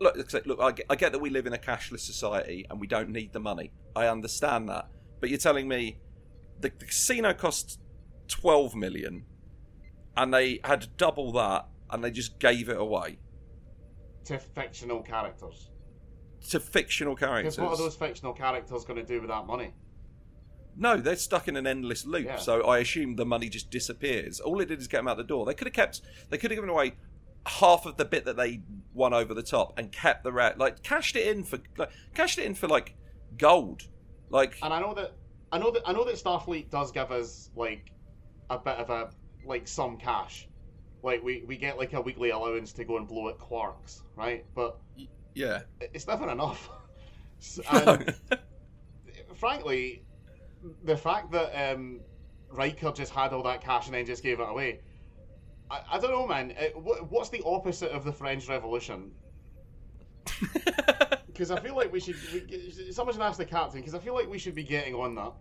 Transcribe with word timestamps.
look, 0.00 0.16
look, 0.46 0.60
I 0.60 0.72
get, 0.72 0.86
I 0.90 0.96
get 0.96 1.12
that 1.12 1.20
we 1.20 1.30
live 1.30 1.46
in 1.46 1.52
a 1.52 1.58
cashless 1.58 2.00
society 2.00 2.66
and 2.68 2.80
we 2.80 2.86
don't 2.86 3.10
need 3.10 3.32
the 3.32 3.40
money. 3.40 3.72
I 3.94 4.06
understand 4.08 4.68
that, 4.68 4.88
but 5.20 5.30
you're 5.30 5.38
telling 5.38 5.68
me 5.68 5.98
the, 6.60 6.70
the 6.78 6.86
casino 6.86 7.32
cost 7.34 7.80
twelve 8.28 8.74
million, 8.74 9.24
and 10.16 10.32
they 10.32 10.60
had 10.64 10.96
double 10.96 11.32
that, 11.32 11.66
and 11.90 12.02
they 12.02 12.10
just 12.10 12.38
gave 12.38 12.68
it 12.68 12.76
away 12.76 13.18
to 14.24 14.38
fictional 14.38 15.02
characters. 15.02 15.70
to 16.48 16.58
fictional 16.60 17.14
characters. 17.14 17.56
Because 17.56 17.70
what 17.70 17.78
are 17.78 17.82
those 17.84 17.96
fictional 17.96 18.32
characters 18.32 18.84
going 18.84 18.98
to 18.98 19.06
do 19.06 19.20
with 19.20 19.30
that 19.30 19.46
money? 19.46 19.74
No, 20.76 20.96
they're 20.96 21.14
stuck 21.14 21.46
in 21.46 21.56
an 21.56 21.66
endless 21.68 22.04
loop. 22.04 22.26
Yeah. 22.26 22.36
So 22.36 22.62
I 22.62 22.78
assume 22.78 23.14
the 23.14 23.24
money 23.24 23.48
just 23.48 23.70
disappears. 23.70 24.40
All 24.40 24.60
it 24.60 24.66
did 24.66 24.80
is 24.80 24.88
get 24.88 24.98
them 24.98 25.08
out 25.08 25.18
the 25.18 25.22
door. 25.22 25.46
They 25.46 25.54
could 25.54 25.68
have 25.68 25.74
kept. 25.74 26.00
They 26.30 26.38
could 26.38 26.50
have 26.50 26.56
given 26.56 26.70
away 26.70 26.94
half 27.46 27.86
of 27.86 27.96
the 27.96 28.04
bit 28.04 28.24
that 28.24 28.36
they 28.36 28.60
won 28.92 29.12
over 29.12 29.34
the 29.34 29.42
top 29.42 29.78
and 29.78 29.92
kept 29.92 30.24
the 30.24 30.32
rest. 30.32 30.58
Like 30.58 30.82
cashed 30.82 31.16
it 31.16 31.26
in 31.28 31.44
for. 31.44 31.58
Like, 31.76 31.90
cashed 32.14 32.38
it 32.38 32.44
in 32.44 32.54
for 32.54 32.68
like 32.68 32.94
gold. 33.38 33.82
Like 34.30 34.56
And 34.62 34.72
I 34.72 34.80
know 34.80 34.94
that 34.94 35.12
I 35.52 35.58
know 35.58 35.70
that 35.70 35.82
I 35.86 35.92
know 35.92 36.04
that 36.04 36.16
Starfleet 36.16 36.70
does 36.70 36.90
give 36.92 37.10
us 37.10 37.50
like 37.54 37.92
a 38.50 38.58
bit 38.58 38.76
of 38.76 38.90
a 38.90 39.10
like 39.44 39.68
some 39.68 39.96
cash. 39.96 40.48
Like 41.02 41.22
we, 41.22 41.44
we 41.46 41.56
get 41.56 41.76
like 41.76 41.92
a 41.92 42.00
weekly 42.00 42.30
allowance 42.30 42.72
to 42.74 42.84
go 42.84 42.96
and 42.96 43.06
blow 43.06 43.28
at 43.28 43.38
Quark's, 43.38 44.02
right? 44.16 44.44
But 44.54 44.78
yeah. 45.34 45.62
it's 45.80 46.06
never 46.06 46.30
enough. 46.30 46.70
And 47.70 48.14
frankly, 49.34 50.02
the 50.84 50.96
fact 50.96 51.30
that 51.32 51.72
um, 51.72 52.00
Riker 52.48 52.90
just 52.92 53.12
had 53.12 53.34
all 53.34 53.42
that 53.42 53.60
cash 53.60 53.86
and 53.86 53.94
then 53.94 54.06
just 54.06 54.22
gave 54.22 54.40
it 54.40 54.48
away, 54.48 54.80
I, 55.70 55.80
I 55.92 55.98
don't 55.98 56.10
know, 56.10 56.26
man. 56.26 56.52
Uh, 56.58 56.64
it, 56.64 56.76
what, 56.76 57.10
what's 57.10 57.28
the 57.30 57.42
opposite 57.44 57.90
of 57.90 58.04
the 58.04 58.12
French 58.12 58.48
Revolution? 58.48 59.12
Because 61.34 61.50
I 61.50 61.58
feel 61.58 61.74
like 61.74 61.92
we 61.92 61.98
should. 61.98 62.14
We, 62.32 62.92
someone 62.92 63.12
should 63.12 63.22
ask 63.22 63.38
the 63.38 63.44
captain. 63.44 63.80
Because 63.80 63.94
I 63.94 63.98
feel 63.98 64.14
like 64.14 64.30
we 64.30 64.38
should 64.38 64.54
be 64.54 64.62
getting 64.62 64.94
on 64.94 65.16
that. 65.16 65.32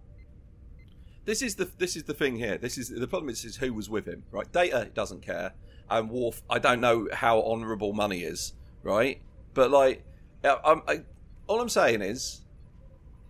This 1.23 1.43
is 1.43 1.55
the 1.55 1.69
this 1.77 1.95
is 1.95 2.03
the 2.03 2.15
thing 2.15 2.35
here. 2.35 2.57
This 2.57 2.79
is 2.79 2.89
the 2.89 3.07
problem. 3.07 3.29
Is, 3.29 3.45
is 3.45 3.55
who 3.55 3.73
was 3.73 3.91
with 3.91 4.07
him, 4.07 4.23
right? 4.31 4.51
Data 4.51 4.89
doesn't 4.95 5.21
care, 5.21 5.53
and 5.91 6.09
Worf. 6.09 6.41
I 6.49 6.57
don't 6.57 6.81
know 6.81 7.07
how 7.13 7.43
honourable 7.43 7.93
money 7.93 8.23
is, 8.23 8.53
right? 8.81 9.21
But 9.53 9.69
like, 9.69 10.03
I, 10.43 10.57
I'm, 10.65 10.81
I, 10.87 11.03
all 11.45 11.61
I'm 11.61 11.69
saying 11.69 12.01
is, 12.01 12.41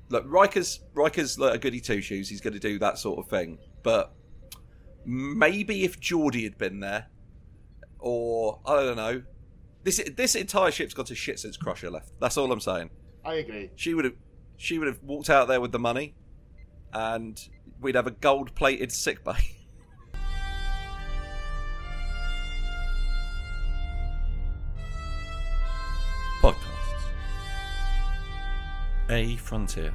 look, 0.07 0.23
Riker's 0.25 0.79
Riker's 0.93 1.37
like 1.37 1.55
a 1.55 1.57
goody 1.57 1.81
two 1.81 2.01
shoes. 2.01 2.29
He's 2.29 2.41
going 2.41 2.53
to 2.53 2.59
do 2.59 2.79
that 2.79 2.97
sort 2.97 3.19
of 3.19 3.27
thing. 3.27 3.59
But 3.83 4.13
maybe 5.05 5.83
if 5.83 5.99
Geordi 5.99 6.43
had 6.43 6.57
been 6.57 6.79
there, 6.79 7.07
or 7.99 8.59
I 8.65 8.75
don't 8.83 8.97
know, 8.97 9.23
this 9.83 10.01
this 10.15 10.35
entire 10.35 10.71
ship's 10.71 10.93
gone 10.93 11.05
to 11.05 11.15
shit 11.15 11.39
since 11.39 11.57
Crusher 11.57 11.89
left. 11.89 12.11
That's 12.19 12.37
all 12.37 12.51
I'm 12.51 12.59
saying. 12.59 12.89
I 13.25 13.35
agree. 13.35 13.71
She 13.75 13.93
would 13.93 14.05
have 14.05 14.15
she 14.57 14.77
would 14.77 14.87
have 14.87 15.01
walked 15.03 15.29
out 15.29 15.47
there 15.47 15.61
with 15.61 15.71
the 15.71 15.79
money, 15.79 16.15
and 16.93 17.39
we'd 17.79 17.95
have 17.95 18.07
a 18.07 18.11
gold 18.11 18.55
plated 18.55 18.91
sick 18.91 19.23
bay. 19.23 19.33
Podcasts. 26.41 26.57
A 29.09 29.35
Frontier. 29.37 29.93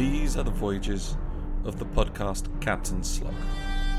These 0.00 0.38
are 0.38 0.42
the 0.42 0.50
voyages 0.50 1.18
of 1.66 1.78
the 1.78 1.84
podcast 1.84 2.48
Captain 2.62 3.04
Slog. 3.04 3.34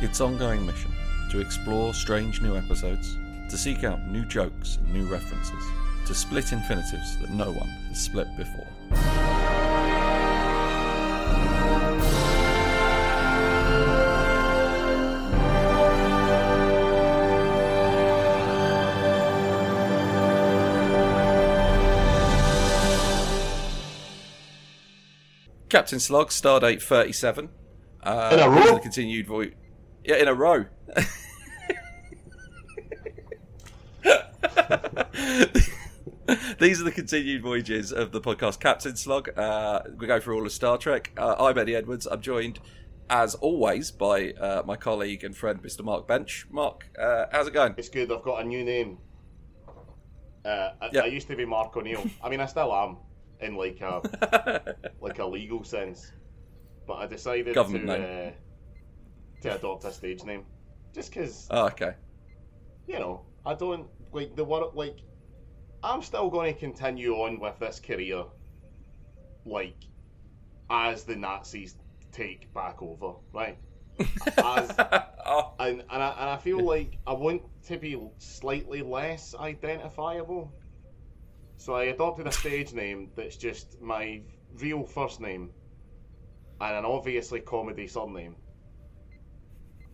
Its 0.01 0.19
ongoing 0.19 0.65
mission 0.65 0.89
to 1.29 1.39
explore 1.39 1.93
strange 1.93 2.41
new 2.41 2.57
episodes, 2.57 3.15
to 3.51 3.55
seek 3.55 3.83
out 3.83 4.07
new 4.07 4.25
jokes 4.25 4.77
and 4.77 4.91
new 4.91 5.05
references, 5.05 5.63
to 6.07 6.15
split 6.15 6.53
infinitives 6.53 7.19
that 7.19 7.29
no 7.29 7.51
one 7.51 7.69
has 7.89 8.01
split 8.01 8.35
before. 8.35 9.20
Captain 25.71 26.01
Slog, 26.01 26.31
Stardate 26.31 26.81
37. 26.81 27.47
Uh, 28.03 28.29
In 28.33 28.39
a 28.39 28.49
row? 28.49 28.55
these 28.59 28.69
are 28.71 28.73
the 28.75 28.79
Continued 28.81 29.25
voyage. 29.25 29.53
Yeah, 30.03 30.15
in 30.17 30.27
a 30.27 30.33
row. 30.33 30.65
These 36.59 36.79
are 36.79 36.83
the 36.85 36.91
continued 36.93 37.41
voyages 37.41 37.91
of 37.91 38.11
the 38.11 38.21
podcast 38.21 38.59
Captain 38.59 38.95
Slog. 38.95 39.29
Uh, 39.37 39.81
we 39.97 40.07
go 40.07 40.19
through 40.19 40.35
all 40.37 40.45
of 40.45 40.51
Star 40.51 40.77
Trek. 40.77 41.11
Uh, 41.17 41.35
I'm 41.39 41.57
Eddie 41.57 41.75
Edwards. 41.75 42.07
I'm 42.09 42.21
joined, 42.21 42.59
as 43.09 43.35
always, 43.35 43.91
by 43.91 44.31
uh, 44.33 44.61
my 44.65 44.75
colleague 44.77 45.23
and 45.23 45.35
friend, 45.35 45.61
Mr. 45.61 45.83
Mark 45.83 46.07
Bench. 46.07 46.45
Mark, 46.49 46.85
uh, 46.97 47.25
how's 47.31 47.47
it 47.47 47.53
going? 47.53 47.73
It's 47.77 47.89
good. 47.89 48.11
I've 48.11 48.21
got 48.23 48.41
a 48.41 48.47
new 48.47 48.63
name. 48.63 48.99
Uh, 50.45 50.69
I, 50.81 50.89
Yeah. 50.93 51.01
I 51.01 51.05
used 51.07 51.27
to 51.27 51.35
be 51.35 51.45
Mark 51.45 51.75
O'Neill. 51.75 52.05
I 52.23 52.29
mean, 52.29 52.39
I 52.39 52.45
still 52.45 52.73
am 52.73 52.97
in 53.41 53.55
like 53.55 53.81
a 53.81 54.75
like 55.01 55.19
a 55.19 55.25
legal 55.25 55.63
sense, 55.63 56.11
but 56.87 56.93
I 56.93 57.07
decided 57.07 57.55
Government 57.55 57.87
to 57.87 57.93
uh, 57.93 58.31
to 59.41 59.55
adopt 59.55 59.85
a 59.85 59.91
stage 59.91 60.23
name, 60.23 60.45
just 60.93 61.13
because 61.13 61.47
oh, 61.49 61.67
okay. 61.67 61.95
you 62.87 62.99
know 62.99 63.25
I 63.45 63.55
don't 63.55 63.87
like 64.11 64.35
the 64.35 64.43
word 64.43 64.71
like 64.75 64.97
I'm 65.83 66.01
still 66.01 66.29
going 66.29 66.53
to 66.53 66.59
continue 66.59 67.13
on 67.15 67.39
with 67.39 67.57
this 67.59 67.79
career, 67.79 68.23
like 69.45 69.77
as 70.69 71.03
the 71.03 71.15
Nazis 71.15 71.75
take 72.11 72.53
back 72.53 72.81
over, 72.81 73.13
right? 73.33 73.57
As 74.37 74.75
oh, 75.25 75.53
and 75.59 75.81
and 75.81 76.03
I, 76.03 76.09
and 76.09 76.29
I 76.29 76.37
feel 76.37 76.63
like 76.63 76.97
I 77.07 77.13
want 77.13 77.41
to 77.67 77.77
be 77.77 77.99
slightly 78.17 78.81
less 78.81 79.35
identifiable. 79.35 80.51
So 81.61 81.75
I 81.75 81.83
adopted 81.83 82.25
a 82.25 82.31
stage 82.31 82.73
name 82.73 83.11
that's 83.15 83.37
just 83.37 83.79
my 83.79 84.21
real 84.55 84.83
first 84.83 85.21
name 85.21 85.51
and 86.59 86.77
an 86.77 86.85
obviously 86.85 87.39
comedy 87.39 87.85
surname. 87.85 88.35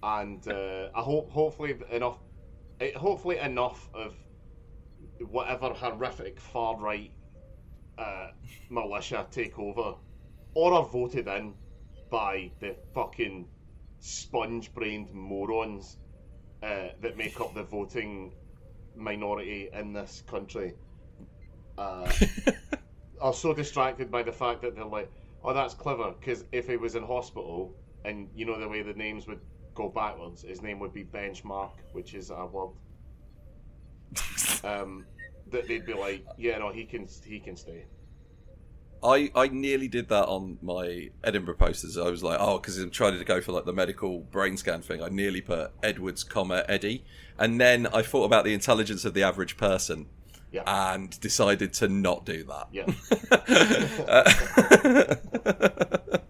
And 0.02 0.48
uh, 0.48 0.88
I 0.96 1.02
hope 1.02 1.30
hopefully 1.30 1.76
enough, 1.92 2.20
eh, 2.80 2.94
hopefully 2.96 3.40
enough 3.40 3.90
of 3.94 4.16
whatever 5.20 5.74
horrific 5.74 6.40
far 6.40 6.78
right 6.78 7.12
uh, 7.98 8.28
militia 8.70 9.28
take 9.30 9.60
over, 9.60 9.96
or 10.54 10.72
are 10.74 10.86
voted 10.86 11.28
in 11.28 11.54
by 12.10 12.50
the 12.62 12.78
fucking 12.94 13.46
sponge 14.00 14.74
brained 14.74 15.14
morons 15.14 15.98
uh, 16.64 16.92
that 17.02 17.18
make 17.18 17.42
up 17.42 17.54
the 17.54 17.64
voting 17.64 18.32
minority 18.96 19.70
in 19.74 19.92
this 19.92 20.24
country 20.28 20.74
uh, 21.78 22.12
are 23.22 23.34
so 23.34 23.54
distracted 23.54 24.12
by 24.12 24.24
the 24.24 24.32
fact 24.32 24.62
that 24.62 24.76
they're 24.76 24.86
like, 24.86 25.12
oh, 25.44 25.54
that's 25.54 25.74
clever, 25.74 26.14
because 26.20 26.46
if 26.52 26.68
he 26.68 26.78
was 26.78 26.96
in 26.96 27.04
hospital 27.04 27.76
and 28.06 28.30
you 28.36 28.46
know 28.46 28.60
the 28.60 28.68
way 28.68 28.82
the 28.82 28.94
names 28.94 29.28
would 29.28 29.40
go 29.76 29.90
backwards, 29.90 30.44
his 30.44 30.62
name 30.62 30.80
would 30.80 30.94
be 30.94 31.04
Benchmark, 31.04 31.72
which 31.94 32.14
is 32.14 32.32
a 32.32 32.46
word. 32.46 32.70
Um, 34.64 35.06
that 35.52 35.68
they'd 35.68 35.86
be 35.86 35.94
like, 35.94 36.26
yeah, 36.38 36.58
no, 36.58 36.72
he 36.72 36.86
can, 36.86 37.08
he 37.26 37.40
can 37.40 37.56
stay. 37.56 37.86
I, 39.04 39.32
I 39.36 39.48
nearly 39.48 39.88
did 39.88 40.10
that 40.10 40.26
on 40.26 40.58
my 40.62 41.12
Edinburgh 41.24 41.58
posters. 41.58 41.98
I 41.98 42.10
was 42.10 42.24
like, 42.24 42.40
oh, 42.40 42.58
because 42.58 42.78
I'm 42.80 42.90
trying 42.90 43.18
to 43.18 43.24
go 43.24 43.42
for 43.42 43.52
like 43.52 43.66
the 43.66 43.74
medical 43.74 44.20
brain 44.20 44.58
scan 44.58 44.82
thing. 44.82 45.04
I 45.04 45.10
nearly 45.10 45.42
put 45.42 45.72
Edwards, 45.84 46.24
comma 46.24 46.66
Eddie, 46.68 47.06
and 47.38 47.62
then 47.62 47.88
I 47.88 48.02
thought 48.02 48.26
about 48.26 48.44
the 48.44 48.54
intelligence 48.54 49.06
of 49.06 49.14
the 49.14 49.24
average 49.24 49.56
person, 49.58 50.08
Yeah. 50.52 50.64
and 50.66 51.20
decided 51.20 51.74
to 51.74 51.88
not 51.90 52.26
do 52.26 52.44
that. 52.46 52.68
Yeah. 52.72 52.86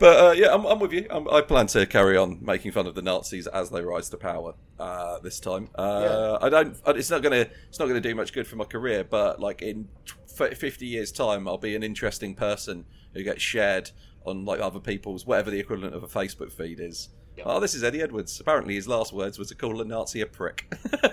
But 0.00 0.18
uh, 0.18 0.32
yeah, 0.32 0.54
I'm, 0.54 0.64
I'm 0.64 0.78
with 0.78 0.94
you. 0.94 1.06
I'm, 1.10 1.28
I 1.28 1.42
plan 1.42 1.66
to 1.68 1.84
carry 1.84 2.16
on 2.16 2.38
making 2.40 2.72
fun 2.72 2.86
of 2.86 2.94
the 2.94 3.02
Nazis 3.02 3.46
as 3.46 3.68
they 3.68 3.82
rise 3.82 4.08
to 4.08 4.16
power 4.16 4.54
uh, 4.78 5.18
this 5.18 5.38
time. 5.38 5.68
Uh, 5.74 6.38
I 6.40 6.48
don't. 6.48 6.74
It's 6.86 7.10
not 7.10 7.22
gonna. 7.22 7.46
It's 7.68 7.78
not 7.78 7.86
gonna 7.86 8.00
do 8.00 8.14
much 8.14 8.32
good 8.32 8.46
for 8.46 8.56
my 8.56 8.64
career. 8.64 9.04
But 9.04 9.40
like 9.40 9.60
in 9.60 9.88
tw- 10.06 10.56
50 10.56 10.86
years' 10.86 11.12
time, 11.12 11.46
I'll 11.46 11.58
be 11.58 11.76
an 11.76 11.82
interesting 11.82 12.34
person 12.34 12.86
who 13.12 13.22
gets 13.22 13.42
shared 13.42 13.90
on 14.24 14.46
like 14.46 14.60
other 14.60 14.80
people's 14.80 15.26
whatever 15.26 15.50
the 15.50 15.60
equivalent 15.60 15.94
of 15.94 16.02
a 16.02 16.08
Facebook 16.08 16.50
feed 16.50 16.80
is. 16.80 17.10
Yeah. 17.40 17.54
Oh, 17.54 17.58
this 17.60 17.74
is 17.74 17.82
Eddie 17.82 18.02
Edwards. 18.02 18.38
Apparently, 18.38 18.74
his 18.74 18.86
last 18.86 19.14
words 19.14 19.38
was 19.38 19.48
to 19.48 19.54
call 19.54 19.80
a 19.80 19.84
Nazi 19.84 20.20
a 20.20 20.26
prick. 20.26 20.66
uh, 21.02 21.08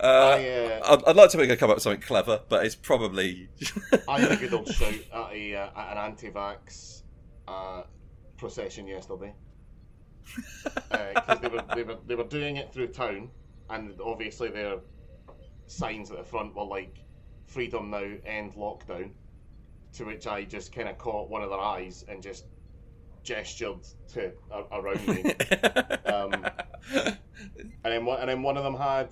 I, 0.00 0.48
uh, 0.48 0.80
I'd, 0.84 1.04
I'd 1.08 1.16
like 1.16 1.30
to 1.30 1.38
make 1.38 1.50
a 1.50 1.56
come 1.56 1.70
up 1.70 1.76
with 1.76 1.82
something 1.82 2.00
clever, 2.00 2.40
but 2.48 2.64
it's 2.64 2.76
probably 2.76 3.48
I 4.08 4.20
had 4.20 4.30
a 4.30 4.36
good 4.40 4.54
old 4.54 4.68
shout 4.68 4.94
at, 5.12 5.32
a, 5.32 5.56
uh, 5.56 5.70
at 5.76 5.92
an 5.92 5.98
anti-vax 5.98 7.02
uh, 7.48 7.82
procession 8.36 8.86
yesterday 8.86 9.34
because 10.24 11.40
they 11.40 11.48
were 11.48 11.64
they 11.74 11.82
were 11.82 11.98
they 12.06 12.14
were 12.14 12.24
doing 12.24 12.56
it 12.56 12.72
through 12.72 12.86
town, 12.88 13.28
and 13.70 14.00
obviously 14.00 14.50
their 14.50 14.76
signs 15.66 16.12
at 16.12 16.18
the 16.18 16.24
front 16.24 16.54
were 16.54 16.64
like 16.64 16.98
"Freedom 17.46 17.90
now, 17.90 18.08
end 18.24 18.54
lockdown." 18.54 19.10
To 19.94 20.04
which 20.04 20.28
I 20.28 20.44
just 20.44 20.72
kind 20.72 20.88
of 20.88 20.98
caught 20.98 21.28
one 21.28 21.42
of 21.42 21.50
their 21.50 21.58
eyes 21.58 22.04
and 22.08 22.22
just 22.22 22.44
gestured 23.22 23.78
to 24.12 24.32
a, 24.50 24.62
around 24.78 25.06
me. 25.08 25.34
um, 26.06 26.46
and 26.94 27.18
then 27.84 28.04
one, 28.04 28.20
and 28.20 28.28
then 28.28 28.42
one 28.42 28.56
of 28.56 28.64
them 28.64 28.74
had, 28.76 29.08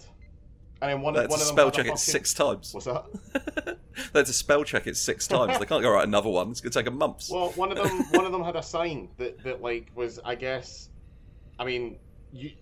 and 0.81 0.91
then 0.91 1.01
one, 1.01 1.15
That's 1.15 1.29
one 1.31 1.39
a 1.41 1.43
of 1.43 1.49
them 1.49 1.55
spell 1.57 1.69
a 1.69 1.73
check 1.73 1.87
it 1.87 1.89
fucking- 1.91 1.97
six 1.99 2.35
times. 2.35 2.73
What's 2.75 2.87
that? 2.87 3.05
they 4.13 4.19
had 4.21 4.27
to 4.27 4.33
spell 4.33 4.65
check 4.65 4.87
it 4.87 4.97
six 4.97 5.27
times. 5.27 5.59
They 5.59 5.67
can't 5.67 5.83
go 5.83 5.91
right 5.91 6.07
another 6.07 6.29
one. 6.31 6.51
It's 6.51 6.61
gonna 6.61 6.73
take 6.73 6.87
a 6.87 6.91
month. 6.91 7.29
Well, 7.31 7.51
one 7.51 7.71
of 7.73 7.79
them, 7.79 7.89
one 8.13 8.25
of 8.25 8.33
them 8.33 8.43
had 8.45 8.57
a 8.57 8.63
sign 8.63 9.09
that, 9.19 9.43
that 9.45 9.61
like 9.63 9.91
was, 9.95 10.19
I 10.25 10.35
guess, 10.35 10.89
I 11.59 11.65
mean, 11.65 11.99
you, 12.33 12.53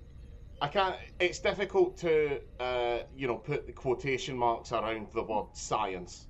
I 0.63 0.69
can't. 0.69 0.97
It's 1.21 1.39
difficult 1.39 1.99
to, 1.99 2.41
uh, 2.61 2.99
you 3.15 3.27
know, 3.27 3.37
put 3.37 3.67
the 3.67 3.73
quotation 3.73 4.37
marks 4.37 4.73
around 4.73 5.09
the 5.15 5.23
word 5.23 5.49
science 5.53 6.27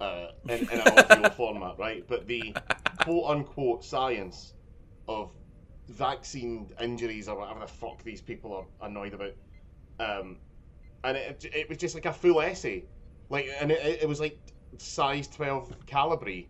uh, 0.00 0.28
in, 0.48 0.60
in 0.70 0.80
an 0.80 0.98
audio 0.98 1.28
format, 1.30 1.78
right? 1.78 2.02
But 2.08 2.26
the 2.26 2.54
quote 3.02 3.30
unquote 3.30 3.84
science 3.84 4.54
of 5.08 5.32
vaccine 5.88 6.70
injuries 6.80 7.28
or 7.28 7.36
whatever 7.38 7.60
the 7.60 7.66
fuck 7.66 8.02
these 8.04 8.20
people 8.20 8.54
are 8.54 8.86
annoyed 8.86 9.14
about, 9.14 9.34
um, 9.98 10.36
and 11.04 11.16
it, 11.16 11.44
it 11.52 11.68
was 11.68 11.78
just 11.78 11.94
like 11.94 12.06
a 12.06 12.12
full 12.12 12.40
essay, 12.40 12.84
like, 13.28 13.48
and 13.60 13.70
it, 13.70 14.02
it 14.02 14.08
was 14.08 14.20
like 14.20 14.38
size 14.78 15.26
twelve 15.26 15.74
calibre. 15.86 16.44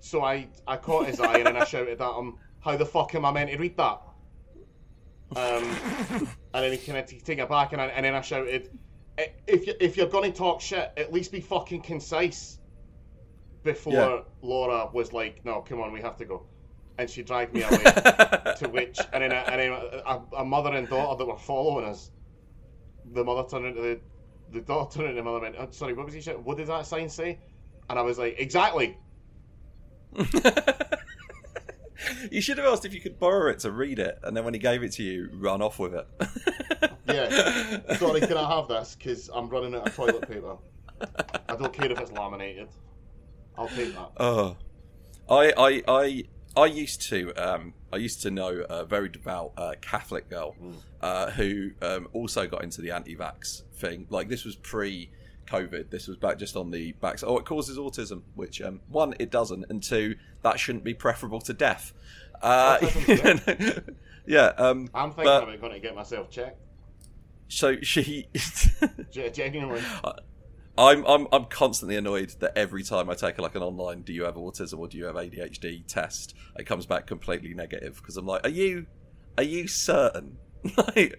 So 0.00 0.22
I, 0.24 0.48
I 0.66 0.76
caught 0.76 1.06
his 1.06 1.20
eye 1.20 1.40
and 1.40 1.58
I 1.58 1.64
shouted 1.64 2.00
at 2.00 2.14
him, 2.14 2.38
"How 2.60 2.76
the 2.76 2.86
fuck 2.86 3.14
am 3.14 3.24
I 3.24 3.32
meant 3.32 3.50
to 3.50 3.58
read 3.58 3.76
that?" 3.76 4.00
Um, 5.36 5.76
and 6.54 6.64
then 6.64 6.72
he 6.72 6.78
kind 6.78 6.98
of 6.98 7.06
take 7.06 7.38
it 7.38 7.48
back, 7.48 7.72
and, 7.72 7.82
I, 7.82 7.86
and 7.86 8.04
then 8.04 8.14
I 8.14 8.20
shouted, 8.20 8.70
"If 9.46 9.66
you 9.66 9.74
if 9.80 9.96
you're 9.96 10.06
gonna 10.06 10.32
talk 10.32 10.60
shit, 10.60 10.92
at 10.96 11.12
least 11.12 11.32
be 11.32 11.40
fucking 11.40 11.82
concise." 11.82 12.59
Before 13.62 13.92
Yeah. 13.92 14.20
Laura 14.42 14.88
was 14.92 15.12
like, 15.12 15.44
"No, 15.44 15.60
come 15.60 15.80
on, 15.80 15.92
we 15.92 16.00
have 16.00 16.16
to 16.18 16.24
go," 16.24 16.46
and 16.98 17.08
she 17.10 17.22
dragged 17.22 17.54
me 17.54 17.62
away. 17.62 17.78
to 18.58 18.68
which, 18.70 18.98
and 19.12 19.22
then, 19.22 19.32
a, 19.32 19.36
and 19.36 19.60
then 19.60 19.72
a, 19.72 20.20
a 20.38 20.44
mother 20.44 20.74
and 20.74 20.88
daughter 20.88 21.18
that 21.18 21.26
were 21.26 21.36
following 21.36 21.84
us, 21.84 22.10
the 23.12 23.22
mother 23.22 23.48
turned 23.48 23.66
into 23.66 23.80
the, 23.82 24.00
the 24.52 24.60
daughter 24.60 24.98
turned 24.98 25.10
into 25.10 25.20
the 25.20 25.24
mother 25.24 25.40
went, 25.40 25.56
oh, 25.58 25.68
"Sorry, 25.70 25.92
what 25.92 26.06
was 26.06 26.14
he? 26.14 26.30
What 26.32 26.56
did 26.56 26.68
that 26.68 26.86
sign 26.86 27.08
say?" 27.08 27.38
And 27.88 27.98
I 27.98 28.02
was 28.02 28.18
like, 28.18 28.36
"Exactly." 28.38 28.96
you 32.30 32.40
should 32.40 32.58
have 32.58 32.66
asked 32.66 32.84
if 32.84 32.94
you 32.94 33.00
could 33.00 33.18
borrow 33.18 33.50
it 33.50 33.58
to 33.60 33.70
read 33.70 33.98
it, 33.98 34.18
and 34.22 34.36
then 34.36 34.44
when 34.44 34.54
he 34.54 34.60
gave 34.60 34.82
it 34.82 34.92
to 34.92 35.02
you, 35.02 35.28
run 35.34 35.62
off 35.62 35.78
with 35.78 35.94
it. 35.94 36.06
Yeah. 37.06 37.96
Sorry, 37.96 38.20
can 38.20 38.36
I 38.36 38.56
have 38.56 38.68
this? 38.68 38.94
Because 38.96 39.28
I'm 39.34 39.48
running 39.48 39.74
out 39.74 39.88
of 39.88 39.96
toilet 39.96 40.28
paper. 40.28 40.56
I 41.48 41.56
don't 41.56 41.72
care 41.72 41.90
if 41.90 41.98
it's 41.98 42.12
laminated. 42.12 42.68
I'll 43.60 43.68
take 43.68 43.94
that. 43.94 44.10
Oh, 44.16 44.56
I, 45.28 45.52
I, 45.56 45.82
I, 45.86 46.24
I 46.56 46.66
used 46.66 47.02
to, 47.10 47.32
um, 47.34 47.74
I 47.92 47.96
used 47.98 48.22
to 48.22 48.30
know 48.30 48.64
a 48.68 48.84
very 48.84 49.08
devout 49.08 49.52
uh, 49.56 49.74
Catholic 49.80 50.28
girl 50.30 50.56
uh, 51.00 51.30
who 51.30 51.70
um, 51.82 52.08
also 52.12 52.46
got 52.46 52.64
into 52.64 52.80
the 52.80 52.90
anti-vax 52.90 53.62
thing. 53.76 54.06
Like 54.10 54.28
this 54.28 54.44
was 54.44 54.56
pre-COVID. 54.56 55.90
This 55.90 56.08
was 56.08 56.16
back 56.16 56.38
just 56.38 56.56
on 56.56 56.70
the 56.70 56.92
back. 56.92 57.22
Oh, 57.22 57.38
it 57.38 57.44
causes 57.44 57.78
autism, 57.78 58.22
which 58.34 58.60
um, 58.62 58.80
one, 58.88 59.14
it 59.20 59.30
doesn't, 59.30 59.66
and 59.68 59.82
two, 59.82 60.16
that 60.42 60.58
shouldn't 60.58 60.82
be 60.84 60.94
preferable 60.94 61.40
to 61.42 61.52
death. 61.52 61.92
Uh, 62.42 62.78
yeah. 64.26 64.46
Um, 64.56 64.88
I'm 64.94 65.10
thinking 65.10 65.24
but- 65.24 65.42
about 65.44 65.60
going 65.60 65.72
to 65.74 65.80
get 65.80 65.94
myself 65.94 66.30
checked. 66.30 66.58
so 67.48 67.76
she. 67.82 68.26
Ge- 69.12 69.32
Genuinely. 69.32 69.82
I'm 70.80 71.04
I'm 71.06 71.28
I'm 71.30 71.44
constantly 71.44 71.96
annoyed 71.96 72.30
that 72.40 72.56
every 72.56 72.82
time 72.82 73.10
I 73.10 73.14
take 73.14 73.38
like 73.38 73.54
an 73.54 73.62
online 73.62 74.00
"Do 74.00 74.12
you 74.14 74.24
have 74.24 74.36
autism 74.36 74.78
or 74.78 74.88
do 74.88 74.96
you 74.96 75.04
have 75.04 75.14
ADHD?" 75.14 75.86
test, 75.86 76.34
it 76.56 76.64
comes 76.64 76.86
back 76.86 77.06
completely 77.06 77.52
negative 77.52 77.96
because 77.96 78.16
I'm 78.16 78.26
like, 78.26 78.46
are 78.46 78.50
you 78.50 78.86
are 79.36 79.44
you 79.44 79.68
certain? 79.68 80.38
like, 80.76 81.18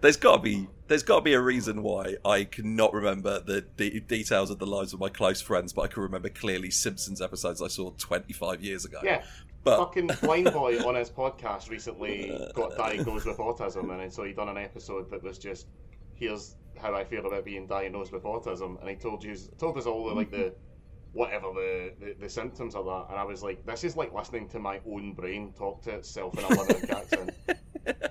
there's 0.00 0.16
got 0.16 0.36
to 0.36 0.42
be 0.42 0.68
there's 0.86 1.02
got 1.02 1.16
to 1.16 1.22
be 1.22 1.34
a 1.34 1.40
reason 1.40 1.82
why 1.82 2.16
I 2.24 2.44
cannot 2.44 2.92
remember 2.92 3.40
the 3.40 3.62
de- 3.76 4.00
details 4.00 4.50
of 4.50 4.58
the 4.58 4.66
lives 4.66 4.92
of 4.92 5.00
my 5.00 5.08
close 5.08 5.40
friends, 5.40 5.72
but 5.72 5.82
I 5.82 5.86
can 5.88 6.02
remember 6.02 6.28
clearly 6.28 6.70
Simpsons 6.70 7.20
episodes 7.20 7.60
I 7.60 7.68
saw 7.68 7.90
25 7.90 8.62
years 8.62 8.84
ago. 8.84 9.00
Yeah. 9.02 9.24
but 9.64 9.78
Fucking 9.78 10.08
Blindboy 10.08 10.84
on 10.84 10.94
his 10.94 11.10
podcast 11.10 11.68
recently 11.68 12.48
got 12.54 12.76
diagnosed 12.76 13.26
with 13.26 13.38
autism, 13.38 13.90
and 13.90 14.12
so 14.12 14.22
he 14.22 14.32
done 14.32 14.48
an 14.48 14.58
episode 14.58 15.10
that 15.10 15.22
was 15.24 15.38
just, 15.38 15.66
here's 16.14 16.54
how 16.78 16.94
I 16.94 17.04
feel 17.04 17.26
about 17.26 17.44
being 17.44 17.66
diagnosed 17.66 18.12
with 18.12 18.24
autism, 18.24 18.80
and 18.80 18.88
he 18.88 18.96
told 18.96 19.22
you 19.24 19.36
told 19.58 19.76
us 19.78 19.86
all 19.86 20.08
the, 20.08 20.14
like 20.14 20.30
the 20.30 20.36
mm-hmm. 20.36 21.18
whatever 21.18 21.48
the, 21.54 21.92
the 22.00 22.16
the 22.20 22.28
symptoms 22.28 22.74
of 22.74 22.86
that, 22.86 23.06
and 23.10 23.18
I 23.18 23.24
was 23.24 23.42
like, 23.42 23.64
this 23.66 23.84
is 23.84 23.96
like 23.96 24.12
listening 24.12 24.48
to 24.50 24.58
my 24.58 24.80
own 24.86 25.12
brain 25.14 25.52
talk 25.56 25.82
to 25.82 25.90
itself 25.90 26.38
in 26.38 26.44
a 26.44 26.48
Limerick 26.48 26.90
accent. 26.90 27.30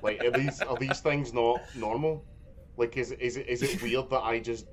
Like, 0.02 0.24
are 0.24 0.32
these 0.32 0.62
are 0.62 0.78
these 0.78 1.02
things 1.02 1.34
not 1.34 1.60
normal? 1.76 2.24
Like, 2.78 2.96
is 2.96 3.12
is 3.12 3.38
it 3.38 3.48
is 3.50 3.62
it 3.62 3.82
weird 3.82 4.10
that 4.10 4.22
I 4.22 4.40
just 4.40 4.68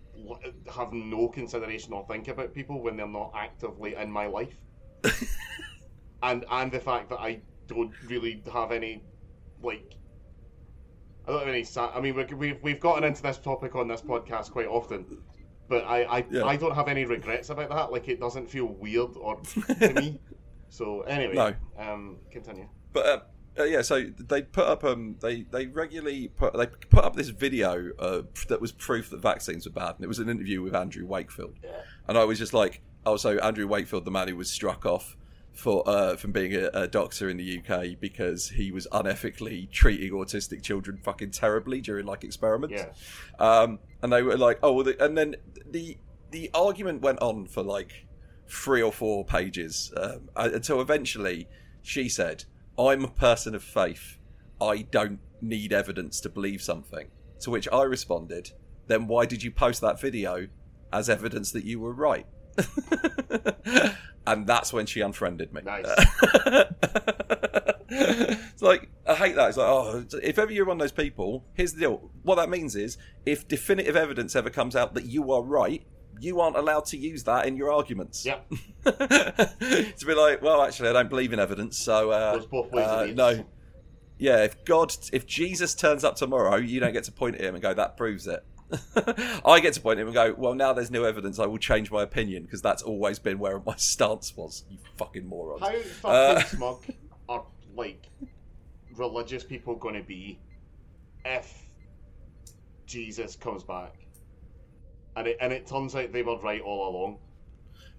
have 0.73 0.93
no 0.93 1.29
consideration 1.29 1.93
or 1.93 2.07
think 2.07 2.29
about 2.29 2.55
people 2.55 2.81
when 2.81 2.97
they're 2.97 3.09
not 3.09 3.33
actively 3.35 3.97
in 3.97 4.13
my 4.13 4.27
life? 4.27 4.55
and 6.23 6.45
and 6.51 6.71
the 6.71 6.79
fact 6.79 7.09
that 7.09 7.19
I 7.19 7.41
don't 7.67 7.93
really 8.07 8.43
have 8.53 8.73
any 8.73 9.03
like 9.63 9.97
I 11.27 11.31
don't 11.31 11.41
have 11.41 11.49
any. 11.49 11.65
sa- 11.65 11.93
I 11.95 12.01
mean, 12.01 12.15
we- 12.17 12.25
we've 12.35 12.63
we've 12.63 12.81
gotten 12.81 13.05
into 13.05 13.23
this 13.23 13.39
topic 13.39 13.75
on 13.77 13.89
this 13.89 14.01
podcast 14.03 14.51
quite 14.51 14.67
often, 14.67 15.19
but 15.69 15.85
I 15.85 16.03
I, 16.05 16.27
Yeah. 16.31 16.45
I 16.45 16.57
don't 16.57 16.75
have 16.75 16.89
any 16.89 17.05
regrets 17.05 17.51
about 17.51 17.69
that. 17.71 17.93
Like, 17.93 18.09
it 18.09 18.19
doesn't 18.21 18.49
feel 18.51 18.67
weird 18.67 19.17
or 19.17 19.41
to 19.81 19.93
me. 19.95 20.21
So 20.69 21.03
anyway, 21.03 21.35
No. 21.35 21.55
um, 21.79 22.17
continue. 22.31 22.69
But 22.93 23.07
uh, 23.07 23.21
uh, 23.61 23.65
yeah, 23.65 23.83
so 23.83 24.05
they 24.19 24.43
put 24.43 24.65
up 24.67 24.83
um 24.85 25.17
they 25.21 25.43
they 25.43 25.67
regularly 25.67 26.29
put 26.29 26.55
they 26.55 26.67
put 26.67 27.05
up 27.05 27.15
this 27.15 27.29
video 27.29 27.91
uh, 27.99 28.23
that 28.49 28.61
was 28.61 28.73
proof 28.73 29.11
that 29.11 29.21
vaccines 29.21 29.67
were 29.67 29.73
bad, 29.73 29.97
and 29.97 30.05
it 30.05 30.09
was 30.09 30.19
an 30.19 30.29
interview 30.29 30.63
with 30.63 30.75
Andrew 30.75 31.07
Wakefield, 31.07 31.57
and 32.09 32.17
I 32.19 32.25
was 32.25 32.39
just 32.39 32.55
like, 32.55 32.81
oh, 33.07 33.17
so 33.17 33.39
Andrew 33.39 33.67
Wakefield, 33.67 34.05
the 34.07 34.11
man 34.11 34.29
who 34.29 34.37
was 34.37 34.51
struck 34.51 34.87
off 34.87 35.17
for 35.53 35.83
uh, 35.87 36.17
from 36.17 36.33
being 36.33 36.55
a, 36.55 36.71
a 36.73 36.89
doctor 36.89 37.29
in 37.29 37.37
the 37.37 37.59
UK 37.59 38.01
because 38.01 38.49
he 38.49 38.73
was 38.73 38.87
unethically 38.93 39.71
treating 39.71 40.13
autistic 40.13 40.63
children 40.63 40.99
fucking 41.03 41.31
terribly 41.31 41.81
during 41.81 42.07
like 42.07 42.25
experiments. 42.25 42.83
Yeah. 42.83 42.91
Um, 43.39 43.79
and 44.03 44.13
they 44.13 44.23
were 44.23 44.37
like, 44.37 44.59
oh, 44.63 44.73
well, 44.73 44.85
the, 44.85 45.05
and 45.05 45.17
then 45.17 45.37
the 45.71 45.99
the 46.31 46.51
argument 46.55 47.03
went 47.03 47.21
on 47.21 47.47
for 47.47 47.63
like 47.63 48.07
three 48.49 48.83
or 48.83 48.93
four 48.93 49.25
pages 49.25 49.93
um, 49.97 50.29
uh, 50.35 50.49
until 50.53 50.81
eventually 50.81 51.49
she 51.83 52.09
said, 52.09 52.45
"I'm 52.79 53.05
a 53.05 53.09
person 53.09 53.55
of 53.55 53.63
faith. 53.63 54.19
I 54.61 54.83
don't 54.91 55.21
need 55.41 55.73
evidence 55.73 56.21
to 56.21 56.29
believe 56.29 56.63
something." 56.63 57.09
To 57.41 57.51
which 57.51 57.69
I 57.71 57.83
responded, 57.83 58.53
"Then 58.87 59.07
why 59.07 59.27
did 59.27 59.43
you 59.43 59.51
post 59.51 59.81
that 59.83 60.01
video 60.01 60.49
as 60.93 61.11
evidence 61.11 61.53
that 61.53 61.65
you 61.65 61.79
were 61.79 61.93
right?" 61.93 62.27
and 64.27 64.47
that's 64.47 64.73
when 64.73 64.87
she 64.87 65.01
unfriended 65.01 65.53
me. 65.53 65.63
Nice. 65.65 65.87
it's 67.89 68.63
like 68.63 68.89
I 69.07 69.15
hate 69.15 69.37
that. 69.37 69.49
It's 69.49 69.59
like, 69.59 69.69
oh, 69.69 70.05
if 70.23 70.39
ever 70.39 70.53
you're 70.53 70.67
one 70.67 70.77
of 70.77 70.81
those 70.81 70.93
people, 70.93 71.45
here's 71.55 71.73
the 71.73 71.81
deal. 71.81 72.11
What 72.23 72.37
that 72.37 72.49
means 72.49 72.77
is, 72.77 72.99
if 73.27 73.47
definitive 73.49 73.97
evidence 73.97 74.37
ever 74.37 74.51
comes 74.51 74.77
out 74.77 74.95
that 74.95 75.05
you 75.05 75.33
are 75.33 75.43
right, 75.43 75.85
you 76.21 76.41
aren't 76.41 76.57
allowed 76.57 76.85
to 76.87 76.97
use 76.97 77.25
that 77.25 77.47
in 77.47 77.57
your 77.57 77.73
arguments. 77.73 78.25
Yeah. 78.25 78.39
to 78.85 80.07
be 80.07 80.15
like, 80.15 80.41
well, 80.43 80.63
actually, 80.63 80.89
I 80.89 80.93
don't 80.93 81.09
believe 81.09 81.33
in 81.33 81.39
evidence, 81.39 81.79
so 81.79 82.11
uh, 82.11 82.37
Goes 82.37 82.47
both 82.47 82.73
ways, 82.73 82.87
uh, 82.87 83.07
no. 83.15 83.45
Yeah, 84.19 84.45
if 84.45 84.65
God, 84.65 84.95
if 85.13 85.27
Jesus 85.27 85.75
turns 85.75 86.05
up 86.05 86.15
tomorrow, 86.15 86.57
you 86.57 86.79
don't 86.79 86.93
get 86.93 87.05
to 87.05 87.13
point 87.13 87.37
at 87.37 87.41
him 87.41 87.55
and 87.55 87.63
go, 87.63 87.75
that 87.75 87.97
proves 87.97 88.29
it. 88.29 88.45
I 89.45 89.61
get 89.61 89.75
to 89.75 89.81
point 89.81 90.01
him 90.01 90.07
and 90.07 90.15
go, 90.15 90.35
well, 90.37 90.55
now 90.55 90.73
there's 90.73 90.91
new 90.91 91.05
evidence, 91.05 91.39
I 91.39 91.47
will 91.47 91.59
change 91.59 91.91
my 91.91 92.03
opinion 92.03 92.45
because 92.45 92.63
that's 92.63 92.83
always 92.83 93.19
been 93.19 93.39
where 93.39 93.61
my 93.61 93.75
stance 93.77 94.37
was. 94.37 94.65
You 94.71 94.79
fucking 94.97 95.27
morons. 95.27 95.61
How 95.63 95.73
fucking 95.73 96.11
Uh, 96.11 96.43
smug 96.57 96.85
are 97.29 97.45
like 97.77 98.07
religious 98.97 99.45
people 99.45 99.75
going 99.77 99.95
to 99.95 100.03
be 100.03 100.39
if 101.25 101.67
Jesus 102.87 103.37
comes 103.37 103.63
back? 103.63 103.95
And 105.17 105.27
it 105.27 105.37
and 105.41 105.53
it 105.53 105.67
turns 105.67 105.95
out 105.95 106.13
they 106.13 106.23
were 106.23 106.39
right 106.39 106.63
all 106.63 106.89
along. 106.89 107.19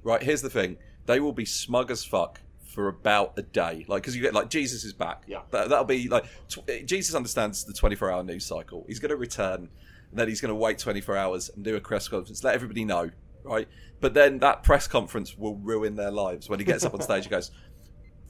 Right, 0.04 0.22
here's 0.22 0.42
the 0.42 0.50
thing. 0.50 0.78
They 1.06 1.20
will 1.20 1.34
be 1.34 1.46
smug 1.46 1.92
as 1.92 2.04
fuck 2.04 2.42
for 2.74 2.88
about 2.88 3.34
a 3.38 3.44
day. 3.44 3.86
Like, 3.88 4.02
because 4.02 4.16
you 4.16 4.22
get, 4.22 4.34
like, 4.34 4.50
Jesus 4.50 4.84
is 4.84 4.94
back. 4.94 5.24
Yeah. 5.28 5.42
That, 5.52 5.70
that'll 5.70 5.86
be, 5.86 6.10
like, 6.10 6.26
tw- 6.50 6.68
Jesus 6.86 7.14
understands 7.14 7.64
the 7.64 7.74
24 7.74 8.12
hour 8.12 8.24
news 8.24 8.46
cycle. 8.46 8.84
He's 8.88 9.00
going 9.00 9.12
to 9.12 9.16
return, 9.16 9.70
then 10.18 10.28
he's 10.28 10.42
going 10.42 10.50
to 10.50 10.56
wait 10.56 10.78
24 10.80 11.18
hours 11.18 11.50
and 11.50 11.64
do 11.64 11.76
a 11.76 11.80
press 11.82 12.08
conference, 12.08 12.44
let 12.44 12.56
everybody 12.56 12.86
know, 12.86 13.10
right? 13.44 13.68
But 14.00 14.14
then 14.14 14.40
that 14.40 14.64
press 14.64 14.88
conference 14.88 15.38
will 15.38 15.56
ruin 15.56 15.96
their 15.96 16.12
lives 16.12 16.50
when 16.50 16.60
he 16.60 16.66
gets 16.66 16.84
up 16.86 16.94
on 16.94 17.02
stage 17.02 17.24
and 17.26 17.32
goes, 17.32 17.52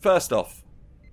First 0.01 0.31
off, 0.33 0.63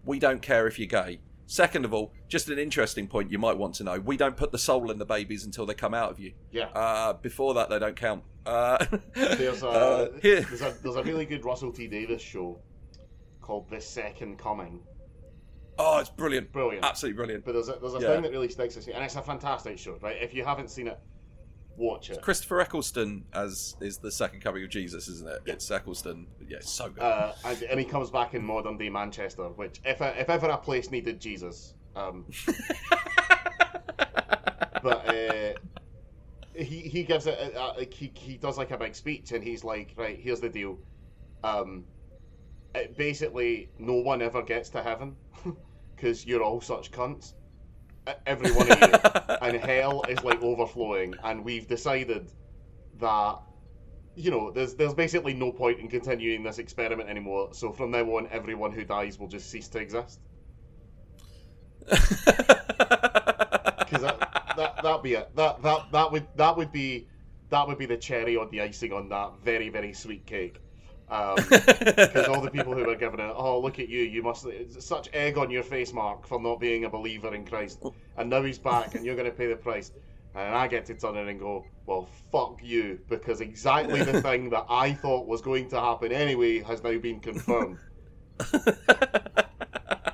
we 0.05 0.19
don't 0.19 0.43
care 0.43 0.67
if 0.67 0.79
you're 0.79 0.89
gay. 0.89 1.21
Second 1.47 1.85
of 1.85 1.93
all, 1.93 2.13
just 2.29 2.49
an 2.49 2.59
interesting 2.59 3.07
point 3.09 3.31
you 3.31 3.39
might 3.39 3.57
want 3.59 3.75
to 3.77 3.85
know: 3.85 3.99
we 4.01 4.17
don't 4.17 4.37
put 4.37 4.53
the 4.53 4.59
soul 4.59 4.91
in 4.91 4.99
the 4.99 5.05
babies 5.05 5.45
until 5.45 5.67
they 5.67 5.75
come 5.75 5.95
out 5.95 6.11
of 6.11 6.21
you. 6.21 6.33
Yeah. 6.53 6.67
Uh, 6.67 7.13
before 7.15 7.55
that, 7.55 7.69
they 7.71 7.79
don't 7.81 7.97
count. 7.97 8.23
Uh, 8.47 8.85
There's 9.15 9.63
a, 9.65 9.69
uh, 9.69 10.09
here- 10.23 10.43
there's 10.43 10.63
a 10.63 10.75
there's 10.83 10.97
a 10.97 11.03
really 11.03 11.25
good 11.27 11.45
Russell 11.45 11.73
T 11.73 11.89
Davies 11.89 12.21
show 12.23 12.59
called 13.41 13.69
The 13.69 13.81
Second 13.81 14.39
Coming. 14.39 14.81
Oh, 15.81 15.99
it's 15.99 16.11
brilliant, 16.11 16.53
Brilliant. 16.53 16.85
absolutely 16.85 17.17
brilliant. 17.17 17.45
But 17.45 17.53
there's 17.55 17.69
a 17.69 17.77
there's 17.81 17.95
a 17.95 18.01
Yeah. 18.01 18.09
thing 18.15 18.23
that 18.23 18.31
really 18.33 18.49
sticks 18.49 18.77
with 18.77 18.87
me, 18.87 18.93
and 18.93 19.03
it's 19.05 19.17
a 19.17 19.23
fantastic 19.23 19.79
show, 19.79 19.97
right? 20.01 20.17
If 20.21 20.35
you 20.35 20.45
haven't 20.45 20.71
seen 20.71 20.87
it, 20.89 20.99
watch 21.77 22.11
it. 22.11 22.21
Christopher 22.23 22.61
Eccleston 22.61 23.25
as 23.33 23.75
is 23.81 23.99
the 23.99 24.11
second 24.13 24.41
coming 24.41 24.63
of 24.65 24.71
Jesus, 24.71 25.09
isn't 25.09 25.29
it? 25.29 25.41
It's 25.47 25.71
Eccleston. 25.71 26.27
Yeah, 26.47 26.59
it's 26.59 26.71
so 26.71 26.91
good. 26.91 27.03
Uh, 27.03 27.33
and, 27.45 27.63
and 27.63 27.81
he 27.81 27.87
comes 27.87 28.11
back 28.11 28.35
in 28.35 28.45
modern 28.45 28.77
day 28.77 28.91
Manchester, 28.91 29.49
which 29.49 29.81
if 29.85 30.01
if 30.03 30.29
ever 30.29 30.49
a 30.49 30.59
place 30.59 30.91
needed 30.91 31.21
Jesus, 31.21 31.75
um, 31.97 32.27
but 34.83 35.09
uh, 35.09 35.53
he 36.55 36.81
he 36.81 37.03
gives 37.05 37.27
it 37.27 37.39
a, 37.39 37.59
a, 37.59 37.65
like 37.79 37.93
he 37.95 38.11
he 38.15 38.37
does 38.37 38.59
like 38.59 38.71
a 38.71 38.79
big 38.79 38.95
speech, 38.95 39.33
and 39.33 39.43
he's 39.43 39.65
like, 39.65 39.95
right, 39.97 40.19
here's 40.19 40.41
the 40.41 40.49
deal. 40.49 40.79
Um, 41.43 41.85
it, 42.75 42.97
basically, 42.97 43.69
no 43.79 43.95
one 43.95 44.23
ever 44.23 44.43
gets 44.43 44.69
to 44.71 44.83
heaven 44.83 45.17
because 46.01 46.27
you're 46.27 46.43
all 46.43 46.61
such 46.61 46.91
cunts. 46.91 47.35
Every 48.27 48.51
one 48.53 48.71
of 48.73 48.81
you, 48.81 48.87
and 49.43 49.57
hell 49.59 50.03
is 50.09 50.23
like 50.25 50.43
overflowing, 50.43 51.15
and 51.23 51.45
we've 51.45 51.69
decided 51.69 52.31
that 52.99 53.39
you 54.17 54.31
know, 54.31 54.51
there's 54.51 54.75
there's 54.75 54.95
basically 54.95 55.35
no 55.35 55.53
point 55.53 55.79
in 55.79 55.89
continuing 55.89 56.43
this 56.43 56.59
experiment 56.59 57.09
anymore. 57.09 57.51
So 57.53 57.73
from 57.73 57.91
now 57.91 58.05
on, 58.17 58.29
everyone 58.31 58.73
who 58.73 58.85
dies 58.85 59.19
will 59.19 59.29
just 59.29 59.51
cease 59.51 59.69
to 59.69 59.79
exist. 59.79 60.21
Because 63.91 64.03
that, 64.05 64.55
that 64.57 64.83
that'd 64.85 65.03
be 65.03 65.15
it. 65.15 65.35
That 65.35 65.63
that 65.63 65.91
that 65.91 66.13
would 66.13 66.29
that 66.37 66.57
would 66.57 66.71
be 66.71 67.09
that 67.49 67.67
would 67.67 67.77
be 67.77 67.87
the 67.87 67.97
cherry 67.97 68.37
on 68.37 68.49
the 68.53 68.61
icing 68.61 68.93
on 68.93 69.09
that 69.09 69.33
very 69.43 69.69
very 69.69 69.93
sweet 69.93 70.25
cake. 70.27 70.61
Um, 71.11 71.35
because 71.51 72.29
all 72.29 72.41
the 72.41 72.51
people 72.51 72.73
who 72.73 72.85
were 72.85 72.95
given 72.95 73.19
it, 73.19 73.33
oh 73.35 73.59
look 73.59 73.81
at 73.81 73.89
you, 73.89 74.03
you 74.03 74.23
must 74.23 74.47
such 74.79 75.09
egg 75.13 75.37
on 75.39 75.51
your 75.51 75.65
face, 75.65 75.93
Mark, 75.93 76.27
for 76.27 76.41
not 76.41 76.61
being 76.61 76.85
a 76.85 76.89
believer 76.89 77.35
in 77.35 77.45
Christ, 77.45 77.83
and 78.17 78.31
now 78.31 78.43
he's 78.43 78.59
back, 78.59 78.95
and 78.95 79.05
you're 79.05 79.17
going 79.17 79.31
to 79.31 79.37
pay 79.37 79.49
the 79.49 79.57
price. 79.57 79.91
And 80.37 80.55
I 80.55 80.69
get 80.69 80.87
to 80.87 80.95
turn 80.95 81.17
it 81.17 81.27
and 81.27 81.41
go, 81.41 81.65
well, 81.87 82.09
fuck 82.31 82.61
you, 82.63 83.01
because 83.09 83.41
exactly 83.41 84.01
the 84.05 84.23
thing 84.29 84.51
that 84.51 84.67
I 84.69 84.93
thought 84.93 85.27
was 85.27 85.41
going 85.41 85.69
to 85.71 85.81
happen 85.81 86.13
anyway 86.13 86.61
has 86.63 86.85
now 86.85 86.97
been 86.99 87.19
confirmed. 87.19 87.79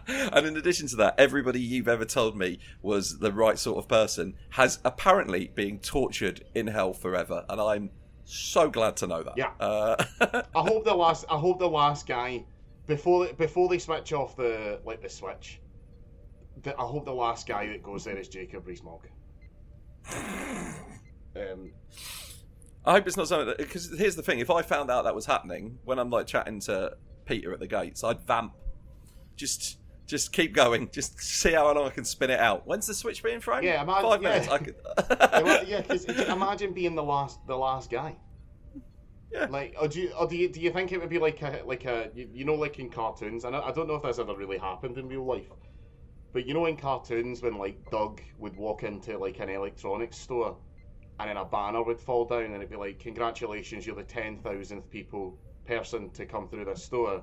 and 0.08 0.46
in 0.46 0.56
addition 0.56 0.88
to 0.88 0.96
that, 0.96 1.14
everybody 1.18 1.60
you've 1.60 1.88
ever 1.88 2.06
told 2.06 2.36
me 2.36 2.58
was 2.80 3.18
the 3.18 3.32
right 3.32 3.58
sort 3.58 3.76
of 3.76 3.88
person 3.88 4.34
has 4.50 4.78
apparently 4.84 5.48
been 5.54 5.78
tortured 5.78 6.42
in 6.54 6.68
hell 6.68 6.94
forever, 6.94 7.44
and 7.50 7.60
I'm 7.60 7.90
so 8.26 8.68
glad 8.68 8.97
to 8.99 9.06
know 9.06 9.23
that. 9.23 9.35
Yeah. 9.37 9.52
Uh, 9.59 9.97
I 10.54 10.61
hope 10.61 10.85
the 10.85 10.95
last. 10.95 11.25
I 11.30 11.38
hope 11.38 11.59
the 11.59 11.68
last 11.68 12.06
guy 12.06 12.45
before 12.87 13.26
they, 13.26 13.33
before 13.33 13.68
they 13.68 13.78
switch 13.78 14.12
off 14.12 14.37
the 14.37 14.80
like 14.85 15.00
the 15.00 15.09
switch. 15.09 15.61
The, 16.62 16.76
I 16.76 16.83
hope 16.83 17.04
the 17.04 17.14
last 17.14 17.47
guy 17.47 17.68
that 17.68 17.83
goes 17.83 18.04
there 18.04 18.16
is 18.16 18.28
Jacob 18.28 18.66
Rees-Mogg. 18.66 19.09
Um, 21.37 21.73
I 22.87 22.92
hope 22.92 23.06
it's 23.06 23.18
not 23.18 23.28
something 23.28 23.54
because 23.59 23.95
here's 23.99 24.16
the 24.16 24.23
thing: 24.23 24.38
if 24.38 24.50
I 24.50 24.62
found 24.62 24.90
out 24.90 25.04
that 25.04 25.14
was 25.14 25.26
happening 25.26 25.78
when 25.85 25.99
I'm 25.99 26.09
like 26.09 26.26
chatting 26.26 26.61
to 26.61 26.97
Peter 27.26 27.52
at 27.52 27.61
the 27.61 27.66
gates, 27.66 28.02
I'd 28.02 28.23
vamp. 28.26 28.54
Just, 29.37 29.76
just 30.06 30.32
keep 30.32 30.54
going. 30.54 30.88
Just 30.92 31.20
see 31.20 31.52
how 31.52 31.66
long 31.72 31.86
I 31.86 31.90
can 31.90 32.04
spin 32.04 32.30
it 32.30 32.40
out. 32.40 32.66
When's 32.66 32.86
the 32.86 32.94
switch 32.94 33.22
being 33.22 33.40
thrown? 33.40 33.62
Yeah, 33.62 33.84
man, 33.84 34.02
five 34.02 34.22
yeah. 34.22 34.28
minutes. 34.28 34.48
I 34.48 34.58
could. 34.58 34.76
yeah, 35.68 35.80
because 35.82 36.04
imagine 36.28 36.72
being 36.72 36.94
the 36.94 37.02
last 37.02 37.44
the 37.46 37.56
last 37.56 37.90
guy. 37.90 38.16
Yeah. 39.32 39.46
Like, 39.50 39.75
or 39.80 39.88
do 39.88 40.00
you, 40.00 40.12
or 40.12 40.26
do 40.28 40.36
you, 40.36 40.48
do 40.48 40.60
you 40.60 40.70
think 40.70 40.92
it 40.92 41.00
would 41.00 41.10
be 41.10 41.18
like 41.18 41.42
a 41.42 41.62
like 41.66 41.84
a 41.84 42.10
you, 42.14 42.28
you 42.32 42.44
know 42.44 42.54
like 42.54 42.78
in 42.78 42.88
cartoons? 42.88 43.44
And 43.44 43.56
I, 43.56 43.60
I 43.60 43.72
don't 43.72 43.88
know 43.88 43.96
if 43.96 44.02
this 44.02 44.18
ever 44.18 44.34
really 44.36 44.58
happened 44.58 44.96
in 44.98 45.08
real 45.08 45.25
life, 45.25 45.50
but 46.32 46.46
you 46.46 46.54
know 46.54 46.66
in 46.66 46.76
cartoons 46.76 47.42
when 47.42 47.58
like 47.58 47.90
Doug 47.90 48.20
would 48.38 48.56
walk 48.56 48.84
into 48.84 49.18
like 49.18 49.40
an 49.40 49.48
electronics 49.48 50.16
store, 50.16 50.56
and 51.18 51.28
then 51.28 51.36
a 51.36 51.44
banner 51.44 51.82
would 51.82 52.00
fall 52.00 52.25
down 52.25 52.44
and 52.44 52.54
it'd 52.54 52.70
be 52.70 52.76
like, 52.76 52.98
"Congratulations, 53.00 53.86
you're 53.86 53.96
the 53.96 54.04
ten 54.04 54.38
thousandth 54.38 54.88
people 54.90 55.38
person 55.66 56.10
to 56.10 56.25
come 56.25 56.48
through 56.48 56.64
this 56.66 56.84
store. 56.84 57.22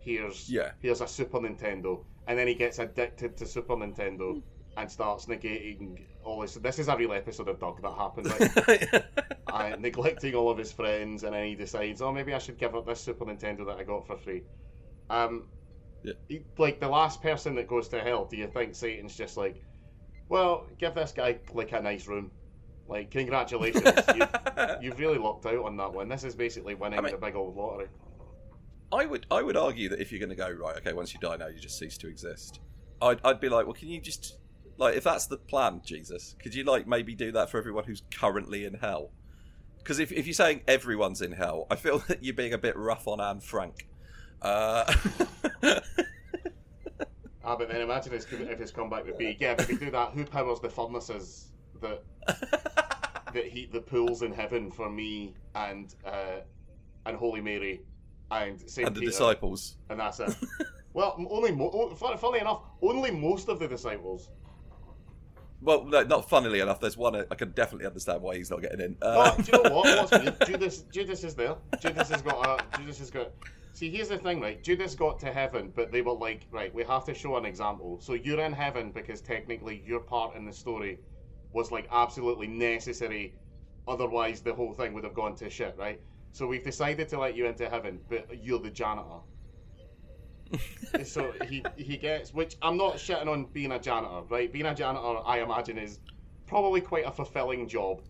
Here's 0.00 0.50
Yeah. 0.50 0.72
here's 0.80 1.02
a 1.02 1.06
Super 1.06 1.38
Nintendo," 1.38 2.04
and 2.26 2.38
then 2.38 2.46
he 2.48 2.54
gets 2.54 2.78
addicted 2.78 3.36
to 3.38 3.46
Super 3.46 3.74
Nintendo 3.76 4.42
and 4.76 4.90
starts 4.90 5.26
negating 5.26 6.02
all 6.24 6.40
this. 6.40 6.54
This 6.54 6.78
is 6.78 6.88
a 6.88 6.96
real 6.96 7.12
episode 7.12 7.48
of 7.48 7.58
Doug 7.60 7.82
that 7.82 7.92
happened. 7.92 8.26
Like, 8.68 9.04
uh, 9.52 9.76
neglecting 9.78 10.34
all 10.34 10.50
of 10.50 10.56
his 10.58 10.72
friends, 10.72 11.24
and 11.24 11.34
then 11.34 11.46
he 11.46 11.54
decides, 11.54 12.00
oh, 12.00 12.12
maybe 12.12 12.32
I 12.32 12.38
should 12.38 12.58
give 12.58 12.74
up 12.74 12.86
this 12.86 13.00
Super 13.00 13.24
Nintendo 13.26 13.66
that 13.66 13.76
I 13.76 13.84
got 13.84 14.06
for 14.06 14.16
free. 14.16 14.42
Um, 15.10 15.48
Yeah. 16.02 16.14
he- 16.28 16.44
like 16.58 16.80
the 16.80 16.88
last 16.88 17.20
person 17.22 17.54
that 17.56 17.68
goes 17.68 17.88
to 17.88 18.00
hell, 18.00 18.24
do 18.24 18.36
you 18.36 18.46
think 18.46 18.74
Satan's 18.74 19.14
just 19.16 19.36
like, 19.36 19.62
well, 20.28 20.66
give 20.78 20.94
this 20.94 21.12
guy 21.12 21.38
like 21.52 21.72
a 21.72 21.82
nice 21.82 22.06
room, 22.06 22.30
like 22.88 23.10
congratulations, 23.10 23.84
you've, 24.16 24.30
you've 24.80 24.98
really 24.98 25.18
locked 25.18 25.44
out 25.46 25.64
on 25.64 25.76
that 25.76 25.92
one. 25.92 26.08
This 26.08 26.24
is 26.24 26.34
basically 26.34 26.74
winning 26.76 26.98
I 26.98 27.02
mean- 27.02 27.12
the 27.12 27.18
big 27.18 27.34
old 27.36 27.56
lottery. 27.56 27.88
I 28.92 29.06
would 29.06 29.26
I 29.30 29.42
would 29.42 29.56
argue 29.56 29.88
that 29.88 30.00
if 30.00 30.12
you're 30.12 30.20
going 30.20 30.30
to 30.30 30.36
go 30.36 30.50
right, 30.50 30.76
okay, 30.78 30.92
once 30.92 31.14
you 31.14 31.20
die 31.20 31.36
now, 31.36 31.48
you 31.48 31.58
just 31.58 31.78
cease 31.78 31.96
to 31.98 32.08
exist. 32.08 32.60
I'd 33.00 33.20
I'd 33.24 33.40
be 33.40 33.48
like, 33.48 33.66
well, 33.66 33.74
can 33.74 33.88
you 33.88 34.00
just 34.00 34.38
like 34.76 34.96
if 34.96 35.04
that's 35.04 35.26
the 35.26 35.38
plan, 35.38 35.80
Jesus, 35.84 36.36
could 36.42 36.54
you 36.54 36.64
like 36.64 36.86
maybe 36.86 37.14
do 37.14 37.32
that 37.32 37.50
for 37.50 37.58
everyone 37.58 37.84
who's 37.84 38.02
currently 38.14 38.64
in 38.64 38.74
hell? 38.74 39.10
Because 39.78 39.98
if 39.98 40.12
if 40.12 40.26
you're 40.26 40.34
saying 40.34 40.62
everyone's 40.68 41.22
in 41.22 41.32
hell, 41.32 41.66
I 41.70 41.76
feel 41.76 41.98
that 42.08 42.22
you're 42.22 42.34
being 42.34 42.52
a 42.52 42.58
bit 42.58 42.76
rough 42.76 43.08
on 43.08 43.20
Anne 43.20 43.40
Frank. 43.40 43.88
Uh, 44.40 44.92
Ah, 47.44 47.56
but 47.56 47.68
then 47.68 47.80
imagine 47.80 48.12
his, 48.12 48.26
if 48.30 48.58
his 48.58 48.70
comeback 48.70 49.04
would 49.04 49.18
be, 49.18 49.36
yeah, 49.40 49.54
but 49.54 49.66
we 49.66 49.76
do 49.76 49.90
that. 49.90 50.12
Who 50.12 50.24
powers 50.24 50.60
the 50.60 50.70
furnaces 50.70 51.48
that 51.80 52.04
that 53.34 53.46
heat 53.46 53.72
the 53.72 53.80
pools 53.80 54.22
in 54.22 54.32
heaven 54.32 54.70
for 54.70 54.88
me 54.88 55.34
and 55.54 55.94
uh, 56.04 56.40
and 57.06 57.16
Holy 57.16 57.40
Mary 57.40 57.80
and 58.32 58.60
Saint 58.70 58.88
and 58.88 58.96
the 58.96 59.00
Peter, 59.00 59.12
disciples. 59.12 59.76
and 59.90 60.00
that's 60.00 60.20
it. 60.20 60.34
well, 60.94 61.14
only 61.30 61.52
mo- 61.52 61.94
funnily 61.96 62.40
enough, 62.40 62.62
only 62.80 63.10
most 63.10 63.48
of 63.48 63.58
the 63.58 63.68
disciples. 63.68 64.30
Well, 65.60 65.84
no, 65.84 66.02
not 66.02 66.28
funnily 66.28 66.58
enough. 66.58 66.80
There's 66.80 66.96
one 66.96 67.14
I 67.14 67.34
can 67.36 67.50
definitely 67.52 67.86
understand 67.86 68.20
why 68.20 68.36
he's 68.36 68.50
not 68.50 68.62
getting 68.62 68.80
in. 68.80 68.96
Uh, 69.00 69.36
do 69.36 69.44
you 69.52 69.62
know 69.62 69.70
what? 69.76 70.10
What's 70.10 70.10
weird? 70.24 70.36
Judas, 70.46 70.82
Judas 70.92 71.22
is 71.22 71.34
there. 71.36 71.54
Judas 71.80 72.08
has 72.10 72.20
got 72.22 72.60
a. 72.60 72.78
Judas 72.78 72.98
has 72.98 73.10
got. 73.10 73.30
See, 73.74 73.88
here's 73.90 74.08
the 74.08 74.18
thing, 74.18 74.40
right? 74.40 74.62
Judas 74.62 74.94
got 74.96 75.18
to 75.20 75.32
heaven, 75.32 75.72
but 75.74 75.92
they 75.92 76.02
were 76.02 76.12
like, 76.12 76.46
right, 76.50 76.74
we 76.74 76.82
have 76.84 77.04
to 77.06 77.14
show 77.14 77.36
an 77.36 77.44
example. 77.46 78.00
So 78.00 78.14
you're 78.14 78.40
in 78.40 78.52
heaven 78.52 78.90
because 78.90 79.20
technically 79.20 79.82
your 79.86 80.00
part 80.00 80.36
in 80.36 80.44
the 80.44 80.52
story 80.52 80.98
was 81.52 81.70
like 81.70 81.88
absolutely 81.92 82.48
necessary. 82.48 83.34
Otherwise, 83.88 84.40
the 84.42 84.52
whole 84.52 84.72
thing 84.72 84.92
would 84.94 85.04
have 85.04 85.14
gone 85.14 85.36
to 85.36 85.48
shit, 85.48 85.74
right? 85.78 86.00
So 86.32 86.46
we've 86.46 86.64
decided 86.64 87.08
to 87.10 87.18
let 87.18 87.36
you 87.36 87.46
into 87.46 87.68
heaven, 87.68 88.00
but 88.08 88.42
you're 88.42 88.58
the 88.58 88.70
janitor. 88.70 89.20
so 91.04 91.32
he 91.48 91.64
he 91.76 91.96
gets, 91.96 92.32
which 92.34 92.56
I'm 92.62 92.76
not 92.76 92.94
shitting 92.96 93.26
on 93.26 93.46
being 93.52 93.72
a 93.72 93.78
janitor, 93.78 94.22
right? 94.28 94.52
Being 94.52 94.66
a 94.66 94.74
janitor, 94.74 95.18
I 95.24 95.40
imagine, 95.40 95.78
is 95.78 96.00
probably 96.46 96.80
quite 96.80 97.06
a 97.06 97.12
fulfilling 97.12 97.68
job. 97.68 98.02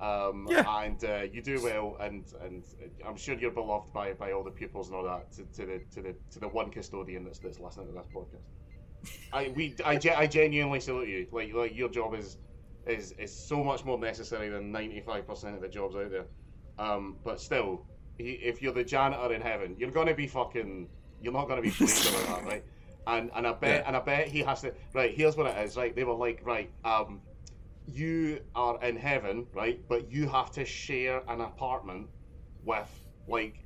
Um, 0.00 0.46
Yeah. 0.50 0.82
And 0.82 1.04
uh, 1.04 1.22
you 1.30 1.42
do 1.42 1.62
well, 1.62 1.96
and 2.00 2.24
and 2.42 2.64
I'm 3.06 3.16
sure 3.16 3.34
you're 3.34 3.50
beloved 3.50 3.92
by, 3.92 4.12
by 4.14 4.32
all 4.32 4.42
the 4.42 4.50
pupils 4.50 4.88
and 4.88 4.96
all 4.96 5.04
that. 5.04 5.32
To, 5.32 5.44
to 5.44 5.66
the 5.66 5.78
to 5.94 6.02
the 6.02 6.14
to 6.32 6.40
the 6.40 6.48
one 6.48 6.70
custodian 6.70 7.24
that's 7.24 7.38
that's 7.38 7.60
listening 7.60 7.88
to 7.88 7.92
this 7.92 8.06
podcast. 8.14 8.48
I 9.32 9.52
we 9.54 9.74
I, 9.84 9.98
I 10.16 10.26
genuinely 10.26 10.80
salute 10.80 11.08
you. 11.08 11.26
Like 11.32 11.52
like 11.52 11.74
your 11.76 11.90
job 11.90 12.14
is 12.14 12.38
is 12.86 13.12
is 13.12 13.34
so 13.34 13.62
much 13.62 13.84
more 13.84 13.98
necessary 13.98 14.48
than 14.48 14.72
95 14.72 15.26
percent 15.26 15.54
of 15.54 15.60
the 15.60 15.68
jobs 15.68 15.96
out 15.96 16.10
there. 16.10 16.26
Um, 16.80 17.16
but 17.22 17.40
still, 17.40 17.84
he, 18.16 18.30
if 18.32 18.62
you're 18.62 18.72
the 18.72 18.82
janitor 18.82 19.34
in 19.34 19.42
heaven, 19.42 19.76
you're 19.78 19.90
gonna 19.90 20.14
be 20.14 20.26
fucking. 20.26 20.88
You're 21.22 21.32
not 21.34 21.46
gonna 21.46 21.60
be 21.60 21.70
pleased 21.70 22.08
about 22.08 22.26
that, 22.26 22.44
right? 22.50 22.64
And 23.06 23.30
and 23.34 23.46
I 23.46 23.52
bet 23.52 23.82
Yeah. 23.82 23.86
and 23.86 23.96
I 23.96 24.00
bet 24.00 24.28
he 24.28 24.40
has 24.40 24.62
to. 24.62 24.72
Right, 24.94 25.14
here's 25.14 25.36
what 25.36 25.46
it 25.46 25.56
is. 25.64 25.76
Right, 25.76 25.94
they 25.94 26.04
were 26.04 26.14
like, 26.14 26.40
right, 26.42 26.70
um, 26.84 27.20
you 27.86 28.40
are 28.54 28.82
in 28.82 28.96
heaven, 28.96 29.46
right? 29.52 29.86
But 29.88 30.10
you 30.10 30.26
have 30.28 30.50
to 30.52 30.64
share 30.64 31.22
an 31.28 31.42
apartment 31.42 32.08
with 32.64 32.88
like 33.28 33.56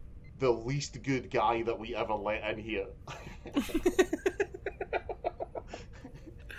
the 0.40 0.50
least 0.50 1.00
good 1.04 1.30
guy 1.30 1.62
that 1.62 1.78
we 1.78 1.94
ever 1.94 2.14
let 2.14 2.42
in 2.50 2.59
here. 2.59 2.87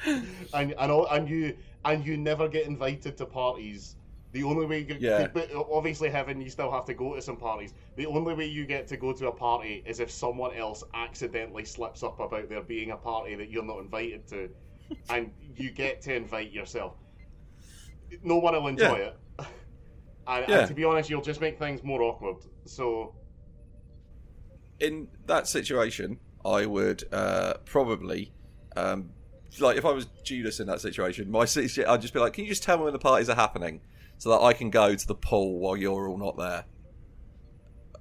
and 0.54 0.74
and 0.74 0.92
all, 0.92 1.08
and 1.08 1.28
you 1.30 1.58
and 1.84 2.06
you 2.06 2.16
never 2.18 2.48
get 2.48 2.66
invited 2.66 3.18
to 3.18 3.26
parties 3.26 3.98
The 4.36 4.44
only 4.44 4.66
way 4.66 4.80
you 4.80 4.98
Yeah. 5.00 5.28
but 5.28 5.50
obviously 5.56 6.10
heaven 6.10 6.42
you 6.42 6.50
still 6.50 6.70
have 6.70 6.84
to 6.88 6.94
go 6.94 7.16
to 7.16 7.22
some 7.22 7.38
parties. 7.38 7.74
The 7.96 8.06
only 8.06 8.34
way 8.34 8.46
you 8.46 8.66
get 8.66 8.86
to 8.90 8.98
go 8.98 9.14
to 9.14 9.30
a 9.30 9.32
party 9.32 9.82
is 9.86 10.02
if 10.02 10.12
someone 10.12 10.54
else 10.54 10.84
accidentally 10.94 11.64
slips 11.64 12.04
up 12.04 12.20
about 12.20 12.50
there 12.50 12.62
being 12.62 12.92
a 12.92 12.98
party 12.98 13.36
that 13.36 13.50
you're 13.50 13.64
not 13.64 13.80
invited 13.80 14.28
to, 14.28 14.50
and 15.10 15.32
you 15.56 15.72
get 15.72 16.02
to 16.02 16.14
invite 16.14 16.52
yourself. 16.52 16.96
No 18.24 18.36
one 18.40 18.54
will 18.56 18.68
enjoy 18.68 18.98
Yeah. 18.98 19.08
it. 19.08 19.20
And, 20.28 20.46
Yeah. 20.50 20.60
and 20.60 20.68
to 20.68 20.74
be 20.74 20.84
honest, 20.84 21.10
you'll 21.10 21.22
just 21.22 21.40
make 21.40 21.58
things 21.58 21.82
more 21.82 22.02
awkward. 22.02 22.38
So 22.66 23.16
in 24.82 25.08
that 25.28 25.48
situation, 25.48 26.20
I 26.44 26.66
would 26.66 27.06
uh, 27.14 27.54
probably, 27.64 28.34
um, 28.76 29.12
like, 29.62 29.78
if 29.78 29.86
I 29.86 29.92
was 29.92 30.08
Judas 30.26 30.60
in 30.60 30.68
that 30.68 30.82
situation, 30.82 31.32
my 31.32 31.40
I'd 31.88 32.02
just 32.02 32.14
be 32.14 32.20
like, 32.20 32.34
"Can 32.34 32.44
you 32.44 32.50
just 32.50 32.64
tell 32.64 32.78
me 32.80 32.84
when 32.84 32.92
the 32.94 33.00
parties 33.00 33.30
are 33.30 33.36
happening, 33.36 33.80
so 34.18 34.30
that 34.30 34.42
I 34.42 34.54
can 34.54 34.70
go 34.70 34.96
to 34.96 35.08
the 35.08 35.16
pool 35.16 35.60
while 35.60 35.78
you're 35.78 36.08
all 36.08 36.18
not 36.18 36.38
there?" 36.38 36.66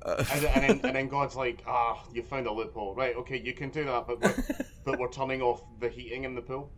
Uh, 0.05 0.23
and, 0.33 0.45
and, 0.45 0.63
then, 0.63 0.81
and 0.85 0.97
then 0.97 1.09
God's 1.17 1.35
like, 1.35 1.63
ah, 1.67 2.05
you 2.13 2.23
found 2.23 2.47
a 2.47 2.53
loophole, 2.53 2.95
right? 2.95 3.17
Okay, 3.17 3.41
you 3.41 3.55
can 3.55 3.71
do 3.71 3.85
that, 3.85 4.07
but 4.07 4.21
we're, 4.21 4.45
but 4.85 4.99
we're 4.99 5.11
turning 5.11 5.41
off 5.41 5.63
the 5.81 5.89
heating 5.89 6.25
in 6.25 6.35
the 6.35 6.43
pool, 6.43 6.71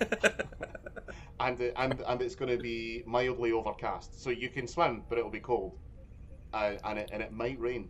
and 1.40 1.60
and 1.60 2.00
and 2.06 2.22
it's 2.22 2.34
going 2.34 2.56
to 2.56 2.62
be 2.62 3.02
mildly 3.06 3.52
overcast, 3.52 4.22
so 4.22 4.30
you 4.30 4.48
can 4.48 4.66
swim, 4.66 5.02
but 5.08 5.18
it'll 5.18 5.30
be 5.30 5.40
cold, 5.40 5.78
uh, 6.54 6.72
and 6.84 6.98
it 6.98 7.10
and 7.12 7.22
it 7.22 7.32
might 7.32 7.60
rain. 7.60 7.88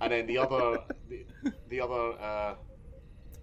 And 0.00 0.12
then 0.12 0.26
the 0.26 0.38
other, 0.38 0.78
the, 1.08 1.24
the 1.68 1.80
other, 1.80 2.12
uh, 2.20 2.54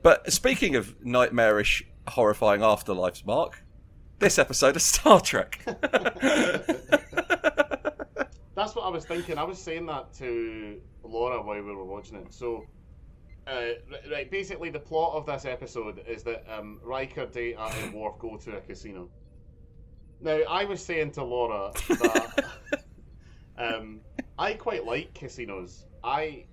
but 0.02 0.32
speaking 0.32 0.76
of 0.76 0.96
nightmarish, 1.04 1.84
horrifying 2.08 2.62
afterlives, 2.62 3.26
Mark, 3.26 3.65
this 4.20 4.40
episode 4.40 4.76
of 4.76 4.82
Star 4.82 5.22
Trek. 5.22 5.60
That's 8.56 8.74
what 8.74 8.84
I 8.84 8.90
was 8.90 9.06
thinking. 9.06 9.38
I 9.38 9.44
was 9.44 9.62
saying 9.62 9.86
that 9.88 10.14
to 10.16 10.80
Laura 11.04 11.42
while 11.42 11.62
we 11.62 11.76
were 11.76 11.86
watching 11.86 12.16
it. 12.18 12.34
So, 12.34 12.66
uh, 13.48 13.62
right- 14.12 14.32
basically, 14.32 14.70
the 14.70 14.80
plot 14.80 15.16
of 15.16 15.26
this 15.26 15.46
episode 15.46 16.02
is 16.08 16.24
that 16.24 16.46
um, 16.50 16.80
Riker, 16.82 17.26
Data, 17.26 17.70
and 17.82 17.94
Worf 17.94 18.18
go 18.20 18.38
to 18.38 18.58
a 18.58 18.62
casino. 18.62 19.10
Now, 20.22 20.40
I 20.50 20.64
was 20.64 20.84
saying 20.84 21.12
to 21.12 21.24
Laura 21.24 21.72
that 21.90 22.46
um, 23.58 24.00
I 24.40 24.54
quite 24.54 24.86
like 24.86 25.14
casinos. 25.14 25.86
I 26.04 26.46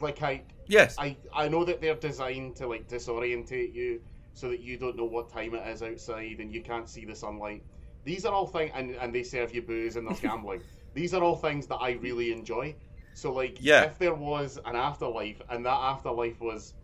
like 0.00 0.22
I 0.22 0.42
yes. 0.66 0.96
I 0.98 1.16
I 1.34 1.48
know 1.48 1.64
that 1.64 1.80
they're 1.82 1.94
designed 1.94 2.56
to 2.56 2.66
like 2.66 2.88
disorientate 2.88 3.74
you 3.74 4.00
so 4.34 4.48
that 4.48 4.60
you 4.60 4.78
don't 4.78 4.96
know 4.96 5.04
what 5.04 5.30
time 5.30 5.54
it 5.54 5.66
is 5.68 5.82
outside 5.82 6.38
and 6.40 6.52
you 6.52 6.62
can't 6.62 6.88
see 6.88 7.04
the 7.04 7.14
sunlight. 7.14 7.62
These 8.04 8.24
are 8.24 8.32
all 8.32 8.46
things, 8.46 8.72
and, 8.74 8.96
and 8.96 9.14
they 9.14 9.22
serve 9.22 9.54
you 9.54 9.62
booze 9.62 9.96
and 9.96 10.06
there's 10.06 10.20
gambling. 10.28 10.62
These 10.94 11.14
are 11.14 11.22
all 11.22 11.36
things 11.36 11.66
that 11.68 11.76
I 11.76 11.92
really 11.92 12.32
enjoy. 12.32 12.74
So 13.14 13.32
like, 13.32 13.58
Yeah. 13.60 13.84
if 13.84 13.98
there 13.98 14.14
was 14.14 14.58
an 14.64 14.74
afterlife 14.76 15.40
and 15.50 15.64
that 15.66 15.78
afterlife 15.78 16.40
was, 16.40 16.74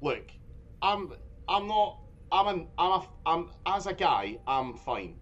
look, 0.00 0.30
I'm 0.82 1.12
I'm 1.48 1.66
not 1.66 1.98
I'm 2.32 2.48
an 2.48 2.66
I'm 2.76 2.90
a 3.00 3.08
I'm 3.24 3.50
as 3.66 3.86
a 3.86 3.94
guy 3.94 4.38
I'm 4.46 4.74
fine, 4.74 5.16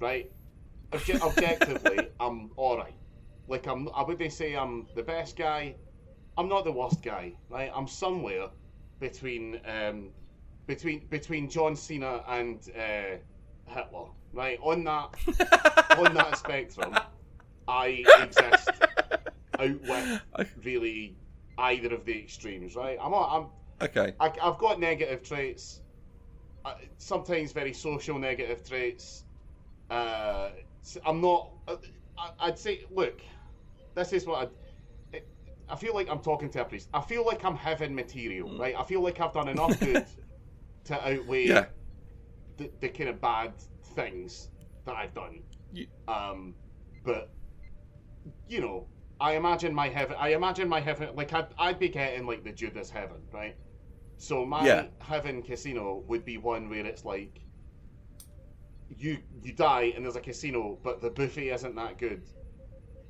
right? 0.00 0.30
Obje- 0.92 1.20
objectively, 1.28 2.08
I'm 2.20 2.50
all 2.56 2.78
right. 2.78 2.94
Like 3.48 3.66
I'm, 3.66 3.88
I 3.94 4.02
wouldn't 4.02 4.32
say 4.32 4.54
I'm 4.54 4.86
the 4.94 5.02
best 5.02 5.36
guy. 5.36 5.74
I'm 6.38 6.48
not 6.48 6.64
the 6.64 6.72
worst 6.72 7.02
guy, 7.02 7.32
right? 7.50 7.70
I'm 7.74 7.86
somewhere 7.88 8.48
between 9.00 9.60
um, 9.66 10.10
between 10.74 11.06
between 11.10 11.50
John 11.50 11.76
Cena 11.76 12.24
and 12.26 12.58
uh, 12.74 13.18
Hitler, 13.66 14.06
right? 14.32 14.58
On 14.62 14.84
that 14.84 15.10
on 15.98 16.14
that 16.14 16.38
spectrum, 16.38 16.98
I 17.68 18.04
exist 18.22 18.70
out 19.58 20.22
with 20.38 20.54
really 20.64 21.14
either 21.58 21.94
of 21.94 22.06
the 22.06 22.18
extremes, 22.18 22.74
right? 22.74 22.98
I'm 23.00 23.12
I'm 23.12 23.46
okay. 23.82 24.14
I, 24.18 24.32
I've 24.42 24.56
got 24.56 24.80
negative 24.80 25.22
traits, 25.22 25.82
uh, 26.64 26.74
sometimes 26.96 27.52
very 27.52 27.74
social 27.74 28.18
negative 28.18 28.66
traits. 28.66 29.24
Uh, 29.90 30.50
I'm 31.04 31.20
not. 31.20 31.50
Uh, 31.68 31.76
I, 32.16 32.30
I'd 32.40 32.58
say, 32.58 32.86
look, 32.90 33.20
this 33.94 34.14
is 34.14 34.24
what 34.24 34.50
I. 35.14 35.20
I 35.68 35.76
feel 35.76 35.94
like 35.94 36.08
I'm 36.10 36.20
talking 36.20 36.50
to 36.50 36.62
a 36.62 36.64
priest. 36.64 36.88
I 36.92 37.00
feel 37.00 37.24
like 37.24 37.44
I'm 37.44 37.56
heaven 37.56 37.94
material, 37.94 38.58
right? 38.58 38.74
I 38.76 38.84
feel 38.84 39.02
like 39.02 39.20
I've 39.20 39.32
done 39.32 39.48
enough 39.48 39.78
good 39.88 40.06
to 40.84 40.94
outweigh 41.08 41.46
Yeah. 41.46 41.66
the, 42.56 42.70
the 42.80 42.88
kind 42.88 43.10
of 43.10 43.20
bad 43.20 43.52
things 43.94 44.48
that 44.84 44.96
I've 44.96 45.14
done. 45.14 45.42
You- 45.72 45.86
Um, 46.08 46.54
but 47.04 47.30
you 48.48 48.60
know, 48.60 48.86
I 49.20 49.36
imagine 49.36 49.74
my 49.74 49.88
heaven. 49.88 50.16
I 50.18 50.30
imagine 50.30 50.68
my 50.68 50.80
heaven. 50.80 51.10
Like 51.14 51.32
I'd, 51.32 51.46
I'd 51.58 51.78
be 51.78 51.88
getting 51.88 52.26
like 52.26 52.44
the 52.44 52.52
Judas 52.52 52.90
heaven, 52.90 53.22
right? 53.32 53.56
So 54.16 54.44
my 54.46 54.64
Yeah. 54.66 54.86
heaven 55.00 55.42
casino 55.42 56.02
would 56.06 56.24
be 56.24 56.38
one 56.38 56.68
where 56.68 56.84
it's 56.86 57.04
like 57.04 57.40
you 58.98 59.18
you 59.42 59.52
die 59.52 59.92
and 59.96 60.04
there's 60.04 60.16
a 60.16 60.20
casino, 60.20 60.78
but 60.82 61.00
the 61.00 61.10
buffet 61.10 61.48
isn't 61.48 61.74
that 61.76 61.98
good, 61.98 62.22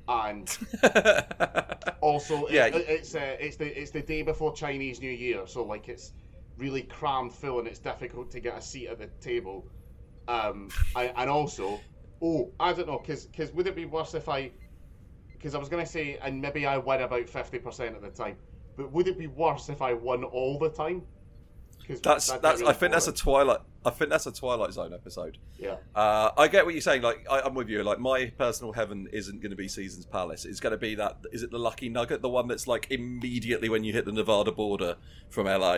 and 0.07 0.57
also 2.01 2.47
Yeah. 2.49 2.67
it, 2.67 2.75
it's 2.87 3.15
uh, 3.15 3.35
it's 3.39 3.57
the 3.57 3.79
it's 3.79 3.91
the 3.91 4.01
day 4.01 4.21
before 4.21 4.53
Chinese 4.55 4.99
New 5.01 5.11
Year, 5.11 5.45
so 5.45 5.63
like 5.63 5.89
it's 5.89 6.13
really 6.57 6.83
crammed 6.83 7.33
full 7.33 7.59
and 7.59 7.67
it's 7.67 7.79
difficult 7.79 8.31
to 8.31 8.39
get 8.39 8.57
a 8.57 8.61
seat 8.61 8.87
at 8.87 8.99
the 8.99 9.07
table. 9.21 9.65
Um, 10.27 10.69
I, 10.95 11.05
and 11.17 11.29
also, 11.29 11.79
oh, 12.21 12.51
I 12.59 12.73
don't 12.73 12.87
know, 12.87 12.99
because 13.05 13.53
would 13.53 13.67
it 13.67 13.75
be 13.75 13.85
worse 13.85 14.13
if 14.13 14.29
I? 14.29 14.51
Because 15.31 15.55
I 15.55 15.57
was 15.57 15.67
gonna 15.69 15.85
say, 15.85 16.17
and 16.21 16.41
maybe 16.41 16.65
I 16.65 16.77
win 16.77 17.01
about 17.01 17.27
fifty 17.29 17.59
percent 17.59 17.95
of 17.95 18.01
the 18.01 18.09
time, 18.09 18.37
but 18.77 18.91
would 18.91 19.07
it 19.07 19.17
be 19.17 19.27
worse 19.27 19.69
if 19.69 19.81
I 19.81 19.93
won 19.93 20.23
all 20.23 20.57
the 20.57 20.69
time? 20.69 21.03
Because 21.79 21.99
that's 21.99 22.31
that's. 22.39 22.61
I 22.61 22.71
think 22.71 22.93
that's 22.93 23.07
a 23.07 23.11
Twilight. 23.11 23.59
I 23.85 23.89
think 23.89 24.09
that's 24.09 24.25
a 24.25 24.31
Twilight 24.31 24.71
Zone 24.71 24.93
episode. 24.93 25.37
yeah. 25.57 25.75
Uh, 25.93 26.31
I 26.37 26.47
get 26.47 26.63
what 26.63 26.73
you're 26.73 26.81
saying. 26.81 27.01
Like, 27.01 27.25
I, 27.29 27.41
I'm 27.41 27.53
with 27.53 27.67
you. 27.67 27.83
Like, 27.83 27.99
my 27.99 28.31
personal 28.37 28.71
heaven 28.71 29.09
isn't 29.11 29.41
going 29.41 29.49
to 29.49 29.57
be 29.57 29.67
Caesars 29.67 30.05
Palace. 30.05 30.45
It's 30.45 30.61
going 30.61 30.71
to 30.71 30.77
be 30.77 30.95
that. 30.95 31.17
Is 31.33 31.43
it 31.43 31.51
the 31.51 31.59
Lucky 31.59 31.89
Nugget, 31.89 32.21
the 32.21 32.29
one 32.29 32.47
that's 32.47 32.65
like 32.65 32.87
immediately 32.89 33.67
when 33.67 33.83
you 33.83 33.91
hit 33.91 34.05
the 34.05 34.13
Nevada 34.13 34.53
border 34.53 34.95
from 35.29 35.47
LA? 35.47 35.77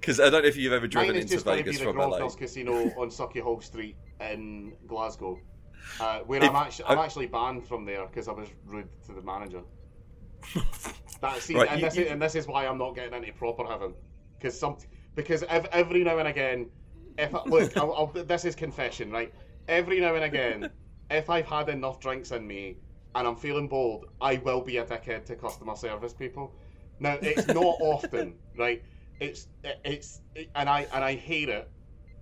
Because 0.00 0.18
I 0.18 0.30
don't 0.30 0.42
know 0.42 0.48
if 0.48 0.56
you've 0.56 0.72
ever 0.72 0.86
driven 0.88 1.08
Mine 1.10 1.16
is 1.16 1.24
into 1.24 1.34
just 1.34 1.44
going 1.44 1.58
to 1.58 1.64
be 1.64 1.70
Vegas 1.72 1.80
the 1.86 1.92
from 1.92 1.98
LA. 1.98 2.18
Grognos 2.18 2.36
Casino 2.38 2.72
on 2.98 3.10
Sauchiehall 3.10 3.62
Street 3.62 3.96
in 4.20 4.72
Glasgow, 4.86 5.38
uh, 6.00 6.20
where 6.20 6.42
If- 6.42 6.48
I'm 6.48 6.56
actually 6.56 6.84
I'm 6.86 6.98
I- 6.98 7.04
actually 7.04 7.26
banned 7.26 7.66
from 7.68 7.84
there 7.84 8.06
because 8.06 8.26
I 8.28 8.32
was 8.32 8.48
rude 8.64 8.88
to 9.06 9.12
the 9.12 9.22
manager. 9.22 9.62
That 11.20 11.42
see, 11.42 11.54
Right, 11.54 11.68
and 11.70 11.80
you- 11.80 11.86
this 11.86 11.96
you- 11.96 12.04
is 12.04 12.10
and 12.12 12.22
this 12.22 12.34
is 12.34 12.46
why 12.46 12.66
I'm 12.66 12.78
not 12.78 12.94
getting 12.94 13.12
into 13.12 13.30
proper 13.34 13.66
heaven 13.66 13.92
because 14.38 14.58
some 14.58 14.78
because 15.14 15.42
ev- 15.42 15.66
every 15.70 16.02
now 16.02 16.16
and 16.16 16.28
again, 16.28 16.70
if 17.18 17.34
I, 17.34 17.42
look, 17.44 17.76
I'll, 17.76 17.92
I'll, 17.92 18.06
this 18.06 18.46
is 18.46 18.54
confession, 18.54 19.10
right? 19.10 19.30
Every 19.68 20.00
now 20.00 20.14
and 20.14 20.24
again, 20.24 20.70
if 21.10 21.28
I've 21.28 21.44
had 21.46 21.68
enough 21.68 22.00
drinks 22.00 22.30
in 22.30 22.46
me 22.46 22.78
and 23.14 23.28
I'm 23.28 23.36
feeling 23.36 23.68
bold, 23.68 24.06
I 24.22 24.36
will 24.38 24.62
be 24.62 24.78
a 24.78 24.84
dickhead 24.86 25.26
to 25.26 25.36
customer 25.36 25.76
service 25.76 26.14
people. 26.14 26.54
Now 27.00 27.18
it's 27.20 27.46
not 27.48 27.56
often, 27.82 28.36
right? 28.56 28.82
It's 29.20 29.48
it's 29.84 30.22
and 30.54 30.68
I 30.68 30.86
and 30.94 31.04
I 31.04 31.14
hate 31.14 31.48
it, 31.48 31.70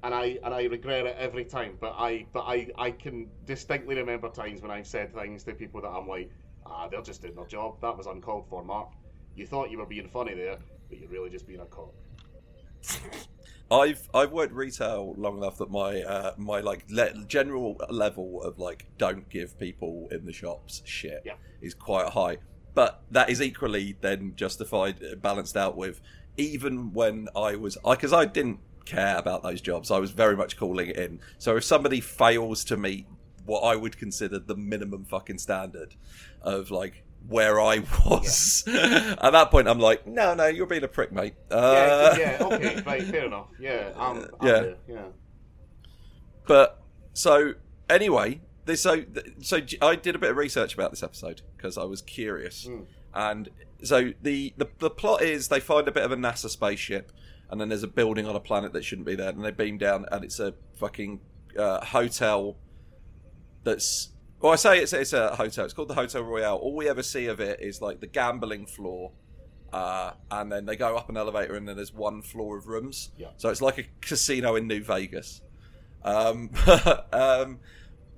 and 0.02 0.12
I 0.12 0.38
and 0.44 0.52
I 0.52 0.64
regret 0.64 1.06
it 1.06 1.16
every 1.18 1.44
time. 1.44 1.78
But 1.80 1.94
I 1.96 2.26
but 2.32 2.40
I 2.40 2.68
I 2.76 2.90
can 2.90 3.28
distinctly 3.46 3.94
remember 3.96 4.28
times 4.28 4.60
when 4.62 4.70
I've 4.70 4.86
said 4.86 5.14
things 5.14 5.44
to 5.44 5.54
people 5.54 5.80
that 5.82 5.88
I'm 5.88 6.08
like, 6.08 6.30
ah, 6.66 6.88
they're 6.88 7.02
just 7.02 7.22
doing 7.22 7.36
their 7.36 7.46
job. 7.46 7.80
That 7.80 7.96
was 7.96 8.06
uncalled 8.06 8.46
for, 8.50 8.64
Mark. 8.64 8.88
You 9.36 9.46
thought 9.46 9.70
you 9.70 9.78
were 9.78 9.86
being 9.86 10.08
funny 10.08 10.34
there, 10.34 10.56
but 10.88 10.98
you're 10.98 11.08
really 11.08 11.30
just 11.30 11.46
being 11.46 11.60
a 11.60 11.66
cock. 11.66 11.92
I've 13.70 14.08
I've 14.14 14.32
worked 14.32 14.54
retail 14.54 15.14
long 15.18 15.36
enough 15.38 15.58
that 15.58 15.70
my 15.70 16.00
uh, 16.02 16.32
my 16.36 16.60
like 16.60 16.84
le- 16.88 17.24
general 17.26 17.76
level 17.90 18.42
of 18.42 18.58
like 18.58 18.86
don't 18.96 19.28
give 19.28 19.58
people 19.58 20.08
in 20.10 20.24
the 20.24 20.32
shops 20.32 20.82
shit 20.84 21.22
Yeah. 21.24 21.34
is 21.60 21.74
quite 21.74 22.08
high, 22.08 22.38
but 22.74 23.02
that 23.10 23.28
is 23.28 23.42
equally 23.42 23.96
then 24.00 24.32
justified, 24.36 25.20
balanced 25.20 25.56
out 25.56 25.76
with 25.76 26.00
even 26.38 26.92
when 26.94 27.28
I 27.36 27.56
was 27.56 27.76
I 27.84 27.94
because 27.94 28.12
I 28.12 28.24
didn't 28.24 28.60
care 28.86 29.18
about 29.18 29.42
those 29.42 29.60
jobs. 29.60 29.90
I 29.90 29.98
was 29.98 30.10
very 30.12 30.36
much 30.36 30.56
calling 30.56 30.88
it 30.88 30.96
in. 30.96 31.20
So 31.36 31.56
if 31.56 31.64
somebody 31.64 32.00
fails 32.00 32.64
to 32.64 32.76
meet 32.78 33.06
what 33.44 33.60
I 33.60 33.76
would 33.76 33.98
consider 33.98 34.38
the 34.38 34.56
minimum 34.56 35.04
fucking 35.04 35.38
standard 35.38 35.94
of 36.40 36.70
like 36.70 37.04
where 37.26 37.60
I 37.60 37.78
was 38.06 38.64
at 38.66 39.32
that 39.32 39.50
point, 39.50 39.68
I'm 39.68 39.78
like, 39.80 40.06
no, 40.06 40.34
no, 40.34 40.46
you're 40.46 40.66
being 40.66 40.84
a 40.84 40.88
prick, 40.88 41.12
mate. 41.12 41.34
Uh, 41.50 42.14
yeah, 42.18 42.38
yeah, 42.40 42.46
okay, 42.46 42.82
right, 42.86 43.02
fair 43.10 43.26
enough. 43.26 43.48
Yeah, 43.58 43.92
I'm, 43.96 44.18
I'm 44.40 44.46
Yeah. 44.46 44.60
there, 44.60 44.76
yeah. 44.88 45.04
But 46.46 46.80
so 47.12 47.54
anyway, 47.90 48.40
this 48.64 48.82
so 48.82 49.04
so 49.40 49.60
I 49.82 49.96
did 49.96 50.14
a 50.14 50.18
bit 50.18 50.30
of 50.30 50.36
research 50.36 50.74
about 50.74 50.90
this 50.90 51.02
episode 51.02 51.42
because 51.56 51.76
I 51.76 51.84
was 51.84 52.00
curious, 52.02 52.66
Mm. 52.66 52.86
And 53.18 53.50
so 53.82 54.12
the, 54.22 54.54
the 54.56 54.68
the 54.78 54.90
plot 54.90 55.22
is 55.22 55.48
they 55.48 55.58
find 55.58 55.88
a 55.88 55.92
bit 55.92 56.04
of 56.04 56.12
a 56.12 56.16
NASA 56.16 56.48
spaceship, 56.48 57.10
and 57.50 57.60
then 57.60 57.68
there's 57.68 57.82
a 57.82 57.88
building 57.88 58.26
on 58.26 58.36
a 58.36 58.40
planet 58.40 58.72
that 58.74 58.84
shouldn't 58.84 59.06
be 59.06 59.16
there, 59.16 59.30
and 59.30 59.44
they 59.44 59.50
beam 59.50 59.76
down, 59.76 60.06
and 60.12 60.24
it's 60.24 60.38
a 60.38 60.54
fucking 60.76 61.20
uh, 61.58 61.84
hotel 61.84 62.56
that's 63.64 64.10
well, 64.40 64.52
I 64.52 64.56
say 64.56 64.78
it's 64.78 64.92
it's 64.92 65.12
a 65.12 65.34
hotel. 65.34 65.64
It's 65.64 65.74
called 65.74 65.88
the 65.88 65.94
Hotel 65.94 66.22
Royale. 66.22 66.56
All 66.56 66.76
we 66.76 66.88
ever 66.88 67.02
see 67.02 67.26
of 67.26 67.40
it 67.40 67.60
is 67.60 67.82
like 67.82 67.98
the 67.98 68.06
gambling 68.06 68.66
floor, 68.66 69.10
uh, 69.72 70.12
and 70.30 70.52
then 70.52 70.64
they 70.64 70.76
go 70.76 70.96
up 70.96 71.08
an 71.08 71.16
elevator, 71.16 71.56
and 71.56 71.68
then 71.68 71.74
there's 71.74 71.92
one 71.92 72.22
floor 72.22 72.56
of 72.56 72.68
rooms. 72.68 73.10
Yeah. 73.18 73.30
So 73.36 73.48
it's 73.48 73.60
like 73.60 73.78
a 73.78 73.84
casino 74.00 74.54
in 74.54 74.68
New 74.68 74.84
Vegas. 74.84 75.40
Um, 76.04 76.50
um, 77.12 77.58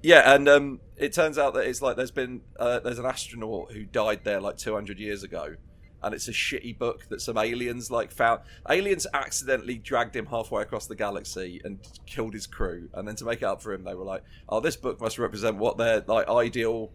yeah, 0.03 0.35
and 0.35 0.49
um, 0.49 0.81
it 0.97 1.13
turns 1.13 1.39
out 1.39 1.55
that 1.55 1.67
it's 1.67 1.83
like 1.83 1.97
there's 1.97 2.11
been 2.11 2.43
uh, 2.59 2.81
there's 2.81 2.99
an 2.99 3.07
astronaut 3.07 3.73
who 3.73 3.85
died 3.85 4.21
there 4.25 4.41
like 4.41 4.57
200 4.57 4.99
years 4.99 5.23
ago, 5.23 5.57
and 6.03 6.15
it's 6.15 6.29
a 6.29 6.33
shitty 6.33 6.79
book 6.79 7.07
that 7.11 7.21
some 7.21 7.37
aliens 7.37 7.91
like 7.91 8.11
found. 8.11 8.41
Aliens 8.69 9.07
accidentally 9.13 9.77
dragged 9.79 10.17
him 10.17 10.27
halfway 10.27 10.63
across 10.63 10.87
the 10.87 10.97
galaxy 10.97 11.61
and 11.65 11.79
killed 12.07 12.35
his 12.35 12.47
crew, 12.47 12.89
and 12.95 13.07
then 13.07 13.17
to 13.17 13.25
make 13.25 13.43
it 13.43 13.45
up 13.45 13.63
for 13.63 13.73
him, 13.73 13.85
they 13.85 13.95
were 13.95 14.05
like, 14.05 14.23
"Oh, 14.49 14.61
this 14.61 14.77
book 14.77 15.01
must 15.01 15.19
represent 15.19 15.57
what 15.57 15.77
their 15.77 16.03
like 16.07 16.29
ideal 16.29 16.93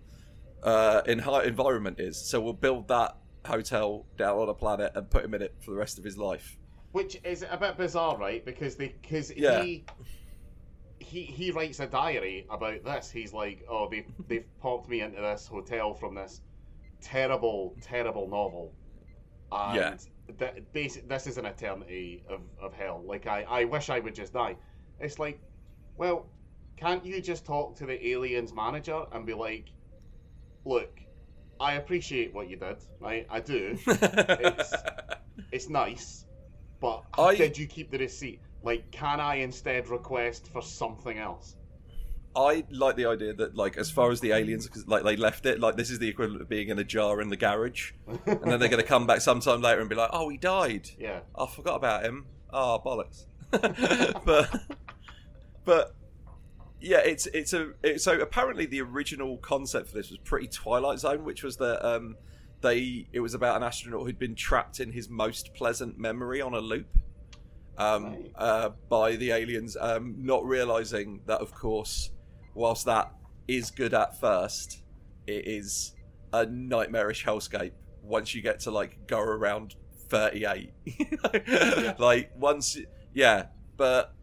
uh, 0.63 1.01
in 1.05 1.19
environment 1.19 1.99
is. 1.99 2.17
So 2.17 2.41
we'll 2.41 2.53
build 2.53 2.87
that 2.87 3.17
hotel 3.45 4.05
down 4.17 4.39
on 4.39 4.49
a 4.49 4.53
planet 4.55 4.91
and 4.95 5.07
put 5.09 5.23
him 5.23 5.35
in 5.35 5.43
it 5.43 5.53
for 5.61 5.71
the 5.71 5.77
rest 5.77 5.97
of 5.97 6.03
his 6.03 6.17
life." 6.17 6.57
Which 6.91 7.17
is 7.25 7.43
a 7.51 7.57
bit 7.57 7.75
bizarre, 7.75 8.17
right? 8.17 8.43
Because 8.45 8.77
they 8.77 8.95
because 9.01 9.29
Yeah. 9.35 9.63
he 9.63 9.83
he 11.05 11.23
he 11.23 11.51
writes 11.51 11.79
a 11.79 11.87
diary 11.87 12.45
about 12.49 12.83
this. 12.83 13.11
He's 13.11 13.33
like, 13.33 13.63
oh, 13.69 13.89
they 13.89 14.05
they've 14.27 14.45
popped 14.61 14.89
me 14.89 15.01
into 15.01 15.21
this 15.21 15.47
hotel 15.47 15.93
from 15.93 16.15
this 16.15 16.41
terrible, 17.01 17.75
terrible 17.81 18.27
novel, 18.27 18.73
and 19.51 19.75
Yeah. 19.75 19.95
th- 20.39 20.63
basi- 20.73 21.07
this 21.07 21.27
is 21.27 21.37
an 21.37 21.45
eternity 21.45 22.23
of, 22.29 22.41
of 22.61 22.73
hell. 22.73 23.03
Like 23.05 23.27
I 23.27 23.43
I 23.43 23.65
wish 23.65 23.89
I 23.89 23.99
would 23.99 24.15
just 24.15 24.33
die. 24.33 24.55
It's 24.99 25.19
like, 25.19 25.39
well, 25.97 26.27
can't 26.77 27.05
you 27.05 27.21
just 27.21 27.45
talk 27.45 27.75
to 27.77 27.85
the 27.85 28.07
aliens 28.09 28.53
manager 28.53 29.05
and 29.11 29.25
be 29.25 29.33
like, 29.33 29.69
look, 30.65 30.99
I 31.59 31.73
appreciate 31.75 32.33
what 32.33 32.49
you 32.49 32.57
did, 32.57 32.77
right? 32.99 33.25
I 33.29 33.39
do. 33.39 33.77
It's 35.51 35.69
nice, 35.69 36.25
but 36.81 37.03
I- 37.17 37.35
did 37.35 37.57
you 37.57 37.67
keep 37.67 37.91
the 37.91 37.97
receipt? 37.97 38.41
Like, 38.65 38.89
can 38.89 39.19
I 39.19 39.36
instead 39.36 39.88
request 39.89 40.49
for 40.51 40.62
something 40.62 41.19
else? 41.19 41.56
I 42.36 42.65
like 42.71 42.95
the 42.95 43.06
idea 43.06 43.34
that, 43.36 43.56
like, 43.56 43.78
as 43.78 43.91
far 43.91 44.10
as 44.12 44.19
the 44.19 44.32
aliens, 44.32 44.65
because 44.65 44.88
like 44.88 45.04
they 45.04 45.15
left 45.15 45.45
it, 45.45 45.60
like 45.60 45.78
this 45.78 45.89
is 45.91 45.99
the 45.99 46.10
equivalent 46.10 46.41
of 46.41 46.49
being 46.49 46.69
in 46.69 46.80
a 46.80 46.84
jar 46.84 47.21
in 47.21 47.30
the 47.30 47.38
garage, 47.38 47.91
and 48.08 48.19
then 48.25 48.60
they're 48.60 48.67
going 48.67 48.82
to 48.82 48.84
come 48.84 49.06
back 49.06 49.21
sometime 49.21 49.62
later 49.62 49.80
and 49.80 49.89
be 49.89 49.95
like, 49.95 50.10
"Oh, 50.12 50.28
he 50.30 50.38
died. 50.38 50.89
Yeah, 50.99 51.19
I 51.38 51.45
forgot 51.45 51.75
about 51.75 52.04
him. 52.04 52.25
Oh, 52.51 52.82
bollocks." 52.84 53.25
but, 54.25 54.54
but 55.63 55.95
yeah, 56.82 56.99
it's 57.06 57.28
it's 57.28 57.54
a 57.54 57.71
it, 57.84 58.01
so 58.01 58.19
apparently 58.19 58.65
the 58.65 58.82
original 58.82 59.38
concept 59.38 59.89
for 59.89 59.95
this 59.95 60.10
was 60.10 60.17
pretty 60.19 60.47
Twilight 60.47 60.99
Zone, 60.99 61.23
which 61.23 61.43
was 61.43 61.56
that 61.58 61.88
um, 61.88 62.17
they 62.62 63.08
it 63.13 63.21
was 63.21 63.34
about 63.34 63.56
an 63.56 63.63
astronaut 63.63 64.06
who'd 64.06 64.19
been 64.19 64.36
trapped 64.36 64.80
in 64.82 64.91
his 64.91 65.08
most 65.08 65.54
pleasant 65.54 65.97
memory 65.97 66.41
on 66.41 66.54
a 66.54 66.60
loop 66.60 66.97
um, 67.77 68.25
uh, 68.35 68.69
by 68.89 69.15
the 69.15 69.31
aliens, 69.31 69.77
um, 69.79 70.15
not 70.19 70.45
realizing 70.45 71.21
that, 71.25 71.41
of 71.41 71.53
course, 71.53 72.11
whilst 72.53 72.85
that 72.85 73.11
is 73.47 73.71
good 73.71 73.93
at 73.93 74.19
first, 74.19 74.83
it 75.27 75.47
is 75.47 75.93
a 76.33 76.45
nightmarish 76.45 77.25
hellscape 77.25 77.71
once 78.01 78.33
you 78.35 78.41
get 78.41 78.59
to 78.61 78.71
like 78.71 79.07
go 79.07 79.19
around 79.19 79.75
38. 80.09 80.71
Like 81.99 82.31
once, 82.38 82.77
yeah, 83.13 83.47
but. 83.77 84.13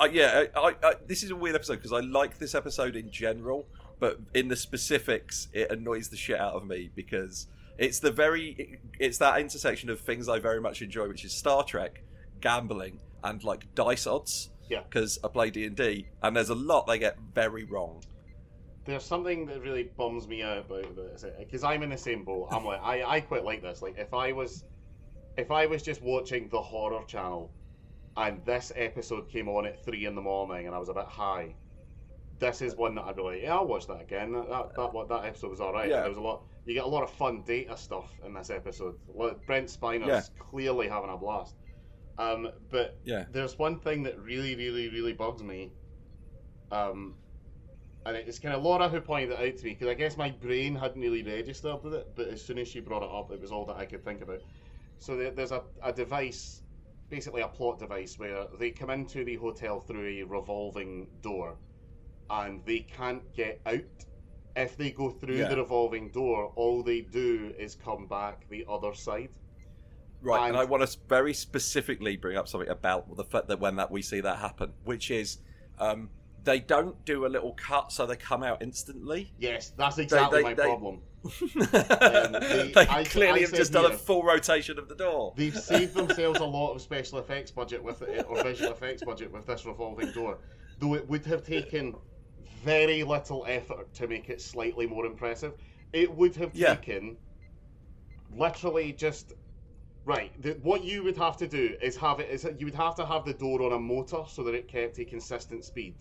Uh, 0.00 0.08
yeah, 0.10 0.44
I, 0.56 0.60
I, 0.60 0.74
I, 0.82 0.94
this 1.06 1.22
is 1.22 1.30
a 1.30 1.36
weird 1.36 1.54
episode 1.54 1.76
because 1.76 1.92
I 1.92 2.00
like 2.00 2.38
this 2.38 2.56
episode 2.56 2.96
in 2.96 3.12
general, 3.12 3.68
but 4.00 4.18
in 4.34 4.48
the 4.48 4.56
specifics, 4.56 5.48
it 5.52 5.70
annoys 5.70 6.08
the 6.08 6.16
shit 6.16 6.40
out 6.40 6.54
of 6.54 6.66
me 6.66 6.90
because 6.96 7.46
it's 7.78 8.00
the 8.00 8.12
very 8.12 8.78
it's 8.98 9.18
that 9.18 9.40
intersection 9.40 9.90
of 9.90 10.00
things 10.00 10.28
I 10.28 10.38
very 10.38 10.60
much 10.60 10.82
enjoy, 10.82 11.08
which 11.08 11.24
is 11.24 11.36
Star 11.36 11.64
Trek, 11.64 12.02
gambling, 12.40 13.00
and 13.22 13.42
like 13.44 13.74
dice 13.74 14.06
odds. 14.06 14.50
Yeah. 14.70 14.80
Because 14.82 15.18
I 15.22 15.28
play 15.28 15.50
D 15.50 15.64
and 15.66 15.76
D, 15.76 16.06
and 16.22 16.34
there's 16.36 16.48
a 16.50 16.54
lot 16.54 16.86
they 16.86 16.98
get 16.98 17.18
very 17.34 17.64
wrong. 17.64 18.02
there's 18.86 19.04
something 19.04 19.46
that 19.46 19.60
really 19.62 19.90
bums 19.96 20.26
me 20.28 20.42
out 20.42 20.58
about 20.58 20.94
this 20.96 21.24
because 21.38 21.64
I'm 21.64 21.82
in 21.82 21.90
the 21.90 21.98
same 21.98 22.24
boat. 22.24 22.48
I'm 22.50 22.64
like, 22.64 22.80
I, 22.82 23.02
I 23.02 23.20
quite 23.20 23.44
like 23.44 23.62
this. 23.62 23.82
Like, 23.82 23.96
if 23.98 24.12
I 24.14 24.32
was, 24.32 24.64
if 25.36 25.50
I 25.50 25.66
was 25.66 25.82
just 25.82 26.02
watching 26.02 26.48
the 26.50 26.60
horror 26.60 27.02
channel, 27.06 27.50
and 28.16 28.44
this 28.44 28.72
episode 28.76 29.28
came 29.28 29.48
on 29.48 29.66
at 29.66 29.84
three 29.84 30.06
in 30.06 30.14
the 30.14 30.20
morning, 30.22 30.66
and 30.66 30.74
I 30.74 30.78
was 30.78 30.88
a 30.88 30.94
bit 30.94 31.06
high. 31.06 31.54
This 32.38 32.62
is 32.62 32.74
one 32.76 32.94
that 32.96 33.02
I'd 33.04 33.16
be 33.16 33.22
like, 33.22 33.42
yeah, 33.42 33.54
I'll 33.54 33.66
watch 33.66 33.86
that 33.86 34.00
again. 34.00 34.32
That 34.32 34.48
that 34.48 34.74
that, 34.76 34.92
what- 34.94 35.08
that 35.08 35.24
episode 35.24 35.50
was 35.50 35.60
all 35.60 35.72
right. 35.72 35.88
Yeah. 35.88 36.00
There 36.00 36.08
was 36.08 36.18
a 36.18 36.22
lot. 36.22 36.42
You 36.66 36.74
get 36.74 36.84
a 36.84 36.88
lot 36.88 37.02
of 37.02 37.10
fun 37.10 37.42
data 37.46 37.76
stuff 37.76 38.10
in 38.24 38.32
this 38.32 38.50
episode. 38.50 38.94
Brent 39.46 39.68
Spiner's 39.68 40.08
Yeah. 40.08 40.22
clearly 40.50 40.88
having 40.88 41.10
a 41.10 41.16
blast. 41.16 41.54
Um, 42.16 42.48
but 42.70 42.98
Yeah. 43.04 43.24
there's 43.30 43.58
one 43.58 43.78
thing 43.80 44.02
that 44.04 44.18
really, 44.18 44.54
really, 44.54 44.88
really 44.88 45.12
bugs 45.12 45.42
me. 45.42 45.72
Um, 46.70 47.16
and 48.06 48.16
it's 48.16 48.38
kind 48.38 48.54
of 48.54 48.62
Laura 48.62 48.88
who 48.88 49.00
pointed 49.00 49.30
it 49.30 49.38
out 49.38 49.56
to 49.58 49.64
me 49.64 49.70
because 49.70 49.88
I 49.88 49.94
guess 49.94 50.16
my 50.16 50.30
brain 50.30 50.74
hadn't 50.74 51.00
really 51.00 51.22
registered 51.22 51.82
with 51.82 51.94
it, 51.94 52.06
but 52.16 52.28
as 52.28 52.44
soon 52.44 52.58
as 52.58 52.68
she 52.68 52.80
brought 52.80 53.02
it 53.02 53.10
up, 53.10 53.30
it 53.30 53.40
was 53.40 53.50
all 53.52 53.64
that 53.66 53.76
I 53.76 53.86
could 53.86 54.04
think 54.04 54.22
about. 54.22 54.40
So 54.98 55.16
there, 55.16 55.30
there's 55.30 55.52
a, 55.52 55.62
a 55.82 55.92
device, 55.92 56.62
basically 57.10 57.42
a 57.42 57.48
plot 57.48 57.78
device, 57.78 58.18
where 58.18 58.46
they 58.58 58.70
come 58.70 58.90
into 58.90 59.24
the 59.24 59.36
hotel 59.36 59.80
through 59.80 60.06
a 60.06 60.22
revolving 60.22 61.08
door, 61.22 61.56
and 62.30 62.60
they 62.64 62.80
can't 62.80 63.22
get 63.34 63.60
out. 63.66 63.80
If 64.56 64.76
they 64.76 64.90
go 64.90 65.10
through 65.10 65.36
Yeah. 65.36 65.48
the 65.48 65.56
revolving 65.56 66.10
door, 66.10 66.52
all 66.54 66.82
they 66.82 67.00
do 67.00 67.52
is 67.58 67.74
come 67.74 68.06
back 68.06 68.48
the 68.48 68.64
other 68.68 68.94
side. 68.94 69.30
Right, 70.22 70.38
and, 70.46 70.50
And- 70.50 70.56
I 70.56 70.64
want 70.64 70.88
to 70.88 70.98
very 71.08 71.34
specifically 71.34 72.16
bring 72.16 72.36
up 72.36 72.48
something 72.48 72.68
about 72.70 73.16
the 73.16 73.24
fact 73.24 73.48
that 73.48 73.58
when 73.60 73.76
that 73.76 73.90
we 73.90 74.00
see 74.00 74.20
that 74.20 74.38
happen, 74.38 74.72
which 74.84 75.10
is 75.10 75.38
um, 75.78 76.08
they 76.44 76.60
don't 76.60 77.04
do 77.04 77.26
a 77.26 77.28
little 77.28 77.52
cut 77.54 77.90
so 77.90 78.06
they 78.06 78.16
come 78.16 78.42
out 78.42 78.62
instantly. 78.62 79.32
Yes, 79.38 79.72
that's 79.76 79.98
exactly 79.98 80.38
they- 80.38 80.42
my 80.44 80.54
they- 80.54 80.62
problem. 80.62 81.02
they 81.54 82.70
they- 82.74 82.86
I- 82.88 83.04
clearly 83.04 83.40
I 83.40 83.42
have 83.42 83.54
just 83.54 83.72
done 83.72 83.90
a 83.90 83.96
full 83.96 84.22
rotation 84.22 84.78
of 84.78 84.88
the 84.88 84.94
door. 84.94 85.32
They've 85.36 85.56
saved 85.56 85.94
themselves 85.94 86.38
a 86.40 86.44
lot 86.44 86.74
of 86.74 86.82
special 86.82 87.18
effects 87.18 87.50
budget 87.50 87.82
with 87.82 88.02
it, 88.02 88.24
or 88.28 88.42
visual 88.42 88.70
effects 88.72 89.02
budget 89.02 89.32
with 89.32 89.46
this 89.46 89.64
revolving 89.66 90.12
door, 90.12 90.38
though 90.78 90.94
it 90.94 91.08
would 91.08 91.24
have 91.26 91.44
taken 91.44 91.94
very 92.64 93.02
little 93.04 93.44
effort 93.46 93.92
to 93.94 94.08
make 94.08 94.28
it 94.30 94.40
slightly 94.40 94.86
more 94.86 95.04
impressive. 95.06 95.52
It 95.92 96.10
would 96.14 96.34
have 96.36 96.54
Yeah. 96.54 96.74
taken 96.74 97.16
literally 98.36 98.92
just 98.92 99.34
right. 100.04 100.30
The, 100.42 100.52
what 100.62 100.82
you 100.84 101.04
would 101.04 101.16
have 101.16 101.36
to 101.38 101.46
do 101.46 101.76
is 101.80 101.96
have 101.96 102.20
it 102.20 102.30
is 102.30 102.44
you 102.58 102.66
would 102.66 102.74
have 102.74 102.94
to 102.96 103.06
have 103.06 103.24
the 103.24 103.34
door 103.34 103.62
on 103.62 103.72
a 103.72 103.78
motor 103.78 104.22
so 104.28 104.42
that 104.44 104.54
it 104.54 104.66
kept 104.68 104.98
a 104.98 105.04
consistent 105.04 105.64
speed. 105.64 105.94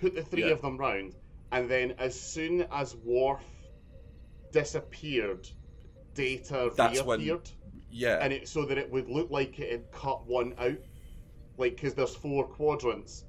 Put 0.00 0.14
the 0.14 0.22
three 0.22 0.44
Yeah. 0.46 0.52
of 0.52 0.62
them 0.62 0.76
round, 0.76 1.16
and 1.52 1.68
then 1.68 1.92
as 1.98 2.18
soon 2.18 2.62
as 2.70 2.94
Worf 2.96 3.42
disappeared, 4.52 5.48
Data 6.14 6.72
That's 6.76 7.02
when- 7.02 7.20
reappeared 7.20 7.50
Yeah, 7.90 8.18
and 8.20 8.32
it 8.32 8.48
so 8.48 8.64
that 8.66 8.76
it 8.76 8.90
would 8.90 9.08
look 9.08 9.30
like 9.30 9.58
it 9.58 9.70
had 9.70 9.90
cut 9.90 10.26
one 10.26 10.54
out, 10.58 10.78
like 11.56 11.74
because 11.76 11.94
there's 11.94 12.14
four 12.14 12.46
quadrants, 12.46 13.24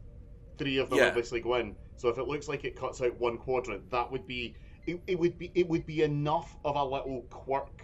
three 0.58 0.78
of 0.80 0.90
them 0.90 1.00
Yeah. 1.00 1.08
obviously 1.08 1.40
go 1.40 1.56
in. 1.56 1.76
So 2.00 2.08
if 2.10 2.18
it 2.18 2.28
looks 2.28 2.48
like 2.48 2.64
it 2.64 2.76
cuts 2.76 3.02
out 3.02 3.20
one 3.20 3.38
quadrant, 3.38 3.90
that 3.92 4.10
would 4.12 4.26
be 4.26 4.56
it, 4.88 5.02
it 5.08 5.20
would 5.20 5.38
be 5.38 5.52
it 5.54 5.68
would 5.68 5.86
be 5.86 6.04
enough 6.04 6.56
of 6.66 6.76
a 6.78 6.84
little 6.84 7.24
quirk 7.30 7.84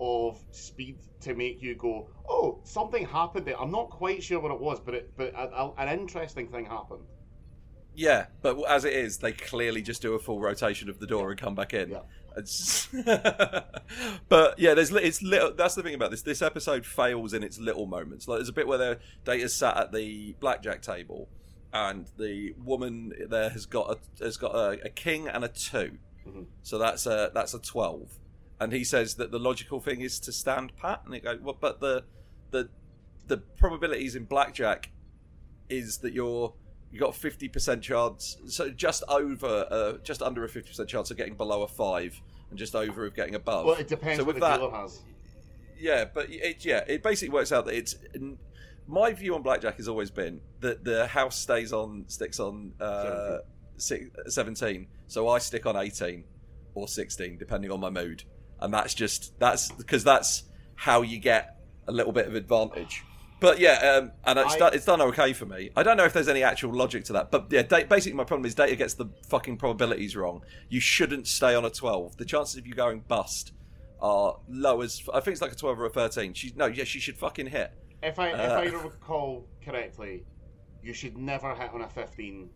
of 0.00 0.42
speed 0.52 0.98
to 1.20 1.34
make 1.34 1.60
you 1.62 1.74
go, 1.74 2.08
oh, 2.28 2.60
something 2.64 3.04
happened 3.06 3.46
there. 3.46 3.60
I'm 3.60 3.70
not 3.72 3.90
quite 3.90 4.22
sure 4.22 4.40
what 4.40 4.52
it 4.52 4.60
was, 4.60 4.80
but 4.80 4.94
it 4.94 5.12
but 5.16 5.34
a, 5.34 5.48
a, 5.52 5.72
an 5.78 5.98
interesting 5.98 6.48
thing 6.48 6.64
happened. 6.66 7.04
yeah, 7.94 8.26
but 8.42 8.58
as 8.68 8.84
it 8.84 8.92
is, 8.94 9.18
they 9.18 9.32
clearly 9.32 9.82
just 9.82 10.00
do 10.02 10.14
a 10.14 10.18
full 10.18 10.40
rotation 10.40 10.88
of 10.88 11.00
the 11.00 11.06
door 11.06 11.30
and 11.30 11.40
come 11.40 11.54
back 11.54 11.74
in. 11.74 11.90
Yeah. 11.90 12.02
But 14.28 14.58
yeah, 14.58 14.74
there's 14.74 14.92
it's 14.92 15.22
little. 15.22 15.52
That's 15.54 15.74
the 15.74 15.82
thing 15.82 15.94
about 15.94 16.12
this. 16.12 16.22
This 16.22 16.42
episode 16.42 16.86
fails 16.86 17.32
in 17.34 17.42
its 17.42 17.58
little 17.58 17.86
moments. 17.86 18.28
Like 18.28 18.38
there's 18.38 18.48
a 18.48 18.52
bit 18.52 18.68
where 18.68 18.78
the 18.78 19.00
Data's 19.24 19.54
sat 19.54 19.76
at 19.76 19.92
the 19.92 20.34
blackjack 20.40 20.82
table, 20.82 21.28
and 21.72 22.06
the 22.18 22.54
woman 22.62 23.12
there 23.28 23.50
has 23.50 23.66
got 23.66 23.90
a 24.20 24.24
has 24.24 24.36
got 24.36 24.54
a, 24.54 24.80
a 24.84 24.88
king 24.88 25.28
and 25.28 25.44
a 25.44 25.48
2 25.48 25.96
Mhm. 26.28 26.46
So 26.62 26.76
that's 26.78 27.06
a 27.06 27.30
that's 27.32 27.54
a 27.54 27.58
twelve. 27.58 28.18
And 28.60 28.72
he 28.74 28.84
says 28.84 29.14
that 29.14 29.30
the 29.30 29.38
logical 29.38 29.80
thing 29.80 30.02
is 30.02 30.20
to 30.20 30.32
stand 30.32 30.76
pat, 30.76 31.00
and 31.06 31.14
it 31.14 31.24
goes, 31.24 31.40
well, 31.40 31.56
but 31.58 31.80
the 31.80 32.04
the 32.50 32.68
the 33.26 33.38
probabilities 33.38 34.14
in 34.16 34.24
blackjack 34.24 34.90
is 35.70 35.98
that 35.98 36.12
you're 36.12 36.52
you 36.92 37.00
got 37.00 37.14
fifty 37.14 37.48
percent 37.48 37.82
chance, 37.82 38.36
so 38.48 38.68
just 38.68 39.02
over, 39.08 39.66
uh, 39.70 39.92
just 40.04 40.20
under 40.20 40.44
a 40.44 40.48
fifty 40.48 40.68
percent 40.68 40.90
chance 40.90 41.10
of 41.10 41.16
getting 41.16 41.34
below 41.36 41.62
a 41.62 41.68
five, 41.68 42.20
and 42.50 42.58
just 42.58 42.74
over 42.76 43.06
of 43.06 43.14
getting 43.14 43.34
above. 43.34 43.64
Well, 43.64 43.76
it 43.76 43.88
depends 43.88 44.18
So 44.18 44.24
what 44.24 44.34
with 44.34 44.42
the 44.42 44.48
that- 44.48 44.70
has. 44.72 45.00
Yeah, 45.78 46.04
but 46.12 46.26
it 46.28 46.62
yeah, 46.66 46.84
it 46.86 47.02
basically 47.02 47.32
works 47.32 47.50
out 47.52 47.64
that 47.64 47.74
it's 47.74 47.94
my 48.90 49.12
view 49.12 49.34
on 49.34 49.42
blackjack 49.42 49.76
has 49.76 49.88
always 49.88 50.10
been 50.10 50.40
that 50.60 50.84
the 50.84 51.06
house 51.06 51.38
stays 51.38 51.72
on 51.72 52.04
sticks 52.08 52.40
on 52.40 52.72
uh, 52.80 53.38
six, 53.76 54.06
17 54.26 54.86
so 55.06 55.28
i 55.28 55.38
stick 55.38 55.64
on 55.64 55.76
18 55.76 56.24
or 56.74 56.86
16 56.88 57.38
depending 57.38 57.70
on 57.70 57.80
my 57.80 57.90
mood. 57.90 58.24
And 58.60 58.74
that's 58.74 58.92
just 58.94 59.38
that's 59.38 59.70
because 59.72 60.04
that's 60.04 60.42
how 60.74 61.02
you 61.02 61.18
get 61.18 61.56
a 61.88 61.92
little 61.92 62.12
bit 62.12 62.26
of 62.26 62.34
advantage. 62.34 63.04
But 63.40 63.58
yeah 63.58 63.96
um, 63.98 64.12
and 64.24 64.38
it's, 64.38 64.54
I- 64.54 64.58
done, 64.58 64.74
it's 64.74 64.84
done 64.84 65.00
okay 65.00 65.32
for 65.32 65.46
me. 65.46 65.70
I 65.74 65.82
don't 65.82 65.96
know 65.96 66.04
if 66.04 66.12
there's 66.12 66.28
any 66.28 66.42
actual 66.42 66.74
logic 66.74 67.04
to 67.04 67.12
that 67.14 67.30
but 67.30 67.46
yeah 67.50 67.62
da- 67.62 67.84
basically 67.84 68.16
my 68.16 68.24
problem 68.24 68.44
is 68.44 68.54
data 68.54 68.76
gets 68.76 68.94
the 68.94 69.06
fucking 69.28 69.56
probabilities 69.56 70.14
wrong. 70.16 70.42
You 70.68 70.80
shouldn't 70.80 71.26
stay 71.26 71.54
on 71.54 71.64
a 71.64 71.70
12 71.70 72.16
the 72.16 72.24
chances 72.24 72.56
of 72.56 72.66
you 72.66 72.74
going 72.74 73.00
bust 73.08 73.52
are 74.02 74.38
low 74.48 74.80
as 74.80 75.02
i 75.12 75.20
think 75.20 75.32
it's 75.34 75.42
like 75.42 75.52
a 75.52 75.54
12 75.54 75.78
or 75.78 75.84
a 75.84 75.90
13 75.90 76.32
she 76.32 76.50
no 76.56 76.64
yeah 76.64 76.84
she 76.84 76.98
should 76.98 77.18
fucking 77.18 77.46
hit 77.46 77.70
If 78.02 78.18
I 78.18 78.30
if 78.30 78.50
Uh, 78.50 78.54
I 78.54 78.64
recall 78.82 79.46
correctly, 79.64 80.24
you 80.82 80.92
should 80.94 81.16
never 81.18 81.54
hit 81.54 81.70
on 81.72 81.82
a 81.82 81.88
fifteen, 81.88 82.50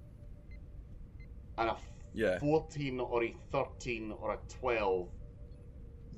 and 1.58 1.70
a 1.70 1.76
Yeah. 2.14 2.38
fourteen 2.38 3.00
or 3.00 3.22
a 3.24 3.36
thirteen 3.52 4.12
or 4.12 4.32
a 4.34 4.38
twelve. 4.48 5.08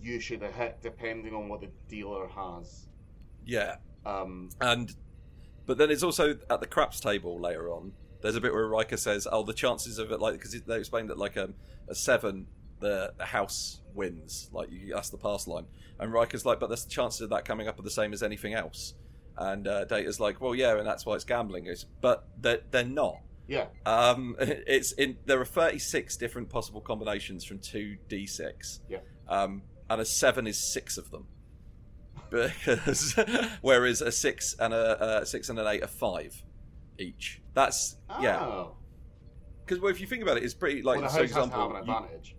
You 0.00 0.20
should 0.20 0.42
have 0.42 0.54
hit 0.54 0.80
depending 0.82 1.34
on 1.34 1.48
what 1.48 1.60
the 1.60 1.70
dealer 1.88 2.28
has. 2.28 2.88
yeah 3.44 3.76
Um, 4.04 4.50
And 4.60 4.94
but 5.66 5.78
then 5.78 5.90
it's 5.90 6.02
also 6.04 6.38
at 6.48 6.60
the 6.60 6.66
craps 6.66 7.00
table 7.00 7.40
later 7.40 7.72
on. 7.72 7.92
There's 8.20 8.36
a 8.36 8.40
bit 8.40 8.52
where 8.52 8.68
Riker 8.68 8.96
says, 8.96 9.26
"Oh, 9.30 9.42
the 9.42 9.52
chances 9.52 9.98
of 9.98 10.12
it, 10.12 10.20
like, 10.20 10.34
because 10.34 10.52
they 10.62 10.78
explained 10.78 11.10
that 11.10 11.18
like 11.18 11.36
um, 11.36 11.54
a 11.88 11.94
seven, 11.94 12.46
the, 12.80 13.12
the 13.18 13.24
house 13.26 13.80
wins. 13.94 14.48
Like, 14.52 14.70
you, 14.70 14.94
that's 14.94 15.10
the 15.10 15.18
pass 15.18 15.46
line." 15.48 15.66
And 15.98 16.12
Riker's 16.12 16.44
like, 16.46 16.60
"But 16.60 16.68
the 16.70 16.76
chances 16.88 17.20
of 17.22 17.30
that 17.30 17.44
coming 17.44 17.66
up 17.66 17.78
are 17.78 17.82
the 17.82 17.90
same 17.90 18.12
as 18.12 18.22
anything 18.22 18.54
else." 18.54 18.94
And 19.38 19.66
uh, 19.68 19.84
Data's 19.84 20.18
like, 20.20 20.40
"Well, 20.40 20.54
yeah, 20.54 20.76
and 20.78 20.86
that's 20.86 21.04
why 21.04 21.14
it's 21.14 21.24
gambling." 21.24 21.66
Is 21.66 21.84
but 22.00 22.26
they're, 22.40 22.60
they're 22.70 22.84
not. 22.84 23.18
yeah, 23.46 23.66
Um, 23.84 24.34
it's 24.40 24.92
in 24.92 25.18
there 25.26 25.40
are 25.40 25.44
36 25.44 26.16
different 26.16 26.48
possible 26.48 26.80
combinations 26.80 27.44
from 27.44 27.58
two 27.58 27.96
d6. 28.08 28.80
Yeah. 28.88 28.98
Um, 29.28 29.62
and 29.90 30.00
a 30.00 30.04
seven 30.04 30.46
is 30.46 30.72
six 30.72 30.96
of 30.98 31.10
them. 31.10 31.26
Because 32.30 33.14
whereas 33.60 34.00
a 34.02 34.10
six 34.10 34.56
and 34.58 34.74
a, 34.74 35.20
a 35.22 35.26
six 35.26 35.48
and 35.48 35.58
an 35.60 35.66
eight 35.68 35.82
are 35.82 35.86
five 35.86 36.42
each. 36.98 37.40
That's 37.54 37.96
yeah. 38.20 38.40
Oh. 38.40 38.76
Because 39.64 39.80
well, 39.80 39.90
if 39.92 40.00
you 40.00 40.06
think 40.06 40.22
about 40.22 40.36
it, 40.38 40.42
it's 40.44 40.54
pretty 40.54 40.82
like 40.82 41.00
well, 41.00 41.08
the 41.08 41.14
for 41.14 41.20
house 41.22 41.30
has 41.30 41.34
to 41.34 41.38
example, 41.44 41.60
have 41.72 41.82
an 41.82 41.86
you- 41.86 41.94
advantage. 41.94 42.35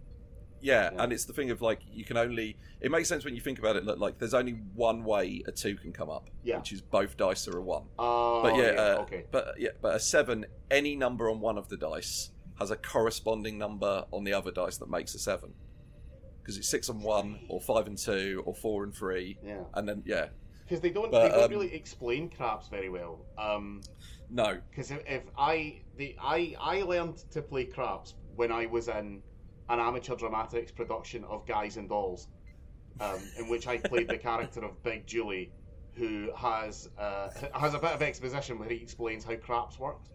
Yeah, 0.67 0.91
Yeah. 0.93 1.03
and 1.03 1.13
it's 1.13 1.25
the 1.25 1.33
thing 1.33 1.49
of 1.51 1.61
like 1.61 1.79
you 1.91 2.03
can 2.03 2.17
only. 2.17 2.57
It 2.81 2.91
makes 2.91 3.07
sense 3.09 3.23
when 3.25 3.35
you 3.35 3.41
think 3.41 3.57
about 3.59 3.75
it. 3.75 3.85
Like, 3.85 3.97
like 3.97 4.19
there's 4.19 4.33
only 4.33 4.53
one 4.75 5.03
way 5.03 5.41
a 5.47 5.51
two 5.51 5.75
can 5.75 5.93
come 5.93 6.09
up, 6.09 6.29
Yeah. 6.43 6.57
which 6.57 6.71
is 6.73 6.81
both 6.81 7.17
dice 7.17 7.47
are 7.47 7.57
a 7.57 7.61
one. 7.61 7.85
Oh, 7.97 8.41
But 8.43 8.55
yeah, 8.55 8.71
uh, 8.81 9.01
okay. 9.03 9.25
but 9.31 9.55
yeah, 9.57 9.69
but 9.81 9.95
a 9.95 9.99
seven, 9.99 10.45
any 10.69 10.95
number 10.95 11.29
on 11.29 11.39
one 11.39 11.57
of 11.57 11.69
the 11.69 11.77
dice 11.77 12.31
has 12.59 12.69
a 12.71 12.75
corresponding 12.75 13.57
number 13.57 14.05
on 14.11 14.23
the 14.23 14.33
other 14.33 14.51
dice 14.51 14.77
that 14.77 14.89
makes 14.89 15.15
a 15.15 15.19
seven. 15.19 15.53
Because 16.41 16.57
it's 16.57 16.69
six 16.69 16.87
and 16.89 17.01
one, 17.03 17.39
or 17.49 17.59
five 17.61 17.87
and 17.87 17.97
two, 17.97 18.41
or 18.45 18.53
four 18.55 18.83
and 18.83 18.93
three, 18.93 19.37
Yeah, 19.43 19.63
and 19.73 19.87
then 19.87 20.01
yeah, 20.05 20.27
because 20.63 20.79
they 20.81 20.89
don't 20.91 21.11
But, 21.11 21.23
they 21.23 21.35
don't 21.35 21.43
um, 21.45 21.51
really 21.51 21.73
explain 21.73 22.29
craps 22.29 22.67
very 22.69 22.89
well. 22.89 23.25
Um, 23.37 23.81
no, 24.29 24.59
because 24.69 24.91
if, 24.91 25.01
if 25.07 25.23
I 25.37 25.81
the 25.97 26.15
I 26.21 26.55
I 26.59 26.81
learned 26.83 27.17
to 27.31 27.41
play 27.41 27.65
craps 27.65 28.15
when 28.35 28.51
I 28.51 28.65
was 28.65 28.87
in 28.87 29.21
an 29.69 29.79
amateur 29.79 30.15
dramatics 30.15 30.71
production 30.71 31.23
of 31.25 31.45
Guys 31.45 31.77
and 31.77 31.89
Dolls, 31.89 32.27
um, 32.99 33.19
in 33.37 33.49
which 33.49 33.67
I 33.67 33.77
played 33.77 34.07
the 34.07 34.17
character 34.17 34.63
of 34.63 34.81
Big 34.83 35.05
Julie, 35.05 35.51
who 35.93 36.29
has 36.35 36.89
uh, 36.97 37.29
has 37.53 37.73
a 37.73 37.79
bit 37.79 37.91
of 37.91 38.01
exposition 38.01 38.59
where 38.59 38.69
he 38.69 38.75
explains 38.75 39.23
how 39.23 39.35
craps 39.35 39.79
worked. 39.79 40.09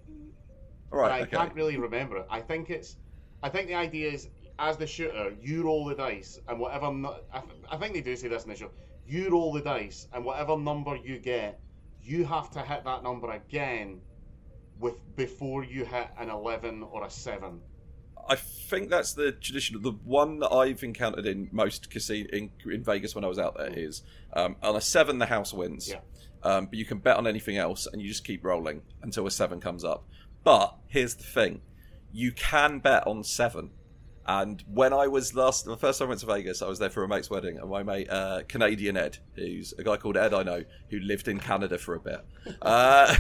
Right, 0.91 1.09
but 1.09 1.13
I 1.13 1.21
okay, 1.23 1.37
can't 1.37 1.55
really 1.55 1.77
remember 1.77 2.19
it. 2.19 2.27
I 2.31 2.41
think 2.41 2.71
it's 2.71 2.97
I 3.43 3.49
think 3.49 3.69
the 3.69 3.75
idea 3.75 4.11
is 4.11 4.29
as 4.59 4.77
the 4.77 4.87
shooter, 4.87 5.35
you 5.41 5.65
roll 5.65 5.85
the 5.85 5.95
dice, 5.95 6.39
and 6.49 6.59
whatever 6.59 6.87
I, 6.87 7.41
th- 7.41 7.53
I 7.71 7.77
think 7.77 7.95
they 7.95 8.01
do 8.01 8.15
say 8.17 8.29
this 8.29 8.45
in 8.45 8.51
the 8.51 8.57
show. 8.57 8.71
You 9.07 9.31
roll 9.31 9.53
the 9.53 9.61
dice, 9.61 10.07
and 10.13 10.25
whatever 10.25 10.57
number 10.57 10.97
you 10.97 11.19
get, 11.19 11.61
you 12.01 12.25
have 12.25 12.51
to 12.53 12.61
hit 12.61 12.85
that 12.85 13.03
number 13.03 13.33
again 13.33 14.01
with 14.79 14.95
before 15.17 15.65
you 15.65 15.85
hit 15.85 16.09
an 16.19 16.31
eleven 16.31 16.83
or 16.83 17.05
a 17.05 17.11
seven. 17.11 17.61
I 18.29 18.37
think 18.37 18.91
that's 18.91 19.15
the 19.15 19.33
tradition. 19.33 19.81
The 19.83 19.93
one 19.93 20.39
that 20.41 20.53
I've 20.53 20.83
encountered 20.83 21.27
in 21.27 21.49
most 21.53 21.91
casino 21.91 22.29
in, 22.33 22.51
in 22.65 22.85
Vegas 22.85 23.15
when 23.15 23.25
I 23.25 23.29
was 23.29 23.39
out 23.39 23.57
there 23.57 23.73
is 23.73 24.03
um, 24.33 24.57
on 24.63 24.77
a 24.77 24.81
seven 24.81 25.19
the 25.19 25.27
house 25.27 25.53
wins. 25.53 25.89
Yeah. 25.89 26.01
Um, 26.43 26.67
but 26.67 26.75
you 26.75 26.85
can 26.85 26.99
bet 26.99 27.17
on 27.17 27.27
anything 27.27 27.57
else, 27.57 27.87
and 27.87 28.03
you 28.03 28.09
just 28.09 28.25
keep 28.25 28.45
rolling 28.45 28.83
until 29.03 29.27
a 29.27 29.31
seven 29.31 29.61
comes 29.61 29.85
up. 29.85 30.05
But 30.43 30.77
here's 30.89 31.15
the 31.15 31.25
thing: 31.25 31.61
you 32.13 32.33
can 32.33 32.79
bet 32.79 33.07
on 33.07 33.25
seven. 33.25 33.71
And 34.25 34.63
when 34.73 34.93
I 34.93 35.09
was 35.09 35.35
last, 35.35 35.65
the 35.65 35.77
first 35.77 35.99
time 35.99 36.07
I 36.07 36.11
went 36.11 36.21
to 36.21 36.27
Vegas, 36.27 36.63
I 36.63 36.69
was 36.69 36.79
there 36.79 36.91
for 36.91 37.03
a 37.03 37.09
mate's 37.09 37.29
wedding, 37.29 37.59
and 37.59 37.69
my 37.69 37.83
mate, 37.83 38.09
uh, 38.09 38.43
Canadian 38.47 38.97
Ed, 38.97 39.19
who's 39.35 39.73
a 39.77 39.83
guy 39.83 39.97
called 39.97 40.17
Ed 40.17 40.33
I 40.33 40.45
know, 40.45 40.65
who 40.91 41.01
lived 41.01 41.27
in 41.27 41.41
Canada 41.41 41.77
for 41.77 41.97
a 41.97 42.01
bit, 42.01 42.25
uh, 42.63 43.17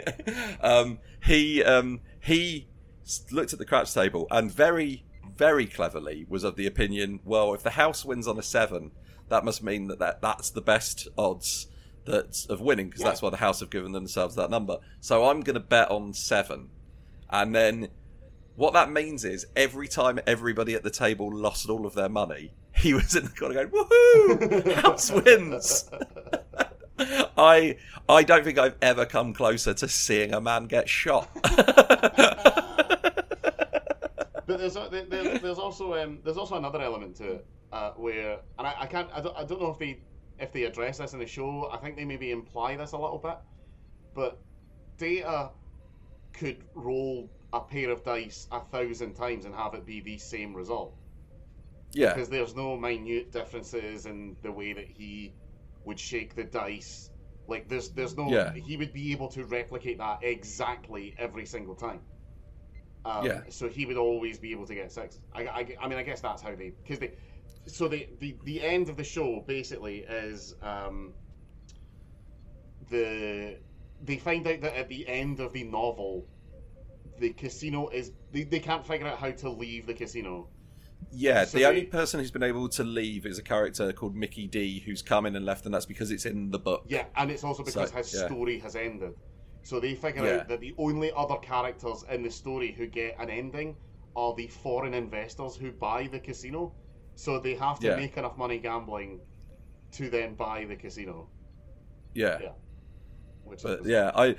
um, 0.60 1.00
he 1.24 1.64
um, 1.64 2.00
he 2.20 2.68
looked 3.30 3.52
at 3.52 3.58
the 3.58 3.64
craps 3.64 3.92
table 3.94 4.26
and 4.30 4.50
very, 4.50 5.04
very 5.36 5.66
cleverly 5.66 6.26
was 6.28 6.44
of 6.44 6.56
the 6.56 6.66
opinion, 6.66 7.20
well, 7.24 7.54
if 7.54 7.62
the 7.62 7.70
house 7.70 8.04
wins 8.04 8.26
on 8.26 8.38
a 8.38 8.42
seven, 8.42 8.90
that 9.28 9.44
must 9.44 9.62
mean 9.62 9.88
that, 9.88 9.98
that 9.98 10.20
that's 10.20 10.50
the 10.50 10.60
best 10.60 11.08
odds 11.18 11.68
that 12.04 12.46
of 12.48 12.60
winning 12.60 12.86
because 12.86 13.00
Yeah. 13.02 13.08
that's 13.08 13.22
why 13.22 13.30
the 13.30 13.36
house 13.38 13.60
have 13.60 13.70
given 13.70 13.92
themselves 13.92 14.36
that 14.36 14.50
number. 14.50 14.78
So 15.00 15.26
I'm 15.28 15.40
going 15.40 15.54
to 15.54 15.60
bet 15.60 15.90
on 15.90 16.12
seven, 16.14 16.68
and 17.28 17.54
then 17.54 17.88
what 18.54 18.72
that 18.74 18.90
means 18.90 19.24
is 19.24 19.46
every 19.56 19.88
time 19.88 20.20
everybody 20.26 20.74
at 20.74 20.82
the 20.84 20.90
table 20.90 21.28
lost 21.36 21.68
all 21.68 21.84
of 21.84 21.94
their 21.94 22.08
money, 22.08 22.52
he 22.76 22.94
was 22.94 23.16
in 23.16 23.24
the 23.24 23.30
corner 23.30 23.54
going, 23.66 23.70
"Woohoo! 23.70 24.72
House 24.82 25.10
wins!" 25.10 25.90
I 27.36 27.76
I 28.08 28.22
don't 28.22 28.44
think 28.44 28.58
I've 28.58 28.76
ever 28.80 29.04
come 29.04 29.34
closer 29.34 29.74
to 29.74 29.88
seeing 29.88 30.32
a 30.32 30.40
man 30.40 30.66
get 30.66 30.88
shot. 30.88 31.28
But 34.46 34.58
there's 34.58 34.76
a, 34.76 34.88
there, 34.90 35.04
there- 35.06 35.38
there's 35.38 35.58
also 35.58 35.94
um, 35.94 36.20
there's 36.24 36.36
also 36.38 36.56
another 36.56 36.80
element 36.80 37.16
to 37.16 37.32
it 37.34 37.46
uh, 37.72 37.90
where 37.92 38.38
and 38.58 38.66
I, 38.66 38.74
I 38.82 38.86
can't 38.86 39.08
I 39.12 39.20
don't, 39.20 39.36
I 39.36 39.44
don't 39.44 39.60
know 39.60 39.70
if 39.70 39.78
they 39.78 40.00
if 40.38 40.52
they 40.52 40.64
address 40.64 40.98
this 40.98 41.12
in 41.14 41.18
the 41.18 41.26
show. 41.26 41.68
I 41.72 41.78
think 41.78 41.96
they 41.96 42.04
maybe 42.04 42.30
imply 42.30 42.76
this 42.76 42.92
a 42.92 42.98
little 42.98 43.18
bit, 43.18 43.38
but 44.14 44.42
Data 44.98 45.50
could 46.32 46.64
roll 46.74 47.30
a 47.52 47.60
pair 47.60 47.90
of 47.90 48.04
dice 48.04 48.46
a 48.52 48.60
thousand 48.60 49.14
times 49.14 49.44
and 49.44 49.54
have 49.54 49.74
it 49.74 49.86
be 49.86 50.00
the 50.00 50.18
same 50.18 50.54
result 50.54 50.94
yeah, 51.92 52.12
because 52.14 52.28
there's 52.28 52.54
no 52.54 52.76
minute 52.76 53.32
differences 53.32 54.06
in 54.06 54.36
the 54.42 54.52
way 54.52 54.72
that 54.72 54.86
he 54.88 55.34
would 55.84 55.98
shake 55.98 56.34
the 56.34 56.44
dice. 56.44 57.10
Like 57.48 57.68
there's 57.68 57.90
there's 57.90 58.16
no 58.16 58.28
Yeah. 58.30 58.52
he 58.54 58.76
would 58.76 58.92
be 58.92 59.12
able 59.12 59.28
to 59.30 59.44
replicate 59.44 59.98
that 59.98 60.18
exactly 60.22 61.14
every 61.18 61.46
single 61.46 61.74
time. 61.76 62.00
Um, 63.06 63.24
Yeah. 63.24 63.40
So 63.48 63.68
he 63.68 63.86
would 63.86 63.96
always 63.96 64.38
be 64.38 64.50
able 64.50 64.66
to 64.66 64.74
get 64.74 64.90
six. 64.90 65.20
I, 65.32 65.42
I, 65.46 65.76
I 65.80 65.88
mean 65.88 65.98
I 65.98 66.02
guess 66.02 66.20
that's 66.20 66.42
how 66.42 66.54
they 66.54 66.72
because 66.82 66.98
they 66.98 67.12
so 67.66 67.88
the, 67.88 68.08
the 68.20 68.36
the 68.44 68.62
end 68.62 68.88
of 68.88 68.96
the 68.96 69.04
show 69.04 69.44
basically 69.46 69.98
is 70.00 70.54
um, 70.62 71.12
the 72.90 73.58
they 74.02 74.16
find 74.16 74.46
out 74.46 74.60
that 74.60 74.76
at 74.76 74.88
the 74.88 75.06
end 75.08 75.40
of 75.40 75.52
the 75.52 75.64
novel 75.64 76.26
the 77.18 77.30
casino 77.30 77.88
is 77.88 78.12
they, 78.32 78.42
they 78.42 78.58
can't 78.58 78.86
figure 78.86 79.06
out 79.06 79.18
how 79.18 79.30
to 79.30 79.50
leave 79.50 79.86
the 79.86 79.94
casino 79.94 80.48
yeah. 81.12 81.44
So 81.44 81.58
the 81.58 81.66
only 81.66 81.84
person 81.84 82.20
who's 82.20 82.30
been 82.30 82.42
able 82.42 82.68
to 82.70 82.84
leave 82.84 83.26
is 83.26 83.38
a 83.38 83.42
character 83.42 83.92
called 83.92 84.16
Mickey 84.16 84.46
D, 84.46 84.80
who's 84.80 85.02
come 85.02 85.26
in 85.26 85.36
and 85.36 85.44
left, 85.44 85.64
and 85.64 85.74
that's 85.74 85.86
because 85.86 86.10
it's 86.10 86.26
in 86.26 86.50
the 86.50 86.58
book. 86.58 86.84
Yeah, 86.88 87.04
and 87.14 87.30
it's 87.30 87.44
also 87.44 87.62
because 87.62 87.90
So, 87.90 87.96
his 87.96 88.14
yeah. 88.14 88.26
story 88.26 88.58
has 88.60 88.76
ended. 88.76 89.14
So 89.66 89.80
they 89.80 89.96
figure 89.96 90.24
Yeah. 90.24 90.36
out 90.36 90.48
that 90.48 90.60
the 90.60 90.72
only 90.78 91.10
other 91.16 91.38
characters 91.38 92.04
in 92.08 92.22
the 92.22 92.30
story 92.30 92.70
who 92.70 92.86
get 92.86 93.16
an 93.18 93.28
ending 93.28 93.76
are 94.14 94.32
the 94.32 94.46
foreign 94.46 94.94
investors 94.94 95.56
who 95.56 95.72
buy 95.72 96.06
the 96.06 96.20
casino. 96.20 96.72
So 97.16 97.40
they 97.40 97.56
have 97.56 97.80
to 97.80 97.88
Yeah. 97.88 97.96
make 97.96 98.16
enough 98.16 98.36
money 98.38 98.58
gambling 98.60 99.20
to 99.90 100.08
then 100.08 100.36
buy 100.36 100.66
the 100.66 100.76
casino. 100.76 101.28
yeah. 102.14 102.38
Yeah. 102.40 102.52
Which 103.44 103.62
But 103.64 103.80
is 103.80 103.86
yeah, 103.88 104.12
I 104.14 104.36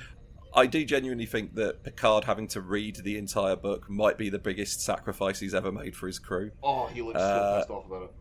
I 0.53 0.65
do 0.65 0.85
genuinely 0.85 1.25
think 1.25 1.55
that 1.55 1.83
Picard 1.83 2.23
having 2.23 2.47
to 2.47 2.61
read 2.61 2.95
the 3.03 3.17
entire 3.17 3.55
book 3.57 3.89
might 3.89 4.17
be 4.17 4.29
the 4.29 4.39
biggest 4.39 4.79
sacrifice 4.81 5.41
he's 5.41 5.53
ever 5.53 5.71
made 5.73 5.95
for 5.95 6.07
his 6.07 6.19
crew. 6.19 6.51
Oh, 6.63 6.87
he 6.87 7.01
looks 7.01 7.19
Uh, 7.19 7.51
so 7.51 7.57
pissed 7.59 7.69
off 7.69 7.85
about 7.85 8.03
it. 8.03 8.13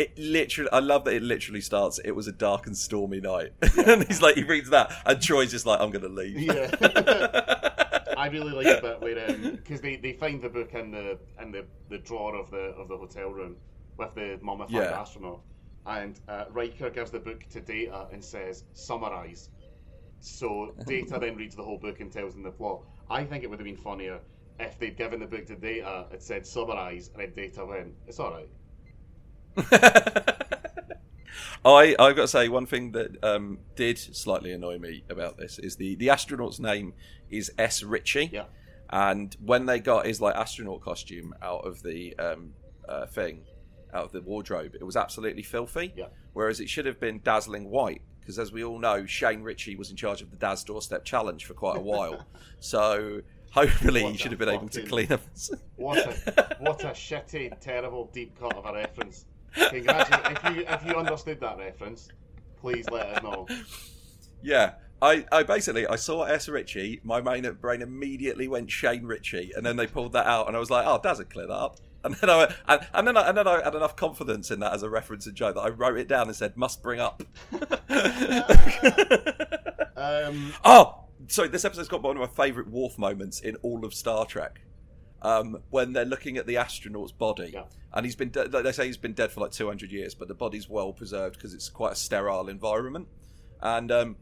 It 0.00 0.18
literally, 0.18 0.70
I 0.72 0.78
love 0.78 1.04
that 1.04 1.12
it 1.14 1.22
literally 1.22 1.60
starts. 1.60 1.98
It 2.02 2.12
was 2.12 2.26
a 2.26 2.32
dark 2.32 2.66
and 2.66 2.74
stormy 2.74 3.20
night, 3.20 3.52
and 3.86 4.02
he's 4.08 4.22
like, 4.22 4.34
he 4.34 4.44
reads 4.44 4.70
that, 4.70 4.90
and 5.04 5.18
Troi's 5.20 5.50
just 5.50 5.66
like, 5.66 5.78
I'm 5.78 5.90
gonna 5.90 6.08
leave. 6.08 6.38
Yeah. 6.40 6.70
I 8.16 8.28
really 8.32 8.52
like 8.52 8.64
the 8.64 8.80
bit 8.80 9.00
where 9.02 9.50
because 9.50 9.82
they, 9.82 9.96
they 9.96 10.14
find 10.14 10.40
the 10.40 10.48
book 10.48 10.72
in 10.72 10.90
the 10.90 11.18
in 11.38 11.52
the, 11.52 11.66
the 11.90 11.98
drawer 11.98 12.34
of 12.34 12.50
the 12.50 12.72
of 12.80 12.88
the 12.88 12.96
hotel 12.96 13.28
room 13.28 13.56
with 13.98 14.14
the 14.14 14.38
mummified 14.40 14.72
Yeah. 14.72 14.98
astronaut, 14.98 15.42
and 15.84 16.18
uh, 16.28 16.44
Riker 16.50 16.88
gives 16.88 17.10
the 17.10 17.20
book 17.20 17.44
to 17.50 17.60
Data 17.60 18.06
and 18.10 18.24
says 18.24 18.64
summarize, 18.72 19.50
so 20.20 20.74
Data 20.86 21.18
then 21.20 21.36
reads 21.36 21.54
the 21.56 21.62
whole 21.62 21.78
book 21.78 22.00
and 22.00 22.10
tells 22.10 22.32
them 22.32 22.42
the 22.42 22.52
plot. 22.52 22.80
I 23.10 23.24
think 23.24 23.44
it 23.44 23.50
would 23.50 23.58
have 23.58 23.66
been 23.66 23.76
funnier 23.76 24.20
if 24.58 24.78
they'd 24.78 24.96
given 24.96 25.20
the 25.20 25.26
book 25.26 25.44
to 25.48 25.56
Data, 25.56 26.06
it 26.10 26.22
said 26.22 26.46
summarize, 26.46 27.10
and 27.12 27.20
then 27.22 27.32
Data 27.34 27.66
went, 27.66 27.92
"It's 28.06 28.18
all 28.18 28.30
right." 28.30 28.48
I 31.64 31.94
I've 31.98 32.16
got 32.16 32.22
to 32.22 32.28
say 32.28 32.48
one 32.48 32.66
thing 32.66 32.92
that 32.92 33.22
um, 33.22 33.58
did 33.76 33.98
slightly 33.98 34.52
annoy 34.52 34.78
me 34.78 35.04
about 35.10 35.36
this 35.36 35.58
is 35.58 35.76
the 35.76 35.94
the 35.96 36.10
astronaut's 36.10 36.58
name 36.58 36.94
is 37.30 37.52
S 37.58 37.82
Richey. 37.82 38.30
Yeah. 38.32 38.44
And 38.90 39.36
when 39.44 39.66
they 39.66 39.78
got 39.78 40.06
his 40.06 40.20
like 40.20 40.34
astronaut 40.34 40.80
costume 40.80 41.34
out 41.42 41.64
of 41.66 41.82
the 41.82 42.16
um, 42.18 42.54
uh, 42.88 43.06
thing, 43.06 43.42
out 43.94 44.04
of 44.06 44.12
the 44.12 44.20
wardrobe, 44.20 44.74
it 44.74 44.84
was 44.84 44.96
absolutely 44.96 45.42
filthy. 45.42 45.92
Yeah. 45.96 46.06
Whereas 46.32 46.60
it 46.60 46.68
should 46.68 46.86
have 46.86 46.98
been 46.98 47.20
dazzling 47.22 47.70
white, 47.70 48.02
because 48.20 48.38
as 48.38 48.52
we 48.52 48.64
all 48.64 48.78
know, 48.78 49.06
Shane 49.06 49.42
Richie 49.42 49.76
was 49.76 49.90
in 49.90 49.96
charge 49.96 50.22
of 50.22 50.30
the 50.30 50.36
Daz 50.36 50.64
Doorstep 50.64 51.04
Challenge 51.04 51.44
for 51.44 51.54
quite 51.54 51.76
a 51.76 51.80
while. 51.80 52.26
so 52.60 53.20
hopefully 53.52 54.02
What 54.02 54.12
he 54.12 54.18
should 54.18 54.32
have 54.32 54.38
been 54.40 54.48
able 54.48 54.68
to 54.68 54.82
clean 54.82 55.12
up. 55.12 55.20
What 55.76 55.98
a 55.98 56.56
what 56.58 56.84
a 56.84 56.88
shitty, 56.88 57.58
terrible 57.60 58.10
deep 58.12 58.38
cut 58.38 58.54
of 58.54 58.66
a 58.66 58.72
reference. 58.74 59.24
Congratulations! 59.54 60.38
if 60.44 60.56
you 60.56 60.64
if 60.68 60.86
you 60.86 60.94
understood 60.94 61.40
that 61.40 61.58
reference, 61.58 62.08
please 62.60 62.88
let 62.90 63.06
us 63.06 63.22
know. 63.22 63.46
Yeah. 64.42 64.74
I, 65.02 65.24
I 65.32 65.44
basically 65.44 65.86
I 65.86 65.96
saw 65.96 66.24
S 66.24 66.46
Richey, 66.46 67.00
my 67.02 67.22
main 67.22 67.50
brain 67.54 67.80
immediately 67.80 68.48
went 68.48 68.70
Shane 68.70 69.04
Richie, 69.04 69.50
and 69.56 69.64
then 69.64 69.76
they 69.76 69.86
pulled 69.86 70.12
that 70.12 70.26
out, 70.26 70.46
and 70.46 70.54
I 70.54 70.60
was 70.60 70.68
like, 70.68 70.84
oh, 70.86 71.00
would 71.02 71.30
clear 71.30 71.46
that 71.46 71.54
up. 71.54 71.78
And 72.04 72.14
then 72.16 72.28
I 72.28 72.36
went, 72.36 72.52
and, 72.68 72.86
and 72.92 73.08
then 73.08 73.16
I, 73.16 73.28
and 73.28 73.38
then 73.38 73.48
I 73.48 73.64
had 73.64 73.74
enough 73.74 73.96
confidence 73.96 74.50
in 74.50 74.60
that 74.60 74.74
as 74.74 74.82
a 74.82 74.90
reference 74.90 75.26
and 75.26 75.34
joke 75.34 75.54
that 75.54 75.62
I 75.62 75.70
wrote 75.70 75.96
it 75.96 76.06
down 76.06 76.26
and 76.26 76.36
said 76.36 76.54
must 76.54 76.82
bring 76.82 77.00
up. 77.00 77.22
Um, 80.00 80.52
oh, 80.64 81.04
sorry, 81.28 81.48
this 81.48 81.64
episode's 81.64 81.88
got 81.88 82.02
one 82.02 82.16
of 82.16 82.20
my 82.20 82.44
favourite 82.44 82.70
Worf 82.70 82.98
moments 82.98 83.40
in 83.40 83.56
all 83.56 83.84
of 83.84 83.94
Star 83.94 84.24
Trek. 84.24 84.60
Um, 85.22 85.58
when 85.70 85.92
they're 85.92 86.04
looking 86.06 86.38
at 86.38 86.46
the 86.46 86.56
astronaut's 86.56 87.12
body, 87.12 87.50
Yeah. 87.52 87.64
and 87.92 88.06
he's 88.06 88.16
been 88.16 88.30
de- 88.30 88.48
they 88.48 88.72
say 88.72 88.86
he's 88.86 88.96
been 88.96 89.12
dead 89.12 89.30
for 89.30 89.40
like 89.40 89.50
200 89.52 89.92
years, 89.92 90.14
but 90.14 90.28
the 90.28 90.34
body's 90.34 90.66
well 90.68 90.92
preserved 90.94 91.34
because 91.36 91.52
it's 91.52 91.68
quite 91.68 91.92
a 91.92 91.96
sterile 91.96 92.48
environment. 92.48 93.06
And 93.60 93.92
um, 93.92 94.16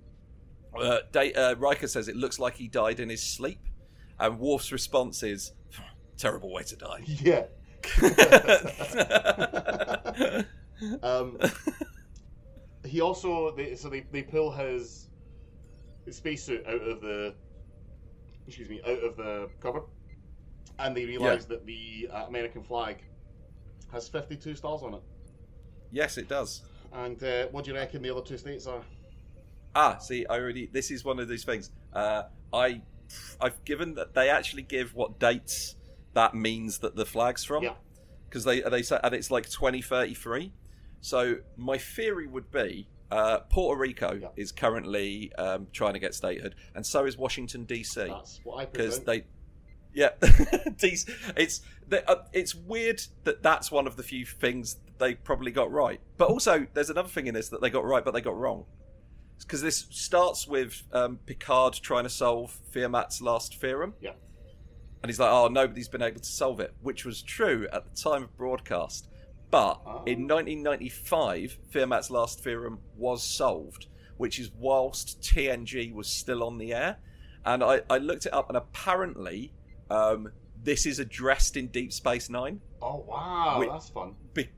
uh, 0.77 0.99
Da- 1.13 1.33
uh, 1.35 1.55
Riker 1.57 1.87
says 1.87 2.09
it 2.09 2.17
looks 2.17 2.41
like 2.41 2.57
he 2.57 2.67
died 2.67 2.99
in 2.99 3.09
his 3.11 3.23
sleep, 3.23 3.61
and 4.19 4.41
Worf's 4.41 4.73
response 4.73 5.23
is, 5.23 5.53
"Terrible 6.17 6.53
way 6.53 6.65
to 6.65 6.75
die." 6.77 7.03
yeah. 7.07 7.45
um, 11.03 11.39
he 12.85 13.01
also 13.01 13.51
they, 13.55 13.75
so 13.77 13.89
they, 13.89 14.01
they 14.13 14.23
pull 14.23 14.51
his 14.51 15.09
spacesuit 16.11 16.67
out 16.67 16.83
of 16.83 17.01
the 17.01 17.35
excuse 18.47 18.69
me 18.69 18.81
out 18.87 19.03
of 19.05 19.17
the 19.17 19.49
cupboard, 19.61 19.83
and 20.79 20.97
they 20.97 21.05
realise 21.05 21.45
that 21.47 21.67
the 21.67 22.09
uh, 22.13 22.25
American 22.27 22.63
flag 22.63 22.99
has 23.93 24.09
fifty 24.09 24.37
two 24.37 24.55
stars 24.55 24.83
on 24.83 24.95
it. 24.95 25.03
yes, 25.91 26.19
it 26.19 26.29
does. 26.29 26.63
And 26.93 27.23
uh, 27.23 27.47
what 27.49 27.65
do 27.65 27.71
you 27.73 27.77
reckon 27.77 28.03
the 28.03 28.11
other 28.11 28.25
two 28.25 28.39
states 28.39 28.67
are? 28.67 28.83
Ah, 29.75 29.99
see, 29.99 30.25
I 30.27 30.39
already. 30.39 30.67
This 30.73 30.91
is 30.91 31.05
one 31.05 31.19
of 31.19 31.29
these 31.29 31.45
things. 31.45 31.71
Uh, 31.93 32.23
I, 32.53 32.81
I've 33.41 33.63
given 33.65 33.95
that 33.95 34.15
they 34.15 34.31
actually 34.31 34.63
give 34.63 34.95
what 34.95 35.19
dates 35.19 35.77
that 36.15 36.35
means 36.35 36.79
that 36.79 36.97
the 36.97 37.05
flag's 37.05 37.45
from. 37.45 37.63
Yeah. 37.65 37.75
Because 38.29 38.45
they 38.45 38.61
they 38.61 38.83
say 38.83 38.99
and 39.03 39.15
it's 39.15 39.31
like 39.31 39.51
twenty 39.51 39.81
thirty 39.83 40.15
three. 40.15 40.53
So 41.01 41.37
my 41.57 41.79
theory 41.79 42.27
would 42.27 42.51
be 42.51 42.89
uh, 43.11 43.39
Puerto 43.51 43.79
Rico 43.81 44.19
Yeah. 44.21 44.29
is 44.37 44.51
currently 44.53 45.33
um, 45.39 45.69
trying 45.73 45.93
to 45.95 45.99
get 45.99 46.15
statehood, 46.15 46.55
and 46.75 46.85
so 46.85 47.05
is 47.07 47.17
Washington 47.17 47.65
DC 47.67 47.95
That's 48.09 48.41
what 48.45 48.57
I 48.57 48.65
because 48.67 49.01
they. 49.01 49.25
Yeah, 49.99 50.11
it's 50.23 51.61
uh, 51.93 52.15
it's 52.33 52.55
weird 52.55 53.03
that 53.25 53.43
that's 53.43 53.73
one 53.73 53.89
of 53.89 53.97
the 53.97 54.05
few 54.05 54.25
things 54.25 54.77
they 54.99 55.15
probably 55.15 55.51
got 55.51 55.73
right. 55.73 56.01
But 56.17 56.29
also, 56.29 56.69
there's 56.73 56.89
another 56.89 57.09
thing 57.09 57.27
in 57.27 57.35
this 57.35 57.49
that 57.49 57.61
they 57.61 57.69
got 57.69 57.85
right, 57.85 58.05
but 58.05 58.15
they 58.15 58.21
got 58.21 58.37
wrong. 58.37 58.65
Because 59.41 59.61
this 59.61 59.87
starts 59.91 60.47
with 60.47 60.85
um, 60.93 61.19
Picard 61.27 61.75
trying 61.83 62.05
to 62.05 62.11
solve 62.11 62.57
Fermat's 62.73 63.21
last 63.21 63.57
theorem. 63.61 63.95
Yeah. 64.01 64.13
And 65.03 65.11
he's 65.11 65.19
like, 65.19 65.33
oh, 65.33 65.49
nobody's 65.49 65.89
been 65.89 66.03
able 66.03 66.21
to 66.21 66.27
solve 66.27 66.61
it, 66.61 66.75
which 66.81 67.05
was 67.05 67.21
true 67.21 67.67
at 67.73 67.85
the 67.85 68.01
time 68.01 68.23
of 68.23 68.37
broadcast. 68.37 69.09
But 69.51 69.81
Oh. 69.85 70.03
in 70.07 70.29
1995, 70.29 71.59
Fermat's 71.73 72.09
last 72.11 72.45
theorem 72.45 72.79
was 72.97 73.25
solved, 73.25 73.87
which 74.17 74.39
is 74.39 74.51
whilst 74.57 75.21
TNG 75.23 75.93
was 75.93 76.07
still 76.09 76.45
on 76.45 76.59
the 76.59 76.73
air. 76.73 76.99
And 77.45 77.65
I, 77.65 77.81
I 77.91 77.99
looked 77.99 78.27
it 78.27 78.33
up, 78.35 78.49
and 78.49 78.57
apparently, 78.57 79.53
um, 79.91 80.31
this 80.63 80.87
is 80.87 80.99
addressed 80.99 81.57
in 81.57 81.69
Deep 81.69 81.93
Space 81.93 82.29
Nine 82.29 82.61
oh 82.83 83.05
wow, 83.07 83.59
Wait. 83.61 83.71
that's 83.71 83.89
fun. 83.91 84.15
be- 84.35 84.49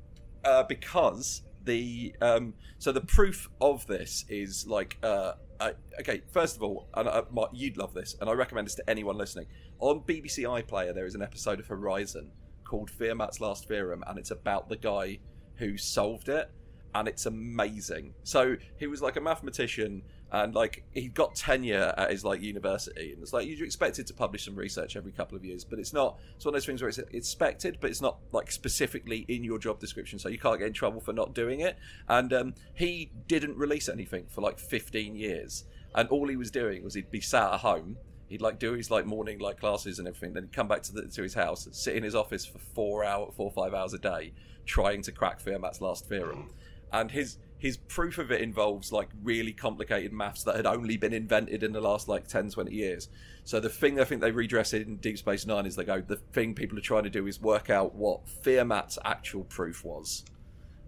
uh, 0.44 0.62
because 0.64 1.42
the 1.64 2.14
um, 2.20 2.54
so 2.78 2.92
the 2.92 3.00
proof 3.00 3.48
of 3.60 3.86
this 3.86 4.24
is 4.28 4.66
like 4.66 4.96
uh, 5.02 5.32
uh, 5.60 5.72
okay. 6.00 6.22
First 6.32 6.56
of 6.56 6.62
all, 6.62 6.88
and 6.94 7.08
uh, 7.08 7.22
Mark, 7.30 7.50
you'd 7.52 7.76
love 7.76 7.94
this, 7.94 8.16
and 8.20 8.28
I 8.30 8.32
recommend 8.32 8.66
this 8.66 8.74
to 8.76 8.90
anyone 8.90 9.16
listening. 9.16 9.46
On 9.78 10.00
BBC 10.00 10.44
iPlayer, 10.44 10.94
there 10.94 11.06
is 11.06 11.14
an 11.14 11.22
episode 11.22 11.60
of 11.60 11.66
Horizon 11.66 12.32
called 12.64 12.90
Fermat's 12.90 13.40
Last 13.40 13.68
Theorem, 13.68 14.02
and 14.06 14.18
it's 14.18 14.30
about 14.30 14.68
the 14.68 14.76
guy 14.76 15.18
who 15.56 15.76
solved 15.76 16.28
it, 16.28 16.50
and 16.94 17.06
it's 17.08 17.26
amazing. 17.26 18.14
So 18.22 18.56
he 18.78 18.86
was 18.86 19.02
like 19.02 19.16
a 19.16 19.20
mathematician, 19.20 20.02
and 20.32 20.54
like 20.54 20.84
he 20.92 21.08
got 21.08 21.34
tenure 21.34 21.92
at 21.96 22.10
his 22.10 22.24
like 22.24 22.40
university, 22.40 23.12
and 23.12 23.22
it's 23.22 23.32
like 23.32 23.48
you're 23.48 23.64
expected 23.64 24.06
to 24.06 24.14
publish 24.14 24.44
some 24.44 24.54
research 24.54 24.96
every 24.96 25.12
couple 25.12 25.36
of 25.36 25.44
years, 25.44 25.64
but 25.64 25.78
it's 25.78 25.92
not. 25.92 26.18
It's 26.36 26.44
one 26.44 26.54
of 26.54 26.60
those 26.60 26.66
things 26.66 26.82
where 26.82 26.88
it's 26.88 26.98
expected, 26.98 27.78
but 27.80 27.90
it's 27.90 28.00
not 28.00 28.18
like 28.32 28.52
specifically 28.52 29.24
in 29.28 29.42
your 29.42 29.58
job 29.58 29.80
description, 29.80 30.18
so 30.18 30.28
you 30.28 30.38
can't 30.38 30.58
get 30.58 30.68
in 30.68 30.72
trouble 30.72 31.00
for 31.00 31.12
not 31.12 31.34
doing 31.34 31.60
it. 31.60 31.76
And 32.08 32.32
um, 32.32 32.54
he 32.74 33.10
didn't 33.26 33.56
release 33.56 33.88
anything 33.88 34.26
for 34.28 34.40
like 34.40 34.58
15 34.58 35.16
years, 35.16 35.64
and 35.94 36.08
all 36.10 36.28
he 36.28 36.36
was 36.36 36.50
doing 36.50 36.84
was 36.84 36.94
he'd 36.94 37.10
be 37.10 37.20
sat 37.20 37.52
at 37.52 37.60
home. 37.60 37.96
He'd 38.28 38.40
like 38.40 38.60
do 38.60 38.74
his 38.74 38.92
like 38.92 39.06
morning 39.06 39.40
like 39.40 39.58
classes 39.58 39.98
and 39.98 40.06
everything. 40.06 40.34
Then 40.34 40.44
he'd 40.44 40.52
come 40.52 40.68
back 40.68 40.82
to 40.84 40.92
the, 40.92 41.08
to 41.08 41.22
his 41.22 41.34
house, 41.34 41.66
sit 41.72 41.96
in 41.96 42.04
his 42.04 42.14
office 42.14 42.46
for 42.46 42.58
four 42.58 43.04
hour, 43.04 43.32
four 43.36 43.46
or 43.46 43.52
five 43.52 43.74
hours 43.74 43.92
a 43.94 43.98
day, 43.98 44.32
trying 44.64 45.02
to 45.02 45.12
crack 45.12 45.42
Fermat's 45.42 45.80
last 45.80 46.08
theorem. 46.08 46.50
And 46.92 47.10
his 47.10 47.38
his 47.60 47.76
proof 47.76 48.16
of 48.16 48.32
it 48.32 48.40
involves 48.40 48.90
like 48.90 49.10
really 49.22 49.52
complicated 49.52 50.12
maths 50.12 50.42
that 50.44 50.56
had 50.56 50.64
only 50.64 50.96
been 50.96 51.12
invented 51.12 51.62
in 51.62 51.72
the 51.72 51.80
last 51.80 52.08
like 52.08 52.26
10, 52.26 52.50
20 52.50 52.74
years. 52.74 53.10
So 53.44 53.60
the 53.60 53.68
thing 53.68 54.00
I 54.00 54.04
think 54.04 54.22
they 54.22 54.32
redress 54.32 54.72
in 54.72 54.96
Deep 54.96 55.18
Space 55.18 55.46
Nine 55.46 55.66
is 55.66 55.76
they 55.76 55.84
go 55.84 56.00
the 56.00 56.16
thing 56.16 56.54
people 56.54 56.78
are 56.78 56.82
trying 56.82 57.04
to 57.04 57.10
do 57.10 57.26
is 57.26 57.38
work 57.38 57.68
out 57.68 57.94
what 57.94 58.26
Fermat's 58.42 58.98
actual 59.04 59.44
proof 59.44 59.84
was. 59.84 60.24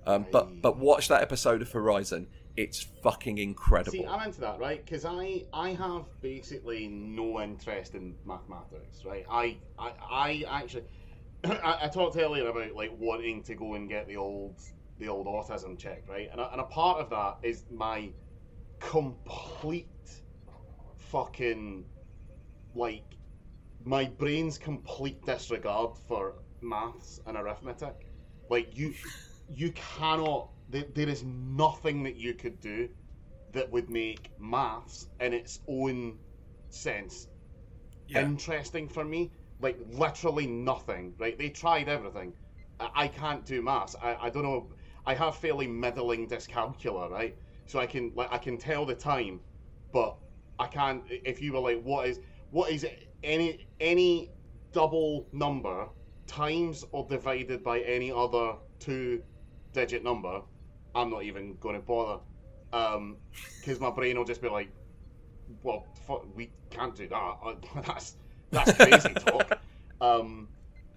Um, 0.07 0.27
but 0.33 0.63
but 0.63 0.79
watch 0.79 1.09
that 1.09 1.21
episode 1.21 1.61
of 1.61 1.71
Horizon. 1.71 2.27
It's 2.57 2.87
fucking 3.03 3.39
incredible. 3.39 3.93
See, 3.93 4.07
I'm 4.07 4.27
into 4.27 4.41
that, 4.41 4.59
right? 4.59 4.85
Because 4.85 5.05
I, 5.07 5.45
I 5.55 5.71
have 5.71 6.05
basically 6.21 6.87
no 6.87 7.41
interest 7.41 7.95
in 7.95 8.15
mathematics, 8.27 9.05
right? 9.07 9.25
I, 9.31 9.57
I, 9.79 9.93
I 10.11 10.45
actually, 10.51 10.85
I, 11.45 11.79
I 11.85 11.89
talked 11.89 12.19
earlier 12.19 12.47
about 12.49 12.75
like 12.75 12.93
wanting 12.99 13.43
to 13.45 13.55
go 13.55 13.75
and 13.75 13.89
get 13.89 14.07
the 14.07 14.17
old, 14.17 14.57
the 15.03 15.09
old 15.11 15.27
autism 15.29 15.79
check, 15.79 16.05
right? 16.09 16.29
And 16.33 16.41
a, 16.41 16.53
and 16.53 16.61
a 16.61 16.65
part 16.65 17.01
of 17.01 17.11
that 17.11 17.39
is 17.43 17.67
my 17.71 18.15
complete 18.81 20.23
fucking 20.97 21.87
like 22.75 23.19
my 23.85 24.07
brain's 24.07 24.59
complete 24.59 25.25
disregard 25.27 25.97
for 25.97 26.37
maths 26.63 27.21
and 27.27 27.37
arithmetic. 27.37 28.09
Like 28.51 28.77
you, 28.77 28.95
you 29.49 29.73
cannot. 29.73 30.51
There, 30.69 30.85
there 30.95 31.09
is 31.09 31.25
nothing 31.25 32.05
that 32.05 32.17
you 32.17 32.35
could 32.35 32.61
do 32.61 32.89
that 33.53 33.71
would 33.73 33.91
make 33.91 34.33
maths 34.39 35.09
in 35.21 35.35
its 35.35 35.61
own 35.69 36.19
sense 36.71 37.29
Yeah. 38.07 38.29
interesting 38.29 38.89
for 38.89 39.05
me. 39.05 39.33
Like 39.61 39.79
literally 39.91 40.47
nothing. 40.47 41.15
Right? 41.19 41.39
They 41.39 41.51
tried 41.51 41.89
everything. 41.89 42.35
I, 42.81 42.91
I 42.95 43.09
can't 43.09 43.45
do 43.47 43.63
maths. 43.63 43.97
I, 44.03 44.17
I 44.23 44.31
don't 44.31 44.43
know. 44.45 44.71
I 45.07 45.15
have 45.15 45.37
fairly 45.37 45.67
middling 45.67 46.29
dyscalculia, 46.29 47.11
right? 47.11 47.37
So 47.67 47.79
I 47.79 47.87
can 47.87 48.13
like 48.15 48.29
I 48.31 48.39
can 48.39 48.59
tell 48.59 48.87
the 48.87 48.95
time, 48.95 49.41
but 49.93 50.17
I 50.59 50.67
can't. 50.67 51.03
If 51.09 51.41
you 51.43 51.53
were 51.53 51.61
like, 51.61 51.83
what 51.83 52.09
is 52.09 52.21
what 52.51 52.71
is 52.71 52.87
any 53.23 53.67
any 53.81 54.31
double 54.73 55.27
number 55.33 55.89
times 56.27 56.85
or 56.93 57.07
divided 57.09 57.63
by 57.63 57.81
any 57.81 58.11
other 58.11 58.55
two 58.79 59.23
digit 59.73 60.05
number, 60.05 60.41
I'm 60.95 61.11
not 61.11 61.25
even 61.25 61.57
going 61.61 61.75
to 61.75 61.81
bother. 61.81 62.21
Because 63.61 63.81
my 63.81 63.91
brain 63.91 64.17
will 64.17 64.25
just 64.25 64.41
be 64.41 64.49
like, 64.49 64.71
well, 65.63 65.87
fuck, 66.07 66.25
we 66.35 66.51
can't 66.71 66.95
do 66.95 67.09
that. 67.09 67.37
That's 67.87 68.17
that's 68.51 68.73
crazy 68.73 69.15
talk. 69.15 69.59
Um, 70.01 70.49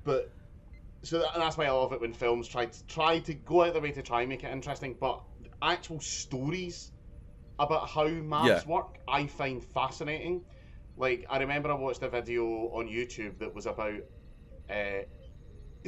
but 0.04 0.32
so 1.06 1.20
that, 1.20 1.30
that's 1.36 1.58
why 1.58 1.66
I 1.66 1.72
love 1.72 1.94
it 1.94 2.02
when 2.02 2.14
films 2.14 2.48
try 2.48 2.66
to 2.68 2.88
try 2.88 3.20
to 3.20 3.34
go 3.34 3.64
out 3.64 3.74
their 3.74 3.82
way 3.82 3.92
to 3.92 4.02
try 4.04 4.22
and 4.22 4.30
make 4.30 4.44
it 4.44 4.52
interesting, 4.52 4.98
but 5.00 5.22
actual 5.62 6.00
stories 6.02 6.92
about 7.60 7.90
how 7.90 8.08
maths 8.08 8.66
Yeah. 8.66 8.66
work, 8.66 8.98
I 9.08 9.28
find 9.28 9.64
fascinating. 9.64 10.44
Like 10.98 11.26
I 11.30 11.40
remember 11.40 11.72
I 11.72 11.76
watched 11.76 12.04
a 12.04 12.10
video 12.10 12.46
on 12.74 12.88
YouTube 12.88 13.40
that 13.40 13.56
was 13.56 13.66
about, 13.68 14.02
uh, 14.70 15.04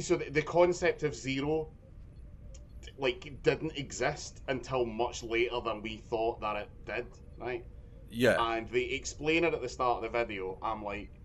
so 0.00 0.16
the, 0.16 0.30
the 0.30 0.42
concept 0.42 1.02
of 1.04 1.14
zero, 1.14 1.70
like 2.98 3.42
didn't 3.42 3.76
exist 3.78 4.40
until 4.48 4.84
much 4.84 5.22
later 5.22 5.60
than 5.64 5.82
we 5.82 5.98
thought 5.98 6.40
that 6.40 6.56
it 6.56 6.70
did, 6.86 7.06
right? 7.38 7.64
Yeah. 8.10 8.38
And 8.38 8.68
they 8.68 8.82
explain 8.84 9.44
it 9.44 9.54
at 9.54 9.62
the 9.62 9.68
start 9.68 10.04
of 10.04 10.12
the 10.12 10.18
video. 10.18 10.58
I'm 10.62 10.84
like, 10.84 11.17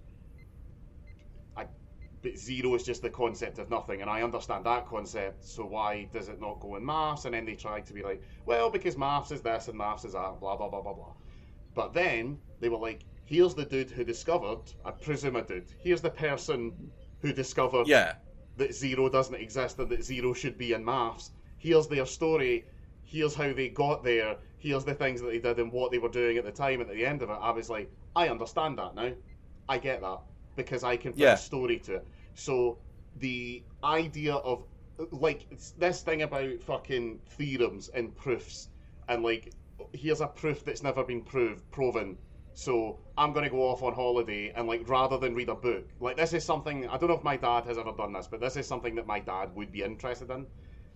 but 2.23 2.37
zero 2.37 2.73
is 2.75 2.83
just 2.83 3.01
the 3.01 3.09
concept 3.09 3.59
of 3.59 3.69
nothing, 3.69 4.01
and 4.01 4.09
I 4.09 4.21
understand 4.23 4.65
that 4.65 4.87
concept. 4.87 5.43
So 5.43 5.65
why 5.65 6.07
does 6.11 6.29
it 6.29 6.39
not 6.41 6.59
go 6.61 6.75
in 6.77 6.85
maths? 6.85 7.25
And 7.25 7.33
then 7.33 7.45
they 7.45 7.55
try 7.55 7.81
to 7.81 7.93
be 7.93 8.01
like, 8.01 8.21
well, 8.45 8.69
because 8.69 8.97
maths 8.97 9.31
is 9.31 9.41
this 9.41 9.67
and 9.67 9.77
maths 9.77 10.05
is 10.05 10.13
that, 10.13 10.39
blah 10.39 10.55
blah 10.55 10.69
blah 10.69 10.81
blah 10.81 10.93
blah. 10.93 11.13
But 11.75 11.93
then 11.93 12.39
they 12.59 12.69
were 12.69 12.77
like, 12.77 13.03
here's 13.25 13.53
the 13.53 13.65
dude 13.65 13.91
who 13.91 14.03
discovered, 14.03 14.61
I 14.85 14.91
presume 14.91 15.35
a 15.35 15.41
dude. 15.43 15.65
Here's 15.79 16.01
the 16.01 16.09
person 16.09 16.91
who 17.21 17.33
discovered 17.33 17.87
Yeah. 17.87 18.13
that 18.57 18.73
zero 18.73 19.09
doesn't 19.09 19.35
exist 19.35 19.79
and 19.79 19.89
that 19.89 20.03
zero 20.03 20.33
should 20.33 20.57
be 20.57 20.73
in 20.73 20.85
maths. 20.85 21.31
Here's 21.57 21.87
their 21.87 22.05
story. 22.05 22.65
Here's 23.03 23.35
how 23.35 23.51
they 23.53 23.69
got 23.69 24.03
there. 24.03 24.37
Here's 24.59 24.85
the 24.85 24.93
things 24.93 25.21
that 25.21 25.27
they 25.27 25.39
did 25.39 25.59
and 25.59 25.71
what 25.71 25.91
they 25.91 25.97
were 25.97 26.09
doing 26.09 26.37
at 26.37 26.45
the 26.45 26.51
time. 26.51 26.79
And 26.81 26.89
at 26.89 26.95
the 26.95 27.05
end 27.05 27.21
of 27.21 27.29
it, 27.29 27.37
I 27.41 27.51
was 27.51 27.69
like, 27.69 27.91
I 28.15 28.29
understand 28.29 28.77
that 28.77 28.95
now. 28.95 29.11
I 29.67 29.77
get 29.77 30.01
that 30.01 30.19
because 30.55 30.83
I 30.83 30.97
can 30.97 31.13
put 31.13 31.21
Yeah. 31.21 31.33
a 31.33 31.37
story 31.37 31.79
to 31.79 31.95
it. 31.95 32.07
So 32.35 32.79
the 33.15 33.63
idea 33.83 34.35
of 34.35 34.63
like 35.11 35.47
it's 35.51 35.71
this 35.71 36.01
thing 36.01 36.21
about 36.21 36.61
fucking 36.61 37.19
theorems 37.27 37.89
and 37.89 38.15
proofs 38.15 38.69
and 39.07 39.23
like 39.23 39.53
here's 39.93 40.21
a 40.21 40.27
proof 40.27 40.63
that's 40.63 40.83
never 40.83 41.03
been 41.03 41.21
proved 41.23 41.69
proven 41.71 42.17
so 42.53 42.99
i'm 43.17 43.33
going 43.33 43.43
to 43.43 43.49
go 43.49 43.63
off 43.67 43.81
on 43.81 43.93
holiday 43.93 44.51
and 44.55 44.67
like 44.67 44.87
rather 44.87 45.17
than 45.17 45.33
read 45.33 45.49
a 45.49 45.55
book 45.55 45.89
like 45.99 46.15
this 46.15 46.33
is 46.33 46.43
something 46.45 46.87
i 46.89 46.97
don't 46.97 47.09
know 47.09 47.15
if 47.17 47.23
my 47.23 47.35
dad 47.35 47.65
has 47.65 47.77
ever 47.77 47.91
done 47.97 48.13
this 48.13 48.27
but 48.27 48.39
this 48.39 48.55
is 48.55 48.67
something 48.67 48.95
that 48.95 49.07
my 49.07 49.19
dad 49.19 49.49
would 49.55 49.71
be 49.71 49.81
interested 49.81 50.29
in 50.29 50.45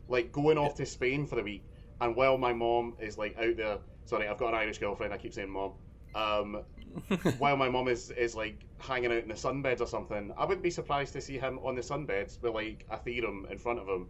like 0.07 0.31
going 0.31 0.57
off 0.57 0.75
to 0.75 0.85
spain 0.85 1.25
for 1.25 1.35
the 1.35 1.43
week 1.43 1.65
and 2.01 2.15
while 2.15 2.37
my 2.37 2.53
mom 2.53 2.95
is 2.99 3.17
like 3.17 3.35
out 3.39 3.57
there 3.57 3.77
sorry 4.05 4.27
i've 4.27 4.37
got 4.37 4.49
an 4.49 4.55
irish 4.55 4.77
girlfriend 4.77 5.13
i 5.13 5.17
keep 5.17 5.33
saying 5.33 5.49
mom 5.49 5.73
um 6.15 6.63
while 7.37 7.57
my 7.57 7.69
mum 7.69 7.87
is 7.87 8.11
is 8.11 8.35
like 8.35 8.65
hanging 8.79 9.11
out 9.11 9.23
in 9.23 9.27
the 9.27 9.35
sunbeds 9.35 9.81
or 9.81 9.87
something, 9.87 10.31
I 10.37 10.45
wouldn't 10.45 10.63
be 10.63 10.71
surprised 10.71 11.13
to 11.13 11.21
see 11.21 11.37
him 11.37 11.59
on 11.63 11.75
the 11.75 11.81
sunbeds 11.81 12.41
with 12.41 12.53
like 12.53 12.85
a 12.89 12.97
theorem 12.97 13.47
in 13.51 13.57
front 13.57 13.79
of 13.79 13.87
him, 13.87 14.07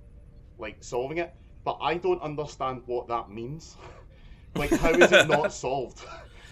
like 0.57 0.83
solving 0.83 1.17
it. 1.17 1.33
But 1.63 1.77
I 1.81 1.95
don't 1.95 2.21
understand 2.21 2.83
what 2.85 3.07
that 3.09 3.29
means. 3.29 3.75
like, 4.55 4.71
how 4.71 4.91
is 4.91 5.11
it 5.11 5.27
not 5.27 5.53
solved? 5.65 6.05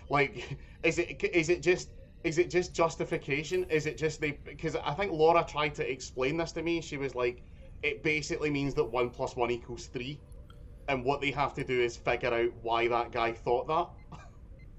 like, 0.10 0.58
is 0.84 1.00
it 1.00 1.24
is 1.34 1.50
it 1.50 1.62
just 1.62 1.90
is 2.24 2.38
it 2.38 2.50
just 2.50 2.74
justification? 2.74 3.66
Is 3.70 3.86
it 3.86 3.98
just 3.98 4.20
they? 4.20 4.32
Because 4.44 4.76
I 4.76 4.94
think 4.94 5.12
Laura 5.12 5.46
tried 5.48 5.76
to 5.76 5.90
explain 5.90 6.38
this 6.38 6.52
to 6.54 6.64
me. 6.64 6.82
She 6.82 6.98
was 6.98 7.16
like, 7.16 7.44
it 7.84 8.04
basically 8.04 8.50
means 8.50 8.74
that 8.74 8.86
one 8.86 9.10
plus 9.10 9.36
one 9.36 9.52
equals 9.52 9.86
three, 9.88 10.20
and 10.88 11.06
what 11.06 11.22
they 11.22 11.32
have 11.32 11.54
to 11.54 11.64
do 11.64 11.80
is 11.80 11.96
figure 11.96 12.34
out 12.34 12.50
why 12.62 12.88
that 12.88 13.12
guy 13.12 13.32
thought 13.32 13.68
that. 13.68 13.88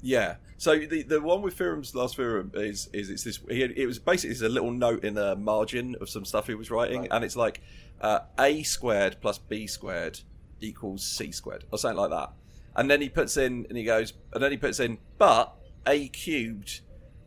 Yeah. 0.06 0.36
So 0.56 0.78
the 0.78 1.02
the 1.02 1.20
one 1.20 1.42
with 1.42 1.54
Theorem's 1.58 1.94
last 1.94 2.16
theorem 2.16 2.50
is 2.54 2.88
is 2.92 3.10
it's 3.10 3.24
this. 3.24 3.40
He, 3.48 3.62
it 3.62 3.86
was 3.86 3.98
basically 3.98 4.30
it's 4.32 4.42
a 4.42 4.48
little 4.48 4.70
note 4.70 5.04
in 5.04 5.14
the 5.14 5.34
margin 5.36 5.96
of 6.00 6.08
some 6.08 6.24
stuff 6.24 6.46
he 6.46 6.54
was 6.54 6.70
writing, 6.70 7.00
Right. 7.02 7.08
and 7.10 7.24
it's 7.24 7.36
like 7.36 7.60
uh, 8.00 8.20
a 8.38 8.62
squared 8.62 9.16
plus 9.20 9.38
b 9.38 9.66
squared 9.66 10.20
equals 10.60 11.04
c 11.04 11.30
squared 11.32 11.64
or 11.72 11.78
something 11.78 11.98
like 11.98 12.10
that. 12.10 12.30
And 12.76 12.90
then 12.90 13.00
he 13.00 13.08
puts 13.08 13.36
in 13.36 13.66
and 13.68 13.76
he 13.76 13.84
goes, 13.84 14.12
and 14.32 14.42
then 14.42 14.50
he 14.52 14.56
puts 14.58 14.80
in, 14.80 14.98
but 15.18 15.54
a 15.86 16.08
cubed 16.08 16.80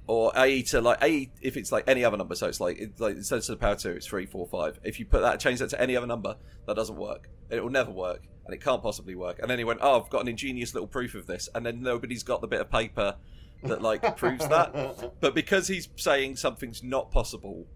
or 0.07 0.31
a 0.35 0.61
to 0.63 0.79
like 0.81 1.03
a 1.03 1.29
if 1.41 1.57
it's 1.57 1.71
like 1.71 1.83
any 1.87 2.03
other 2.05 2.17
number. 2.17 2.33
So 2.35 2.47
it's 2.47 2.59
like 2.59 2.77
it's 2.79 2.99
like 2.99 3.15
instead 3.17 3.37
of 3.39 3.45
to 3.45 3.51
the 3.51 3.57
power 3.57 3.75
two, 3.75 3.91
it's 3.91 4.07
three, 4.07 4.25
four, 4.25 4.47
five. 4.47 4.79
If 4.83 4.99
you 4.99 5.05
put 5.05 5.21
that 5.21 5.39
change 5.39 5.59
that 5.59 5.69
to 5.71 5.81
any 5.81 5.95
other 5.95 6.07
number, 6.07 6.37
that 6.65 6.75
doesn't 6.75 6.95
work. 6.97 7.29
It 7.51 7.61
will 7.63 7.71
never 7.71 7.91
work, 7.91 8.23
and 8.49 8.55
it 8.55 8.63
can't 8.63 8.81
possibly 8.81 9.13
work. 9.13 9.37
And 9.39 9.47
then 9.49 9.59
he 9.59 9.63
went, 9.63 9.79
oh, 9.83 10.01
I've 10.01 10.09
got 10.09 10.21
an 10.23 10.27
ingenious 10.27 10.73
little 10.73 10.87
proof 10.87 11.13
of 11.13 11.27
this, 11.27 11.47
and 11.53 11.63
then 11.63 11.83
nobody's 11.83 12.23
got 12.23 12.41
the 12.41 12.47
bit 12.47 12.59
of 12.61 12.71
paper 12.71 13.15
that 13.63 13.81
like 13.83 14.17
proves 14.17 14.47
that. 14.47 15.13
But 15.21 15.35
because 15.35 15.67
he's 15.67 15.87
saying 15.97 16.37
something's 16.37 16.81
not 16.81 17.11
possible, 17.11 17.67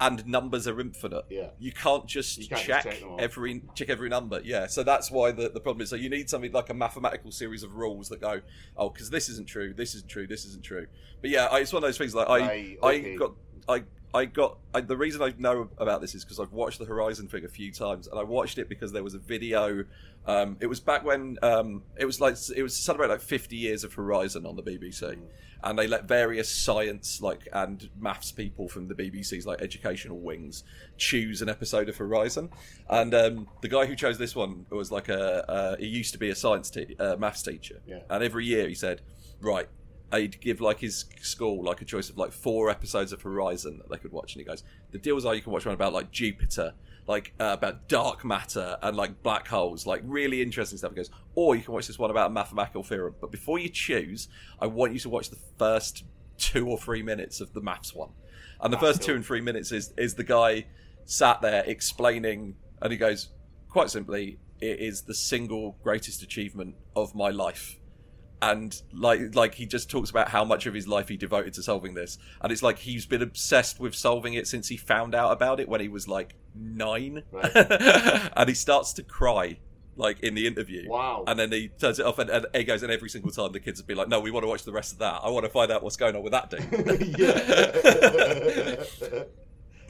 and 0.00 0.26
numbers 0.26 0.66
are 0.66 0.80
infinite, 0.80 1.24
Yeah. 1.28 1.50
you 1.58 1.70
can't 1.70 2.06
just 2.06 2.38
You 2.38 2.48
can't 2.48 2.58
just 2.62 2.66
check, 2.66 2.82
check 2.84 3.00
them 3.00 3.10
all. 3.10 3.20
every 3.20 3.62
check 3.74 3.90
every 3.90 4.08
number. 4.08 4.40
Yeah, 4.42 4.66
so 4.66 4.82
that's 4.82 5.10
why 5.10 5.30
the, 5.32 5.50
the 5.50 5.60
problem 5.60 5.82
is. 5.82 5.90
So 5.90 5.96
you 5.96 6.08
need 6.08 6.28
something 6.30 6.50
like 6.52 6.70
a 6.70 6.74
mathematical 6.74 7.30
series 7.30 7.62
of 7.62 7.74
rules 7.76 8.08
that 8.08 8.20
go, 8.22 8.40
oh, 8.76 8.88
because 8.88 9.10
this 9.10 9.28
isn't 9.28 9.46
true, 9.46 9.74
this 9.74 9.94
isn't 9.94 10.08
true, 10.08 10.26
this 10.26 10.46
isn't 10.46 10.64
true. 10.64 10.86
But 11.20 11.28
yeah, 11.30 11.46
I, 11.50 11.60
it's 11.60 11.72
one 11.72 11.82
of 11.84 11.88
those 11.88 11.98
things. 11.98 12.14
Like 12.14 12.28
I, 12.28 12.38
Right, 12.40 12.78
okay. 12.82 13.12
I 13.12 13.16
got, 13.16 13.32
I. 13.68 13.82
I 14.14 14.26
got 14.26 14.58
I, 14.72 14.80
the 14.80 14.96
reason 14.96 15.20
I 15.22 15.34
know 15.38 15.68
about 15.78 16.00
this 16.00 16.14
is 16.14 16.24
because 16.24 16.38
I've 16.38 16.52
watched 16.52 16.78
the 16.78 16.84
Horizon 16.84 17.26
thing 17.26 17.44
a 17.44 17.48
few 17.48 17.72
times, 17.72 18.06
and 18.06 18.18
I 18.18 18.22
watched 18.22 18.58
it 18.58 18.68
because 18.68 18.92
there 18.92 19.02
was 19.02 19.14
a 19.14 19.18
video. 19.18 19.84
Um, 20.26 20.56
it 20.60 20.66
was 20.68 20.78
back 20.80 21.04
when 21.04 21.36
um, 21.42 21.82
it 21.98 22.04
was 22.04 22.20
like 22.20 22.36
it 22.56 22.62
was 22.62 22.76
celebrate 22.76 23.08
like 23.08 23.20
50 23.20 23.56
years 23.56 23.82
of 23.82 23.92
Horizon 23.92 24.46
on 24.46 24.54
the 24.54 24.62
BBC, 24.62 25.18
and 25.64 25.78
they 25.78 25.88
let 25.88 26.04
various 26.06 26.48
science 26.48 27.20
like 27.20 27.48
and 27.52 27.90
maths 27.98 28.30
people 28.30 28.68
from 28.68 28.86
the 28.86 28.94
BBC's 28.94 29.46
like 29.46 29.60
educational 29.60 30.20
wings 30.20 30.62
choose 30.96 31.42
an 31.42 31.48
episode 31.48 31.88
of 31.88 31.96
Horizon, 31.96 32.50
and 32.88 33.12
um, 33.14 33.48
the 33.62 33.68
guy 33.68 33.84
who 33.84 33.96
chose 33.96 34.16
this 34.16 34.36
one 34.36 34.64
was 34.70 34.92
like 34.92 35.08
a 35.08 35.50
uh, 35.50 35.76
he 35.76 35.86
used 35.86 36.12
to 36.12 36.18
be 36.18 36.30
a 36.30 36.36
science 36.36 36.70
te- 36.70 36.94
uh, 37.00 37.16
maths 37.16 37.42
teacher, 37.42 37.82
Yeah. 37.84 37.98
and 38.08 38.22
every 38.22 38.46
year 38.46 38.68
he 38.68 38.74
said, 38.76 39.00
right. 39.40 39.68
I'd 40.14 40.40
give 40.40 40.60
like 40.60 40.78
his 40.78 41.06
school 41.22 41.64
like 41.64 41.82
a 41.82 41.84
choice 41.84 42.08
of 42.08 42.16
like 42.16 42.30
four 42.30 42.70
episodes 42.70 43.12
of 43.12 43.20
Horizon 43.20 43.78
that 43.78 43.90
they 43.90 43.96
could 43.96 44.12
watch, 44.12 44.34
and 44.34 44.40
he 44.40 44.44
goes, 44.44 44.62
"The 44.92 44.98
deals 44.98 45.24
are 45.24 45.34
you 45.34 45.42
can 45.42 45.52
watch 45.52 45.66
one 45.66 45.74
about 45.74 45.92
like 45.92 46.12
Jupiter, 46.12 46.74
like 47.08 47.32
uh, 47.40 47.56
about 47.58 47.88
dark 47.88 48.24
matter 48.24 48.76
and 48.80 48.96
like 48.96 49.24
black 49.24 49.48
holes, 49.48 49.86
like 49.86 50.02
really 50.04 50.40
interesting 50.40 50.78
stuff." 50.78 50.92
He 50.92 50.96
goes, 50.96 51.10
"Or 51.34 51.56
you 51.56 51.62
can 51.62 51.74
watch 51.74 51.88
this 51.88 51.98
one 51.98 52.12
about 52.12 52.30
a 52.30 52.32
mathematical 52.32 52.84
theorem, 52.84 53.16
but 53.20 53.32
before 53.32 53.58
you 53.58 53.68
choose, 53.68 54.28
I 54.60 54.68
want 54.68 54.92
you 54.92 55.00
to 55.00 55.08
watch 55.08 55.30
the 55.30 55.40
first 55.58 56.04
two 56.38 56.68
or 56.68 56.78
three 56.78 57.02
minutes 57.02 57.40
of 57.40 57.52
the 57.52 57.60
maths 57.60 57.92
one." 57.92 58.10
And 58.60 58.72
the 58.72 58.76
That's 58.76 58.98
first 58.98 59.02
two 59.02 59.14
and 59.14 59.26
three 59.26 59.40
minutes 59.40 59.72
is 59.72 59.92
is 59.96 60.14
the 60.14 60.24
guy 60.24 60.66
sat 61.06 61.40
there 61.40 61.64
explaining, 61.66 62.54
and 62.80 62.92
he 62.92 62.98
goes, 62.98 63.30
quite 63.68 63.90
simply, 63.90 64.38
"It 64.60 64.78
is 64.78 65.02
the 65.02 65.14
single 65.14 65.76
greatest 65.82 66.22
achievement 66.22 66.76
of 66.94 67.16
my 67.16 67.30
life." 67.30 67.80
And 68.50 68.82
like 68.92 69.34
like 69.34 69.54
he 69.54 69.64
just 69.66 69.90
talks 69.90 70.10
about 70.10 70.28
how 70.28 70.44
much 70.44 70.66
of 70.66 70.74
his 70.74 70.86
life 70.86 71.08
he 71.08 71.16
devoted 71.16 71.54
to 71.54 71.62
solving 71.62 71.94
this 71.94 72.18
and 72.40 72.52
it's 72.52 72.62
like 72.62 72.78
he's 72.78 73.06
been 73.06 73.22
obsessed 73.22 73.80
with 73.80 73.94
solving 73.94 74.34
it 74.34 74.46
since 74.46 74.68
he 74.68 74.76
found 74.76 75.14
out 75.14 75.32
about 75.32 75.58
it 75.60 75.68
when 75.68 75.80
he 75.80 75.88
was 75.88 76.06
like 76.08 76.34
nine 76.54 77.22
Right. 77.32 77.50
and 78.36 78.48
he 78.48 78.54
starts 78.54 78.92
to 78.94 79.02
cry 79.02 79.58
like 79.96 80.20
in 80.20 80.34
the 80.34 80.46
interview 80.46 80.88
Wow. 80.88 81.24
and 81.26 81.38
then 81.38 81.50
he 81.52 81.68
turns 81.68 81.98
it 82.00 82.06
off 82.06 82.18
and, 82.18 82.28
and 82.28 82.46
he 82.54 82.64
goes 82.64 82.82
and 82.82 82.90
every 82.92 83.08
single 83.08 83.30
time 83.30 83.52
the 83.52 83.60
kids 83.60 83.80
would 83.80 83.86
be 83.86 83.94
like 83.94 84.08
no 84.08 84.20
we 84.20 84.30
want 84.30 84.42
to 84.44 84.48
watch 84.48 84.64
the 84.64 84.72
rest 84.72 84.92
of 84.92 84.98
that 84.98 85.20
i 85.22 85.30
want 85.30 85.44
to 85.44 85.50
find 85.50 85.70
out 85.70 85.82
what's 85.84 85.96
going 85.96 86.16
on 86.16 86.22
with 86.22 86.32
that 86.32 86.50
dude 86.50 87.18
yeah. 87.18 88.84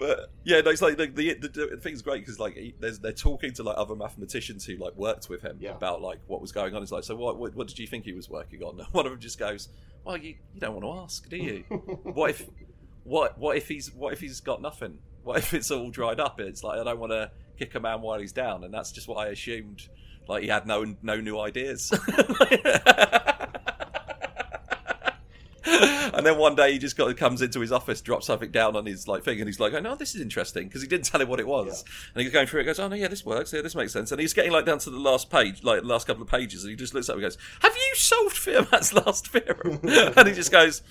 but 0.07 0.31
yeah, 0.45 0.61
no, 0.61 0.71
it's 0.71 0.83
like 0.83 0.97
the 0.99 1.07
the, 1.07 1.35
the, 1.35 1.49
the 1.49 1.77
thing's 1.81 2.03
great 2.03 2.21
because 2.21 2.39
like 2.39 2.55
he, 2.57 2.75
there's, 2.81 2.99
they're 2.99 3.13
talking 3.13 3.53
to 3.55 3.63
like 3.63 3.77
other 3.79 3.95
mathematicians 3.95 4.65
who 4.67 4.77
like 4.77 4.95
worked 4.97 5.29
with 5.29 5.43
him 5.43 5.57
Yeah. 5.61 5.71
about 5.71 6.03
like 6.03 6.19
what 6.27 6.41
was 6.41 6.53
going 6.53 6.75
on. 6.75 6.83
It's 6.83 6.93
like, 6.93 7.05
so 7.05 7.17
what, 7.17 7.39
what 7.39 7.55
what 7.55 7.69
did 7.69 7.79
you 7.79 7.87
think 7.87 8.05
he 8.05 8.13
was 8.13 8.29
working 8.29 8.63
on? 8.63 8.79
One 8.93 9.07
of 9.07 9.13
them 9.13 9.21
just 9.21 9.39
goes, 9.39 9.69
well, 10.05 10.17
you, 10.17 10.35
you 10.55 10.61
don't 10.61 10.75
want 10.81 10.85
to 10.85 11.03
ask, 11.03 11.29
do 11.29 11.37
you? 11.37 11.65
what 12.03 12.31
if 12.31 12.47
what 13.05 13.39
what 13.39 13.57
if 13.57 13.69
he's 13.69 13.93
what 13.95 14.13
if 14.13 14.21
he's 14.21 14.41
got 14.41 14.61
nothing? 14.61 14.99
What 15.23 15.39
if 15.39 15.55
it's 15.55 15.71
all 15.71 15.91
dried 15.91 16.21
up? 16.21 16.39
It's 16.41 16.63
like 16.63 16.79
I 16.81 16.85
don't 16.85 16.99
want 16.99 17.13
to 17.13 17.31
kick 17.59 17.75
a 17.75 17.81
man 17.81 18.03
while 18.03 18.19
he's 18.19 18.33
down, 18.33 18.65
and 18.65 18.75
that's 18.75 18.93
just 18.93 19.09
what 19.09 19.17
I 19.19 19.29
assumed. 19.29 19.89
Like 20.29 20.43
he 20.43 20.49
had 20.49 20.67
no 20.67 20.95
no 21.03 21.21
new 21.21 21.39
ideas. 21.39 21.91
And 26.17 26.25
then 26.25 26.39
one 26.39 26.55
day 26.55 26.73
he 26.73 26.79
just 26.79 26.97
got, 26.97 27.15
comes 27.17 27.43
into 27.43 27.61
his 27.61 27.73
office, 27.73 28.01
drops 28.01 28.27
something 28.27 28.51
down 28.51 28.77
on 28.77 28.87
his 28.87 29.09
like 29.09 29.25
thing, 29.25 29.41
and 29.41 29.49
he's 29.49 29.61
like, 29.61 29.73
"Oh 29.73 29.81
no, 29.81 29.95
this 29.95 30.15
is 30.15 30.21
interesting," 30.21 30.69
because 30.69 30.83
he 30.83 30.89
didn't 30.89 31.07
tell 31.07 31.21
him 31.21 31.29
what 31.29 31.41
it 31.41 31.47
was. 31.47 31.85
And 32.15 32.23
he's 32.23 32.33
going 32.33 32.47
through 32.47 32.61
it, 32.61 32.65
goes, 32.65 32.79
"Oh 32.79 32.89
no, 32.89 32.97
yeah, 32.97 33.09
this 33.09 33.25
works. 33.25 33.53
Yeah, 33.53 33.63
this 33.63 33.75
makes 33.75 33.93
sense." 33.93 34.13
And 34.13 34.21
he's 34.21 34.33
getting 34.33 34.53
like 34.53 34.65
down 34.65 34.79
to 34.79 34.91
the 34.91 34.99
last 34.99 35.31
page, 35.31 35.63
like 35.65 35.83
the 35.83 35.87
last 35.87 36.07
couple 36.07 36.23
of 36.23 36.29
pages, 36.29 36.65
and 36.65 36.71
he 36.71 36.77
just 36.77 36.95
looks 36.95 37.09
up 37.09 37.15
and 37.15 37.23
goes, 37.23 37.37
"Have 37.61 37.75
you 37.75 37.95
solved 37.97 38.37
Fermat's 38.37 38.93
last 39.07 39.29
theorem?" 39.29 39.81
and 40.17 40.29
he 40.29 40.35
just 40.35 40.53
goes, 40.53 40.83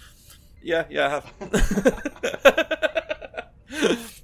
"Yeah, 0.61 0.85
yeah, 0.89 1.05
I 1.07 1.09
have." 1.09 1.33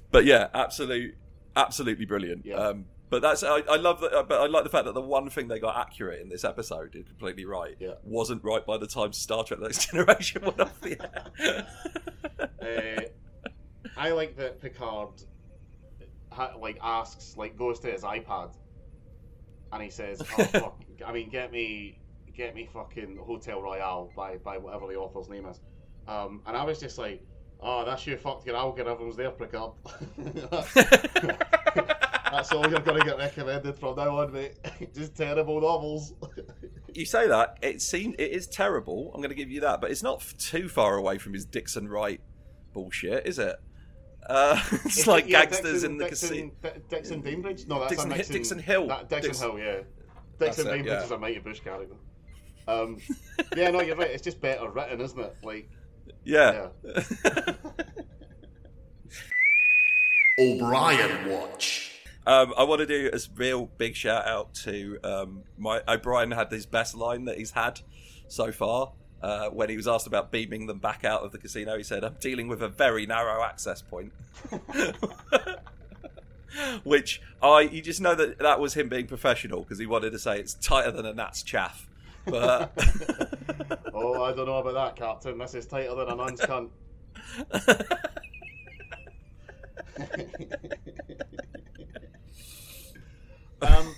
but 0.10 0.24
yeah, 0.24 0.48
absolute, 0.54 1.14
absolutely 1.56 2.04
brilliant. 2.04 2.44
Yeah. 2.44 2.56
Um, 2.56 2.84
but 3.10 3.20
that's 3.22 3.42
I, 3.42 3.58
I 3.68 3.76
love 3.76 4.00
that. 4.00 4.26
But 4.28 4.40
I 4.40 4.46
like 4.46 4.64
the 4.64 4.70
fact 4.70 4.86
that 4.86 4.94
the 4.94 5.00
one 5.00 5.28
thing 5.28 5.48
they 5.48 5.58
got 5.58 5.76
accurate 5.76 6.20
in 6.20 6.28
this 6.28 6.44
episode, 6.44 6.94
is 6.96 7.04
completely 7.06 7.44
right, 7.44 7.76
Yeah. 7.78 7.94
wasn't 8.04 8.42
right 8.44 8.64
by 8.64 8.78
the 8.78 8.86
time 8.86 9.12
Star 9.12 9.44
Trek: 9.44 9.60
The 9.60 9.66
Next 9.66 9.90
Generation 9.90 10.42
went 10.46 10.60
off 10.60 10.80
the 10.80 10.96
air. 11.40 11.66
Uh, 12.62 13.02
I 13.96 14.10
like 14.12 14.36
that 14.36 14.60
Picard 14.60 15.10
ha- 16.30 16.54
like 16.58 16.78
asks, 16.82 17.36
like 17.36 17.56
goes 17.56 17.80
to 17.80 17.90
his 17.90 18.02
iPad, 18.02 18.54
and 19.72 19.82
he 19.82 19.90
says, 19.90 20.22
oh, 20.38 20.44
fuck, 20.44 20.80
"I 21.04 21.12
mean, 21.12 21.28
get 21.28 21.50
me, 21.52 21.98
get 22.34 22.54
me 22.54 22.68
fucking 22.72 23.18
Hotel 23.20 23.60
Royale 23.60 24.10
by 24.16 24.36
by 24.38 24.56
whatever 24.58 24.86
the 24.86 24.94
author's 24.94 25.28
name 25.28 25.46
is. 25.46 25.60
Um, 26.08 26.40
and 26.46 26.56
I 26.56 26.64
was 26.64 26.78
just 26.80 26.96
like, 26.98 27.22
oh, 27.60 27.84
that's 27.84 28.06
you 28.06 28.16
fucked 28.16 28.46
your 28.46 28.56
algorithms 28.56 29.16
there, 29.16 29.30
Picard. 29.32 29.72
that's 32.30 32.52
all 32.52 32.68
you're 32.70 32.80
gonna 32.80 33.04
get 33.04 33.18
recommended 33.18 33.76
from 33.78 33.96
now 33.96 34.18
on, 34.20 34.32
mate. 34.32 34.54
just 34.94 35.16
terrible 35.16 35.60
novels. 35.60 36.14
you 36.94 37.04
say 37.06 37.26
that 37.28 37.58
it 37.62 37.80
seems 37.82 38.14
it 38.18 38.30
is 38.32 38.46
terrible. 38.46 39.10
I'm 39.14 39.20
going 39.20 39.30
to 39.30 39.34
give 39.36 39.50
you 39.50 39.60
that, 39.60 39.80
but 39.80 39.90
it's 39.90 40.02
not 40.02 40.20
too 40.38 40.68
far 40.68 40.96
away 40.96 41.18
from 41.18 41.32
his 41.32 41.44
Dixon 41.44 41.88
Wright 41.88 42.20
bullshit, 42.72 43.26
is 43.26 43.38
it? 43.38 43.56
Uh, 44.28 44.60
it's 44.84 44.98
Is 44.98 45.06
like 45.06 45.24
it- 45.24 45.30
yeah, 45.30 45.44
gangsters 45.46 45.82
Dixon, 45.82 45.90
in 45.92 45.96
the 45.98 46.04
Dixon, 46.04 46.28
casino. 46.28 46.50
D- 46.62 46.80
Dixon 46.88 47.20
Bainbridge? 47.20 47.66
No, 47.66 47.78
that's 47.80 47.90
Dixon 47.90 48.10
a 48.10 48.14
Hi- 48.14 48.16
Nixon, 48.18 48.34
Dixon 48.34 48.58
Hill. 48.58 48.86
That, 48.88 49.08
Dixon, 49.08 49.30
Dixon- 49.30 49.50
Hill, 49.50 49.58
yeah. 49.58 49.80
Dixon 50.38 50.66
it, 50.66 50.70
Bainbridge 50.70 50.92
yeah. 50.92 51.04
is 51.04 51.10
a 51.10 51.18
Mighty 51.18 51.40
Boosh 51.40 51.62
character. 51.64 51.94
Um, 52.68 52.98
yeah, 53.56 53.70
no, 53.70 53.80
you're 53.80 53.96
right. 53.96 54.10
It's 54.10 54.22
just 54.22 54.40
better 54.40 54.70
written, 54.70 55.00
isn't 55.00 55.18
it? 55.18 55.36
Like, 55.42 55.68
Yeah. 56.24 56.68
O'Brien 60.38 61.28
Watch. 61.30 61.89
Um, 62.26 62.52
I 62.56 62.64
want 62.64 62.80
to 62.80 62.86
do 62.86 63.10
a 63.12 63.18
real 63.34 63.70
big 63.78 63.96
shout 63.96 64.26
out 64.26 64.54
to 64.64 64.98
um, 65.02 65.44
my 65.56 65.80
O'Brien 65.88 66.30
had 66.32 66.50
his 66.50 66.66
best 66.66 66.94
line 66.94 67.24
that 67.24 67.38
he's 67.38 67.52
had 67.52 67.80
so 68.28 68.52
far. 68.52 68.92
Uh, 69.22 69.48
when 69.50 69.68
he 69.68 69.76
was 69.76 69.86
asked 69.86 70.06
about 70.06 70.30
beaming 70.30 70.66
them 70.66 70.78
back 70.78 71.04
out 71.04 71.22
of 71.22 71.32
the 71.32 71.38
casino, 71.38 71.76
he 71.76 71.82
said, 71.82 72.04
"I'm 72.04 72.16
dealing 72.20 72.48
with 72.48 72.62
a 72.62 72.68
very 72.68 73.06
narrow 73.06 73.42
access 73.42 73.82
point." 73.82 74.12
Which 76.84 77.22
I, 77.42 77.60
you 77.60 77.80
just 77.80 78.00
know 78.00 78.14
that 78.14 78.38
that 78.38 78.60
was 78.60 78.74
him 78.74 78.88
being 78.88 79.06
professional 79.06 79.60
because 79.60 79.78
he 79.78 79.86
wanted 79.86 80.10
to 80.10 80.18
say 80.18 80.38
it's 80.38 80.54
tighter 80.54 80.90
than 80.90 81.06
a 81.06 81.14
gnat's 81.14 81.42
chaff. 81.42 81.86
But 82.24 82.72
oh, 83.94 84.22
I 84.22 84.32
don't 84.32 84.46
know 84.46 84.58
about 84.58 84.74
that, 84.74 84.96
Captain. 84.96 85.38
This 85.38 85.54
is 85.54 85.66
tighter 85.66 85.94
than 85.94 86.08
a 86.08 86.14
nun's 86.16 86.40
cunt. 86.40 86.70
Um, 93.62 93.94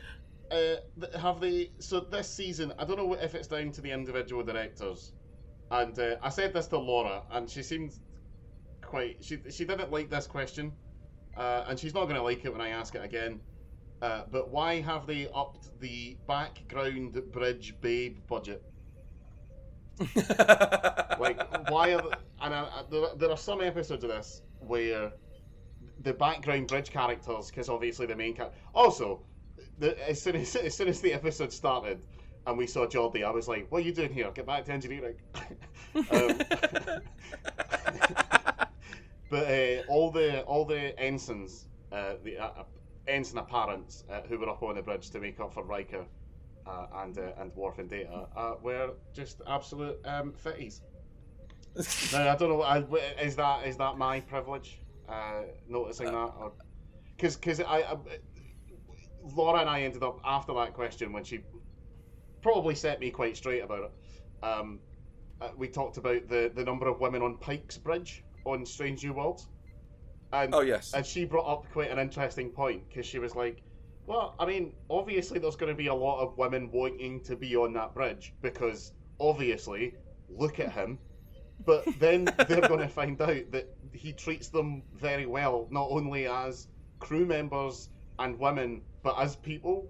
uh, 0.50 1.18
have 1.18 1.40
they? 1.40 1.70
So 1.78 2.00
this 2.00 2.28
season, 2.28 2.72
I 2.78 2.84
don't 2.84 2.96
know 2.96 3.14
if 3.14 3.34
it's 3.34 3.48
down 3.48 3.72
to 3.72 3.80
the 3.80 3.90
individual 3.90 4.42
directors. 4.42 5.12
And 5.70 5.96
uh, 5.98 6.16
I 6.22 6.30
said 6.30 6.52
this 6.52 6.66
to 6.68 6.78
Laura, 6.78 7.22
and 7.30 7.48
she 7.48 7.62
seemed 7.62 7.92
quite. 8.82 9.22
She 9.22 9.38
she 9.50 9.64
didn't 9.64 9.92
like 9.92 10.10
this 10.10 10.26
question, 10.26 10.72
uh, 11.36 11.64
and 11.68 11.78
she's 11.78 11.94
not 11.94 12.04
going 12.04 12.16
to 12.16 12.22
like 12.22 12.44
it 12.44 12.52
when 12.52 12.60
I 12.60 12.70
ask 12.70 12.94
it 12.94 13.04
again. 13.04 13.40
Uh, 14.02 14.22
but 14.30 14.50
why 14.50 14.80
have 14.80 15.06
they 15.06 15.28
upped 15.34 15.78
the 15.80 16.16
background 16.26 17.20
bridge 17.32 17.74
babe 17.80 18.18
budget? 18.26 18.62
Like, 21.20 21.70
why 21.70 21.92
are 21.92 22.02
and 22.40 22.54
I, 22.54 22.62
I, 22.62 22.82
there, 22.90 23.06
there 23.16 23.30
are 23.30 23.36
some 23.36 23.60
episodes 23.60 24.04
of 24.04 24.10
this 24.10 24.42
where 24.60 25.12
the 26.02 26.12
background 26.12 26.68
bridge 26.68 26.90
characters, 26.90 27.50
because 27.50 27.68
obviously 27.68 28.06
the 28.06 28.16
main 28.16 28.34
character. 28.34 28.56
Also, 28.74 29.20
the, 29.78 30.08
as 30.08 30.20
soon 30.20 30.36
as 30.36 30.54
as 30.68 30.74
soon 30.74 30.88
as 30.88 31.00
the 31.00 31.12
episode 31.12 31.52
started 31.52 32.00
and 32.46 32.56
we 32.56 32.66
saw 32.66 32.86
Geordi, 32.86 33.24
I 33.24 33.30
was 33.30 33.48
like, 33.48 33.70
"What 33.70 33.82
are 33.82 33.86
you 33.86 33.92
doing 33.92 34.12
here? 34.12 34.30
Get 34.32 34.46
back 34.46 34.64
to 34.66 34.72
engineering." 34.72 35.16
um, 35.94 36.04
but 39.30 39.46
uh, 39.46 39.82
all 39.88 40.10
the 40.10 40.42
all 40.42 40.64
the 40.64 40.98
ensigns, 40.98 41.66
uh, 41.92 42.14
the 42.24 42.38
uh, 42.38 42.46
uh, 42.46 42.64
ensign 43.06 43.38
apparents 43.38 44.04
uh, 44.10 44.22
who 44.22 44.38
were 44.38 44.48
up 44.48 44.62
on 44.62 44.74
the 44.76 44.82
bridge 44.82 45.10
to 45.10 45.20
make 45.20 45.40
up 45.40 45.52
for 45.52 45.64
Riker 45.64 46.04
uh, 46.66 46.86
and 46.96 47.18
uh, 47.18 47.32
and 47.38 47.54
Worf 47.54 47.78
and 47.78 47.88
Data 47.88 48.26
uh, 48.36 48.54
were 48.62 48.90
just 49.12 49.42
absolute 49.46 49.98
um, 50.04 50.32
fitties. 50.32 50.80
now, 52.12 52.32
I 52.32 52.36
don't 52.36 52.48
know. 52.48 52.62
I, 52.62 52.78
is 53.22 53.36
that 53.36 53.66
is 53.66 53.76
that 53.76 53.96
my 53.98 54.20
privilege? 54.20 54.79
Uh, 55.10 55.42
noticing 55.68 56.06
that, 56.06 56.32
or 56.38 56.52
because 57.16 57.36
because 57.36 57.60
I, 57.60 57.78
I 57.78 57.96
Laura 59.24 59.60
and 59.60 59.68
I 59.68 59.82
ended 59.82 60.04
up 60.04 60.20
after 60.24 60.54
that 60.54 60.72
question 60.72 61.12
when 61.12 61.24
she 61.24 61.40
probably 62.42 62.76
set 62.76 63.00
me 63.00 63.10
quite 63.10 63.36
straight 63.36 63.64
about 63.64 63.90
it. 63.90 64.44
Um, 64.44 64.78
uh, 65.40 65.48
we 65.56 65.66
talked 65.66 65.96
about 65.96 66.28
the 66.28 66.52
the 66.54 66.62
number 66.62 66.86
of 66.86 67.00
women 67.00 67.22
on 67.22 67.38
Pike's 67.38 67.76
Bridge 67.76 68.22
on 68.44 68.64
Strange 68.64 69.02
New 69.02 69.12
Worlds, 69.12 69.48
and 70.32 70.54
oh 70.54 70.60
yes, 70.60 70.92
and 70.94 71.04
she 71.04 71.24
brought 71.24 71.50
up 71.50 71.66
quite 71.72 71.90
an 71.90 71.98
interesting 71.98 72.50
point 72.50 72.88
because 72.88 73.04
she 73.04 73.18
was 73.18 73.34
like, 73.34 73.62
"Well, 74.06 74.36
I 74.38 74.46
mean, 74.46 74.74
obviously 74.88 75.40
there's 75.40 75.56
going 75.56 75.72
to 75.72 75.76
be 75.76 75.88
a 75.88 75.94
lot 75.94 76.20
of 76.20 76.38
women 76.38 76.70
wanting 76.70 77.20
to 77.24 77.34
be 77.34 77.56
on 77.56 77.72
that 77.72 77.94
bridge 77.94 78.32
because 78.42 78.92
obviously, 79.18 79.94
look 80.28 80.60
at 80.60 80.70
him." 80.72 81.00
But 81.64 81.84
then 81.98 82.24
they're 82.48 82.68
going 82.68 82.80
to 82.80 82.88
find 82.88 83.20
out 83.20 83.50
that 83.50 83.68
he 83.92 84.12
treats 84.12 84.48
them 84.48 84.82
very 84.94 85.26
well, 85.26 85.66
not 85.70 85.88
only 85.90 86.26
as 86.26 86.68
crew 86.98 87.26
members 87.26 87.90
and 88.18 88.38
women, 88.38 88.82
but 89.02 89.18
as 89.18 89.36
people. 89.36 89.88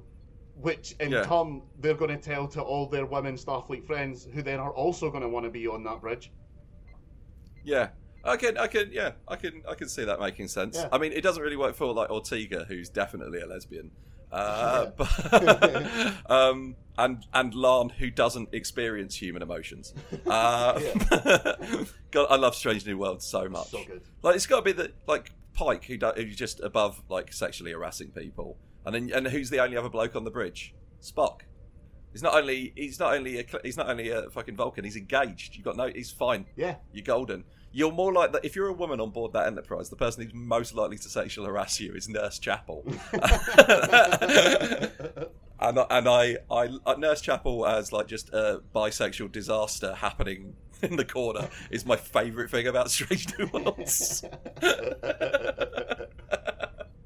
Which 0.57 0.95
in 1.01 1.11
Yeah. 1.11 1.25
turn 1.25 1.63
they're 1.79 1.95
going 1.95 2.11
to 2.11 2.19
tell 2.23 2.47
to 2.49 2.61
all 2.61 2.87
their 2.87 3.07
women 3.07 3.37
Starfleet 3.37 3.87
friends, 3.87 4.29
who 4.35 4.43
then 4.43 4.59
are 4.59 4.73
also 4.73 5.11
going 5.11 5.23
to 5.23 5.29
want 5.29 5.45
to 5.47 5.51
be 5.51 5.67
on 5.67 5.83
that 5.85 6.01
bridge. 6.03 6.31
yeah. 7.65 7.89
I 8.23 8.37
can, 8.37 8.59
I 8.59 8.67
can, 8.67 8.93
yeah, 8.93 9.13
I 9.27 9.37
can, 9.37 9.63
I 9.67 9.75
can 9.75 9.89
see 9.89 10.05
that 10.05 10.21
making 10.21 10.49
sense. 10.49 10.77
Yeah. 10.77 10.91
I 10.93 10.99
mean, 10.99 11.13
it 11.13 11.23
doesn't 11.23 11.43
really 11.43 11.57
work 11.57 11.75
for 11.75 11.95
like 11.95 12.11
Ortega, 12.11 12.67
who's 12.69 12.91
definitely 12.91 13.41
a 13.41 13.47
lesbian, 13.47 13.91
uh, 14.33 14.87
but, 14.97 16.13
um, 16.31 16.77
and 16.99 17.27
and 17.33 17.53
La'an, 17.53 17.93
who 17.93 18.11
doesn't 18.11 18.51
experience 18.53 19.17
human 19.17 19.43
emotions. 19.43 19.95
Uh, 20.27 20.79
God, 22.11 22.27
I 22.31 22.37
love 22.37 22.55
Strange 22.55 22.87
New 22.87 22.97
Worlds 22.97 23.27
so 23.27 23.49
much. 23.49 23.69
So 23.69 23.83
good. 23.85 24.03
Like, 24.23 24.37
it's 24.37 24.47
got 24.47 24.57
to 24.57 24.63
be 24.63 24.73
the 24.73 24.93
like 25.09 25.33
Pike, 25.55 25.85
who 25.85 25.97
do, 25.97 26.13
who's 26.15 26.37
just 26.37 26.61
above 26.61 27.03
like 27.09 27.33
sexually 27.33 27.73
harassing 27.73 28.11
people, 28.11 28.57
and 28.85 28.95
then 28.95 29.11
and 29.13 29.27
who's 29.27 29.51
the 29.51 29.59
only 29.59 29.77
other 29.77 29.89
bloke 29.89 30.15
on 30.15 30.25
the 30.25 30.31
bridge? 30.31 30.75
Spock. 31.03 31.41
He's 32.13 32.23
not 32.23 32.35
only 32.35 32.73
he's 32.77 33.01
not 33.01 33.15
only 33.15 33.41
a, 33.41 33.45
he's 33.65 33.77
not 33.77 33.89
only 33.89 34.11
a 34.11 34.31
fucking 34.31 34.57
Vulcan. 34.57 34.85
He's 34.85 34.97
engaged. 34.97 35.57
You 35.57 35.63
got 35.65 35.77
no. 35.77 35.89
He's 35.89 36.11
fine. 36.11 36.47
Yeah. 36.57 36.77
You're 36.93 37.05
golden. 37.05 37.45
You're 37.73 37.93
more 37.93 38.13
like 38.13 38.33
that. 38.33 38.45
If 38.45 38.57
you're 38.57 38.67
a 38.67 38.73
woman 38.73 39.01
on 39.01 39.11
board 39.11 39.33
that 39.35 39.47
Enterprise, 39.47 39.89
the 39.91 39.97
person 39.97 40.25
who's 40.25 40.35
most 40.35 40.75
likely 40.75 40.99
to 40.99 41.09
sexual 41.09 41.47
harass 41.47 41.79
you 41.79 41.93
is 41.95 42.09
Nurse 42.09 42.39
Chapel. 42.41 42.83
and 45.61 45.79
I- 45.79 45.87
and 45.91 46.09
I, 46.09 46.37
I 46.51 46.69
uh, 46.85 46.95
Nurse 46.99 47.21
Chapel 47.21 47.65
as 47.67 47.93
like 47.93 48.09
just 48.09 48.31
a 48.31 48.61
bisexual 48.75 49.31
disaster 49.31 49.95
happening 49.95 50.55
in 50.83 50.97
the 50.97 51.05
corner 51.05 51.49
is 51.71 51.87
my 51.87 51.95
favourite 51.97 52.51
thing 52.51 52.67
about 52.67 52.91
Strange 52.91 53.27
New 53.39 53.47
Worlds. 53.53 54.25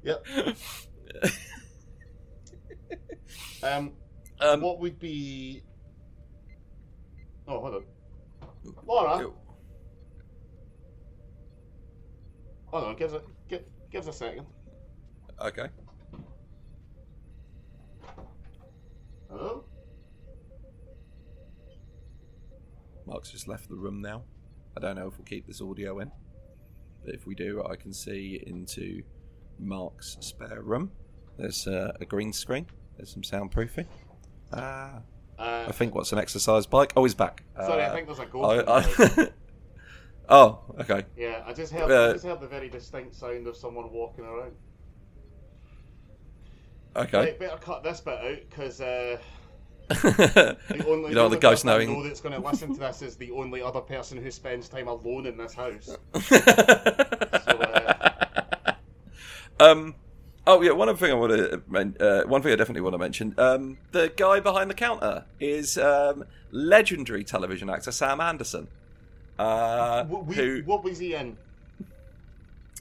yep. 0.03 0.25
Um, 3.63 3.93
Um, 4.39 4.61
what 4.61 4.79
would 4.79 4.99
be? 4.99 5.61
Oh, 7.47 7.59
hold 7.59 7.75
on, 7.75 7.85
Laura. 8.85 9.31
Hold 12.67 12.83
on, 12.83 12.95
give 12.95 13.13
us 13.13 13.21
a 13.21 13.49
give, 13.49 13.63
give 13.91 14.01
us 14.01 14.07
a 14.07 14.13
second. 14.17 14.45
okay. 15.41 15.67
Hello. 19.29 19.63
Mark's 23.05 23.31
just 23.31 23.47
left 23.47 23.69
the 23.69 23.75
room 23.75 24.01
now. 24.01 24.23
I 24.77 24.81
don't 24.81 24.95
know 24.95 25.07
if 25.07 25.17
we'll 25.17 25.25
keep 25.25 25.45
this 25.47 25.61
audio 25.61 25.99
in, 25.99 26.11
but 27.05 27.13
if 27.13 27.25
we 27.27 27.35
do, 27.35 27.63
I 27.69 27.75
can 27.75 27.93
see 27.93 28.41
into 28.45 29.03
Mark's 29.59 30.17
spare 30.21 30.61
room. 30.61 30.91
There's 31.37 31.67
uh, 31.67 31.93
a 31.99 32.05
green 32.05 32.33
screen. 32.33 32.65
There's 32.97 33.11
some 33.13 33.21
soundproofing. 33.23 33.87
Uh, 34.51 34.99
Uh, 35.37 35.65
I 35.67 35.71
think 35.73 35.93
what's 35.93 36.13
an 36.13 36.17
exercise 36.19 36.65
bike? 36.65 36.93
Oh, 36.95 37.03
he's 37.03 37.13
back. 37.13 37.43
sorry, 37.57 37.83
Uh, 37.83 37.91
I 37.91 37.93
think 37.93 38.07
there's 38.07 38.19
a 38.19 38.25
ghost. 38.25 38.45
I, 38.47 38.59
in 38.59 38.65
the 38.65 38.71
house. 38.71 39.19
I, 39.19 39.29
oh, 40.29 40.59
okay. 40.79 41.05
yeah, 41.17 41.43
I 41.45 41.53
just 41.53 41.71
heard. 41.71 41.91
uh, 41.91 42.09
I 42.09 42.13
just 42.13 42.25
heard 42.25 42.41
the 42.41 42.47
very 42.47 42.69
distinct 42.69 43.15
sound 43.15 43.47
of 43.47 43.55
someone 43.55 43.91
walking 43.91 44.25
around. 44.25 44.53
Okay. 46.95 47.17
Right, 47.17 47.39
better 47.39 47.57
cut 47.57 47.83
this 47.83 47.99
bit 47.99 48.13
out 48.13 48.49
because 48.49 48.79
uh, 48.79 49.17
the 49.89 50.85
only 50.87 51.11
you 51.11 51.17
want 51.17 51.31
the 51.31 51.37
ghost 51.37 51.65
knowing. 51.65 51.91
know 51.91 52.03
that's 52.03 52.21
going 52.21 52.39
to 52.39 52.47
listen 52.47 52.73
to 52.73 52.79
this 52.79 53.01
is 53.01 53.17
the 53.17 53.31
only 53.31 53.61
other 53.61 53.81
person 53.81 54.21
who 54.21 54.31
spends 54.31 54.69
time 54.69 54.87
alone 54.87 55.25
in 55.25 55.37
this 55.37 55.53
house. 55.53 55.95
So, 57.45 57.57
uh, 57.57 58.73
um. 59.59 59.95
Oh 60.47 60.61
yeah, 60.61 60.71
one 60.71 60.89
other 60.89 60.97
thing 60.97 61.11
I 61.11 61.15
want 61.15 61.31
to 61.33 61.61
uh, 61.99 62.27
one 62.27 62.41
thing 62.41 62.51
I 62.51 62.55
definitely 62.55 62.81
want 62.81 62.93
to 62.93 62.99
mention. 62.99 63.33
Um, 63.37 63.77
the 63.91 64.11
guy 64.15 64.39
behind 64.39 64.69
the 64.69 64.75
counter 64.75 65.25
is 65.39 65.77
um, 65.77 66.23
legendary 66.51 67.23
television 67.23 67.69
actor 67.69 67.91
Sam 67.91 68.21
Anderson. 68.21 68.67
Uh, 69.37 70.03
w- 70.03 70.23
we, 70.23 70.35
who 70.35 70.61
what 70.65 70.83
was 70.83 70.99
he 70.99 71.13
in? 71.15 71.37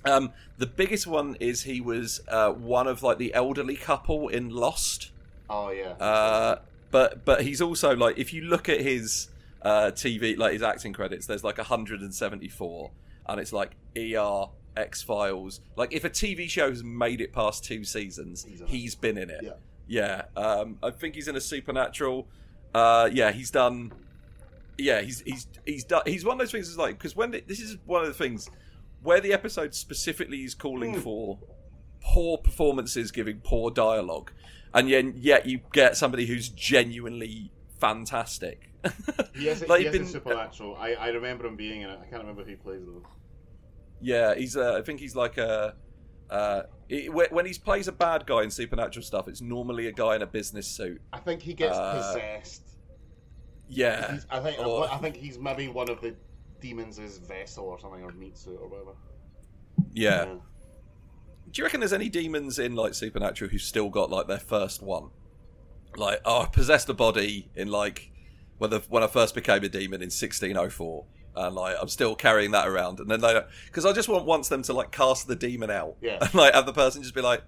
um, 0.05 0.33
the 0.59 0.67
biggest 0.67 1.07
one 1.07 1.37
is 1.41 1.63
he 1.63 1.81
was 1.81 2.21
uh, 2.29 2.51
one 2.53 2.87
of 2.87 3.03
like 3.03 3.19
the 3.19 3.35
elderly 3.35 3.77
couple 3.77 4.29
in 4.29 4.51
Lost. 4.51 5.11
Oh 5.49 5.71
yeah. 5.71 5.91
Uh, 5.93 6.61
but 6.91 7.25
but 7.25 7.43
he's 7.43 7.61
also 7.61 7.97
like 7.97 8.19
if 8.19 8.33
you 8.33 8.43
look 8.43 8.69
at 8.69 8.81
his 8.81 9.29
uh, 9.63 9.91
TV 9.95 10.37
like 10.37 10.53
his 10.53 10.63
acting 10.63 10.93
credits, 10.93 11.27
there's 11.27 11.43
like 11.45 11.59
174, 11.59 12.91
and 13.27 13.41
it's 13.41 13.53
like 13.53 13.73
ER, 13.97 14.47
X 14.77 15.03
Files. 15.03 15.61
Like 15.77 15.93
if 15.93 16.05
a 16.05 16.11
TV 16.11 16.49
show 16.49 16.69
has 16.71 16.85
made 16.85 17.21
it 17.21 17.33
past 17.33 17.65
two 17.65 17.83
seasons, 17.85 18.45
He's 18.45 18.63
he's, 18.67 18.95
been 18.95 19.19
in 19.19 19.31
it. 19.31 19.41
Yeah. 19.43 19.53
Yeah, 19.87 20.23
um, 20.35 20.79
I 20.83 20.91
think 20.91 21.15
he's 21.15 21.29
in 21.29 21.37
a 21.37 21.41
Supernatural. 21.43 22.27
Uh, 22.75 23.11
yeah, 23.13 23.33
he's 23.33 23.51
done. 23.51 23.93
Yeah, 24.79 25.01
he's 25.03 25.21
he's 25.21 25.47
he's 25.65 25.85
done. 25.85 26.03
He's 26.07 26.25
one 26.25 26.35
of 26.35 26.39
those 26.41 26.53
things. 26.53 26.69
Is 26.69 26.77
like 26.79 26.99
because 26.99 27.15
when 27.17 27.31
the, 27.31 27.43
this 27.47 27.61
is 27.61 27.77
one 27.87 28.03
of 28.03 28.09
the 28.09 28.15
things 28.15 28.49
where 29.03 29.21
the 29.21 29.33
episode 29.33 29.75
specifically 29.75 30.45
is 30.45 30.55
calling 30.55 30.95
Hmm. 30.95 31.01
for 31.01 31.39
poor 32.03 32.39
performances, 32.39 33.11
giving 33.11 33.41
poor 33.45 33.71
dialogue, 33.71 34.33
and 34.73 34.89
yet 34.89 35.17
yet 35.17 35.47
you 35.47 35.61
get 35.73 35.97
somebody 35.97 36.27
who's 36.27 36.49
genuinely 36.49 37.51
fantastic. 37.81 38.71
He 39.35 39.49
is, 39.49 39.67
Like, 39.69 39.91
been- 39.91 40.07
supernatural. 40.07 40.77
I, 40.77 40.95
I 40.95 41.09
remember 41.09 41.47
him 41.47 41.57
being 41.57 41.81
in 41.81 41.91
it. 41.91 41.99
I 42.01 42.05
can't 42.07 42.23
remember 42.23 42.45
who 42.45 42.51
he 42.51 42.57
plays 42.57 42.83
though. 42.87 43.03
Yeah, 44.01 44.35
he's. 44.35 44.57
Uh, 44.57 44.75
I 44.79 44.83
think 44.83 45.01
he's 45.01 45.17
like 45.17 45.39
a. 45.39 45.75
Uh, 46.31 46.63
wh- 46.91 47.33
when 47.33 47.47
he 47.47 47.55
plays 47.55 47.89
a 47.89 47.93
bad 47.93 48.27
guy 48.27 48.43
in 48.43 48.51
supernatural 48.51 49.03
stuff, 49.05 49.27
it's 49.29 49.41
normally 49.41 49.87
a 49.89 49.93
guy 49.93 50.15
in 50.17 50.23
a 50.23 50.27
business 50.27 50.67
suit. 50.69 51.01
I 51.13 51.19
think 51.19 51.43
he 51.43 51.53
gets 51.55 51.77
Uh, 51.77 51.95
possessed. 52.13 52.63
Yeah, 53.69 54.13
He's, 54.13 54.27
I 54.31 54.41
think 54.41 54.59
Or- 54.59 54.91
I 54.91 54.97
think 54.99 55.17
he's 55.17 55.39
maybe 55.39 55.69
one 55.69 55.89
of 55.91 56.01
the 56.01 56.15
demons' 56.61 56.99
vessel 57.19 57.65
or 57.65 57.79
something, 57.81 58.03
or 58.03 58.13
meat 58.13 58.37
suit 58.37 58.59
or 58.61 58.69
whatever. 58.69 58.93
yeah. 59.93 60.25
Do 61.51 61.61
you 61.61 61.65
reckon 61.65 61.81
there's 61.81 61.93
any 61.93 62.09
demons 62.09 62.59
in 62.59 62.75
like 62.75 62.95
Supernatural 62.95 63.51
who've 63.51 63.61
still 63.63 63.89
got 63.89 64.11
like 64.11 64.27
their 64.27 64.39
first 64.39 64.83
one? 64.83 65.11
Like, 65.97 66.21
oh, 66.25 66.43
I 66.43 66.47
possessed 66.47 66.89
a 66.89 66.95
body 66.95 67.49
in 67.55 67.69
like 67.69 68.11
when 68.59 68.71
the, 68.71 68.81
when 68.89 69.03
I 69.03 69.07
first 69.07 69.35
became 69.37 69.63
a 69.63 69.69
demon 69.69 70.01
in 70.03 70.07
1604, 70.11 71.05
and 71.37 71.55
like 71.55 71.77
I'm 71.81 71.89
still 71.89 72.17
carrying 72.17 72.51
that 72.53 72.67
around. 72.67 72.99
And 72.99 73.09
then 73.11 73.21
they 73.21 73.41
because 73.67 73.85
I 73.87 73.93
just 73.93 74.09
want 74.09 74.25
once 74.27 74.49
them 74.49 74.63
to 74.65 74.73
like 74.73 74.91
cast 74.91 75.29
the 75.29 75.37
demon 75.37 75.71
out, 75.71 75.97
Yeah. 76.01 76.19
and 76.23 76.35
like 76.35 76.55
have 76.55 76.67
the 76.67 76.73
person 76.73 77.03
just 77.03 77.15
be 77.15 77.21
like, 77.21 77.43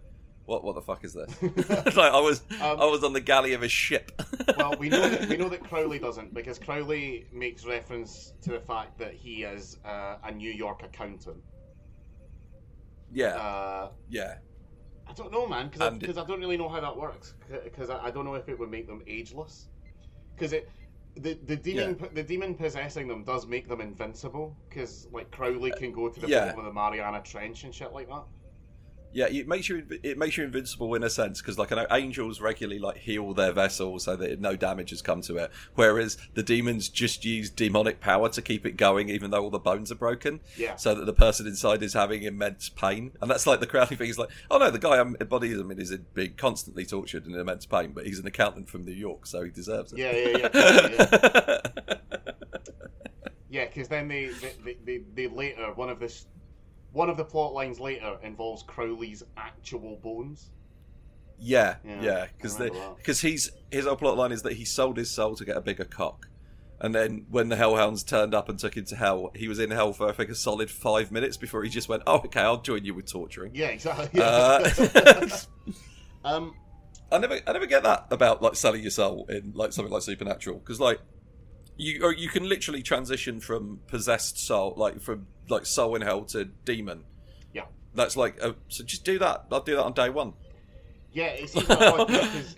what 0.46 0.64
what 0.64 0.74
the 0.74 0.80
fuck 0.80 1.04
is 1.04 1.12
this? 1.12 1.30
like 1.96 2.12
I 2.12 2.20
was 2.20 2.40
Um, 2.60 2.80
I 2.80 2.84
was 2.86 3.04
on 3.04 3.12
the 3.12 3.20
galley 3.20 3.52
of 3.52 3.62
a 3.62 3.68
ship. 3.68 4.12
well, 4.56 4.74
we 4.78 4.88
know 4.88 5.08
that 5.08 5.28
we 5.28 5.36
know 5.36 5.48
that 5.48 5.62
Crowley 5.62 5.98
doesn't 5.98 6.32
because 6.32 6.58
Crowley 6.58 7.26
makes 7.32 7.64
reference 7.66 8.32
to 8.42 8.50
the 8.50 8.60
fact 8.60 8.98
that 8.98 9.12
he 9.12 9.42
is 9.42 9.78
uh, 9.84 10.16
a 10.24 10.32
New 10.32 10.50
York 10.50 10.82
accountant. 10.82 11.42
yeah, 13.12 13.34
Uh, 13.36 13.90
yeah. 14.08 14.38
I 15.08 15.12
don't 15.12 15.30
know, 15.30 15.46
man, 15.46 15.68
because 15.68 15.86
And- 15.86 16.18
I, 16.18 16.24
don't 16.24 16.40
really 16.40 16.56
know 16.56 16.68
how 16.68 16.80
that 16.80 16.96
works. 16.96 17.34
Because 17.64 17.90
I, 17.90 18.06
I 18.06 18.10
don't 18.10 18.24
know 18.24 18.34
if 18.34 18.48
it 18.48 18.58
would 18.58 18.70
make 18.70 18.86
them 18.88 19.02
ageless. 19.06 19.68
Because 20.34 20.52
it, 20.52 20.68
the 21.14 21.38
the 21.46 21.56
demon 21.56 21.96
the 22.12 22.22
demon 22.22 22.54
possessing 22.54 23.08
them 23.08 23.22
does 23.24 23.46
make 23.46 23.68
them 23.68 23.80
invincible. 23.80 24.56
Because 24.68 25.06
like 25.12 25.30
Crowley 25.30 25.70
can 25.78 25.92
go 25.92 26.08
to 26.08 26.20
the 26.20 26.28
Yeah. 26.28 26.46
bottom 26.46 26.58
of 26.60 26.64
the 26.66 26.72
Mariana 26.72 27.22
Trench 27.22 27.64
and 27.64 27.74
shit 27.74 27.92
like 27.92 28.08
that. 28.08 28.24
Yeah, 29.16 29.28
it 29.28 29.48
makes 29.48 29.70
you 29.70 29.82
it 30.02 30.18
makes 30.18 30.36
you 30.36 30.44
invincible 30.44 30.94
in 30.94 31.02
a 31.02 31.08
sense 31.08 31.40
because 31.40 31.58
like 31.58 31.72
I 31.72 31.76
know 31.76 31.86
angels 31.90 32.42
regularly 32.42 32.78
like 32.78 32.98
heal 32.98 33.32
their 33.32 33.50
vessel 33.50 33.98
so 33.98 34.14
that 34.14 34.42
no 34.42 34.56
damage 34.56 34.90
has 34.90 35.00
come 35.00 35.22
to 35.22 35.38
it, 35.38 35.50
whereas 35.74 36.18
the 36.34 36.42
demons 36.42 36.90
just 36.90 37.24
use 37.24 37.48
demonic 37.48 38.00
power 38.00 38.28
to 38.28 38.42
keep 38.42 38.66
it 38.66 38.76
going 38.76 39.08
even 39.08 39.30
though 39.30 39.42
all 39.42 39.48
the 39.48 39.58
bones 39.58 39.90
are 39.90 39.94
broken. 39.94 40.40
Yeah. 40.54 40.76
So 40.76 40.94
that 40.94 41.06
the 41.06 41.14
person 41.14 41.46
inside 41.46 41.82
is 41.82 41.94
having 41.94 42.24
immense 42.24 42.68
pain, 42.68 43.12
and 43.22 43.30
that's 43.30 43.46
like 43.46 43.60
the 43.60 43.66
Crowley 43.66 43.96
thing. 43.96 44.10
Is 44.10 44.18
like, 44.18 44.28
oh 44.50 44.58
no, 44.58 44.70
the 44.70 44.78
guy 44.78 45.00
I'm 45.00 45.14
bodies 45.14 45.58
him 45.58 45.70
in 45.70 45.80
is 45.80 45.96
being 46.12 46.34
constantly 46.34 46.84
tortured 46.84 47.24
and 47.24 47.34
in 47.34 47.40
immense 47.40 47.64
pain, 47.64 47.92
but 47.94 48.04
he's 48.04 48.18
an 48.18 48.26
accountant 48.26 48.68
from 48.68 48.84
New 48.84 48.92
York, 48.92 49.24
so 49.24 49.42
he 49.42 49.50
deserves 49.50 49.94
it. 49.94 49.98
Yeah, 49.98 50.12
yeah, 50.14 50.50
yeah. 50.52 51.58
yeah. 51.88 51.96
Yeah, 53.48 53.64
because 53.64 53.88
then 53.88 54.08
they 54.08 54.26
they, 54.26 54.52
they, 54.62 54.76
they 54.84 54.98
they 55.14 55.26
later 55.28 55.72
one 55.74 55.88
of 55.88 56.00
this 56.00 56.26
one 56.96 57.10
of 57.10 57.18
the 57.18 57.24
plot 57.24 57.52
lines 57.52 57.78
later 57.78 58.16
involves 58.22 58.62
Crowley's 58.62 59.22
actual 59.36 59.96
bones. 59.96 60.48
Yeah, 61.38 61.76
Yeah, 61.84 62.00
yeah, 62.00 62.26
because 62.34 62.56
that. 62.56 62.72
because 62.96 63.20
he's 63.20 63.50
his 63.70 63.84
whole 63.84 63.96
plot 63.96 64.16
line 64.16 64.32
is 64.32 64.40
that 64.42 64.54
he 64.54 64.64
sold 64.64 64.96
his 64.96 65.10
soul 65.10 65.36
to 65.36 65.44
get 65.44 65.58
a 65.58 65.60
bigger 65.60 65.84
cock, 65.84 66.28
and 66.80 66.94
then 66.94 67.26
when 67.28 67.50
the 67.50 67.56
Hellhounds 67.56 68.02
turned 68.02 68.34
up 68.34 68.48
and 68.48 68.58
took 68.58 68.74
him 68.78 68.86
to 68.86 68.96
hell, 68.96 69.30
he 69.34 69.46
was 69.46 69.58
in 69.58 69.70
hell 69.70 69.92
for 69.92 70.08
I 70.08 70.12
think 70.12 70.30
a 70.30 70.34
solid 70.34 70.70
five 70.70 71.12
minutes 71.12 71.36
before 71.36 71.62
he 71.62 71.68
just 71.68 71.90
went, 71.90 72.02
"Oh, 72.06 72.20
okay, 72.24 72.40
I'll 72.40 72.62
join 72.62 72.86
you 72.86 72.94
with 72.94 73.12
torturing." 73.12 73.54
Yeah, 73.54 73.66
exactly. 73.66 74.08
Yeah. 74.14 74.24
Uh, 74.24 75.28
um, 76.24 76.54
I 77.12 77.18
never, 77.18 77.38
I 77.46 77.52
never 77.52 77.66
get 77.66 77.82
that 77.82 78.06
about 78.10 78.40
like 78.40 78.56
selling 78.56 78.80
your 78.80 78.90
soul 78.90 79.26
in 79.28 79.52
like 79.54 79.74
something 79.74 79.92
like 79.92 80.02
Supernatural 80.02 80.60
because 80.60 80.80
like 80.80 81.00
you 81.76 82.02
or 82.04 82.12
you 82.12 82.28
can 82.28 82.48
literally 82.48 82.82
transition 82.82 83.40
from 83.40 83.80
possessed 83.86 84.38
soul, 84.38 84.74
like 84.76 85.00
from 85.00 85.26
like 85.48 85.66
soul 85.66 85.94
in 85.94 86.02
hell 86.02 86.24
to 86.24 86.44
demon. 86.64 87.04
Yeah. 87.52 87.64
that's 87.94 88.16
like 88.16 88.40
a, 88.42 88.54
so. 88.68 88.84
Just 88.84 89.04
do 89.04 89.18
that. 89.18 89.46
I'll 89.50 89.60
do 89.60 89.76
that 89.76 89.84
on 89.84 89.92
day 89.92 90.10
one. 90.10 90.34
yeah, 91.12 91.26
it's 91.26 91.54
it's 91.54 91.70
odd 91.70 92.08
because 92.08 92.56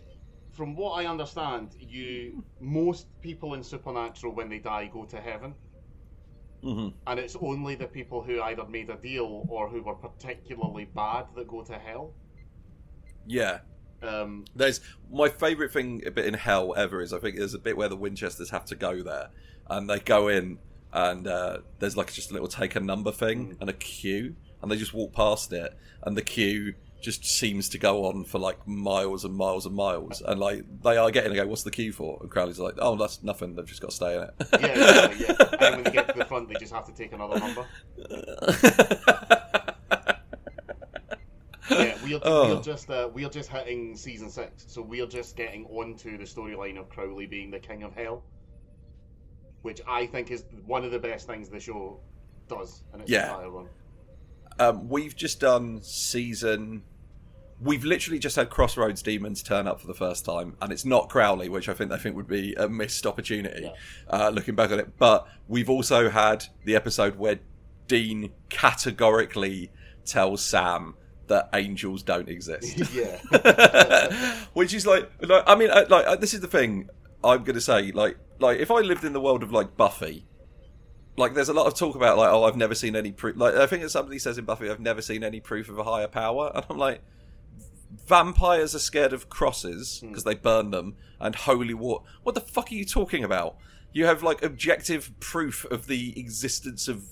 from 0.52 0.74
what 0.74 0.92
I 0.92 1.06
understand, 1.06 1.76
you 1.78 2.44
most 2.60 3.06
people 3.20 3.54
in 3.54 3.62
Supernatural 3.62 4.34
when 4.34 4.48
they 4.48 4.58
die 4.58 4.90
go 4.92 5.04
to 5.04 5.20
heaven. 5.20 5.54
Mm-hmm. 6.64 6.88
and 7.06 7.20
it's 7.20 7.36
only 7.40 7.76
the 7.76 7.86
people 7.86 8.20
who 8.20 8.42
either 8.42 8.66
made 8.66 8.90
a 8.90 8.96
deal 8.96 9.46
or 9.48 9.68
who 9.68 9.80
were 9.80 9.94
particularly 9.94 10.86
bad 10.86 11.26
that 11.36 11.46
go 11.46 11.62
to 11.62 11.78
hell. 11.78 12.12
Yeah. 13.28 13.58
Um, 14.02 14.44
There's 14.54 14.80
my 15.10 15.28
favourite 15.28 15.72
thing 15.72 16.02
a 16.06 16.10
bit 16.10 16.26
in 16.26 16.34
hell 16.34 16.74
ever 16.76 17.00
is 17.00 17.12
I 17.12 17.18
think 17.18 17.36
there's 17.36 17.54
a 17.54 17.58
bit 17.58 17.76
where 17.76 17.88
the 17.88 17.96
Winchesters 17.96 18.50
have 18.50 18.64
to 18.66 18.74
go 18.74 19.02
there, 19.02 19.28
and 19.68 19.88
they 19.88 19.98
go 19.98 20.28
in 20.28 20.58
and 20.92 21.26
uh, 21.26 21.58
there's 21.78 21.96
like 21.96 22.12
just 22.12 22.30
a 22.30 22.32
little 22.32 22.48
take 22.48 22.76
a 22.76 22.80
number 22.80 23.12
thing 23.12 23.56
and 23.60 23.68
a 23.68 23.72
queue, 23.74 24.36
and 24.62 24.70
they 24.70 24.76
just 24.76 24.94
walk 24.94 25.12
past 25.12 25.52
it, 25.52 25.76
and 26.02 26.16
the 26.16 26.22
queue 26.22 26.74
just 27.00 27.24
seems 27.24 27.68
to 27.68 27.78
go 27.78 28.06
on 28.06 28.24
for 28.24 28.40
like 28.40 28.66
miles 28.66 29.24
and 29.24 29.34
miles 29.34 29.66
and 29.66 29.74
miles, 29.74 30.20
and 30.20 30.40
like 30.40 30.64
they 30.82 30.96
are 30.96 31.10
getting 31.10 31.30
to 31.30 31.36
go, 31.36 31.46
what's 31.46 31.62
the 31.62 31.70
queue 31.70 31.92
for? 31.92 32.18
And 32.20 32.30
Crowley's 32.30 32.58
like, 32.58 32.74
oh, 32.78 32.96
that's 32.96 33.22
nothing. 33.22 33.54
They've 33.54 33.66
just 33.66 33.80
got 33.80 33.90
to 33.90 33.96
stay 33.96 34.16
in 34.16 34.22
it. 34.22 34.34
yeah, 34.60 35.06
exactly, 35.06 35.26
yeah. 35.28 35.34
And 35.60 35.74
when 35.76 35.84
they 35.84 35.90
get 35.90 36.08
to 36.08 36.18
the 36.18 36.24
front, 36.24 36.48
they 36.48 36.54
just 36.54 36.72
have 36.72 36.86
to 36.86 36.92
take 36.92 37.12
another 37.12 37.38
number. 37.38 37.66
Yeah, 41.70 41.96
we're, 42.02 42.20
Oh. 42.24 42.56
we're 42.56 42.62
just 42.62 42.90
uh, 42.90 43.08
we're 43.12 43.28
just 43.28 43.50
hitting 43.50 43.96
season 43.96 44.30
six, 44.30 44.64
so 44.68 44.82
we're 44.82 45.06
just 45.06 45.36
getting 45.36 45.64
onto 45.66 46.16
the 46.18 46.24
storyline 46.24 46.78
of 46.78 46.88
Crowley 46.88 47.26
being 47.26 47.50
the 47.50 47.58
king 47.58 47.82
of 47.82 47.94
hell, 47.94 48.22
which 49.62 49.80
I 49.86 50.06
think 50.06 50.30
is 50.30 50.44
one 50.66 50.84
of 50.84 50.90
the 50.90 50.98
best 50.98 51.26
things 51.26 51.48
the 51.48 51.60
show 51.60 52.00
does 52.48 52.82
in 52.94 53.00
its 53.00 53.10
Yeah. 53.10 53.28
entire 53.34 53.50
run. 53.50 53.68
Um, 54.58 54.88
we've 54.88 55.14
just 55.14 55.40
done 55.40 55.80
season. 55.82 56.82
We've 57.60 57.84
literally 57.84 58.18
just 58.20 58.36
had 58.36 58.50
Crossroads 58.50 59.02
Demons 59.02 59.42
turn 59.42 59.66
up 59.66 59.80
for 59.80 59.86
the 59.88 59.94
first 59.94 60.24
time, 60.24 60.56
and 60.62 60.72
it's 60.72 60.84
not 60.84 61.08
Crowley, 61.08 61.48
which 61.48 61.68
I 61.68 61.74
think 61.74 61.90
they 61.90 61.96
think 61.98 62.14
would 62.16 62.28
be 62.28 62.54
a 62.54 62.68
missed 62.68 63.04
opportunity. 63.06 63.64
Yeah. 63.64 63.72
Uh, 64.08 64.30
looking 64.30 64.54
back 64.54 64.70
on 64.70 64.78
it, 64.78 64.96
but 64.96 65.26
we've 65.48 65.68
also 65.68 66.08
had 66.08 66.46
the 66.64 66.76
episode 66.76 67.16
where 67.18 67.40
Dean 67.88 68.30
categorically 68.48 69.70
tells 70.04 70.44
Sam 70.44 70.94
that 71.28 71.50
angels 71.54 72.02
don't 72.02 72.28
exist. 72.28 72.92
yeah, 72.94 74.44
which 74.54 74.74
is 74.74 74.86
like, 74.86 75.10
like 75.22 75.44
I 75.46 75.54
mean, 75.54 75.70
uh, 75.70 75.86
like 75.88 76.06
uh, 76.06 76.16
this 76.16 76.34
is 76.34 76.40
the 76.40 76.48
thing 76.48 76.88
I'm 77.22 77.44
gonna 77.44 77.60
say. 77.60 77.92
Like, 77.92 78.18
like 78.38 78.58
if 78.58 78.70
I 78.70 78.80
lived 78.80 79.04
in 79.04 79.12
the 79.12 79.20
world 79.20 79.42
of 79.42 79.52
like 79.52 79.76
Buffy, 79.76 80.26
like 81.16 81.34
there's 81.34 81.48
a 81.48 81.54
lot 81.54 81.66
of 81.66 81.74
talk 81.74 81.94
about 81.96 82.18
like, 82.18 82.30
oh, 82.30 82.44
I've 82.44 82.56
never 82.56 82.74
seen 82.74 82.96
any 82.96 83.12
proof. 83.12 83.36
Like 83.36 83.54
I 83.54 83.66
think 83.66 83.82
that 83.82 83.90
somebody 83.90 84.18
says 84.18 84.38
in 84.38 84.44
Buffy, 84.44 84.70
I've 84.70 84.80
never 84.80 85.02
seen 85.02 85.22
any 85.22 85.40
proof 85.40 85.68
of 85.68 85.78
a 85.78 85.84
higher 85.84 86.08
power, 86.08 86.50
and 86.54 86.64
I'm 86.68 86.78
like, 86.78 87.02
vampires 88.06 88.74
are 88.74 88.80
scared 88.80 89.12
of 89.12 89.28
crosses 89.28 90.00
because 90.00 90.24
they 90.24 90.34
burn 90.34 90.70
them, 90.70 90.96
and 91.20 91.34
holy 91.34 91.74
war. 91.74 92.04
What 92.22 92.34
the 92.34 92.40
fuck 92.40 92.70
are 92.70 92.74
you 92.74 92.84
talking 92.84 93.24
about? 93.24 93.56
You 93.92 94.06
have 94.06 94.22
like 94.22 94.42
objective 94.42 95.10
proof 95.20 95.64
of 95.66 95.86
the 95.86 96.18
existence 96.18 96.88
of 96.88 97.04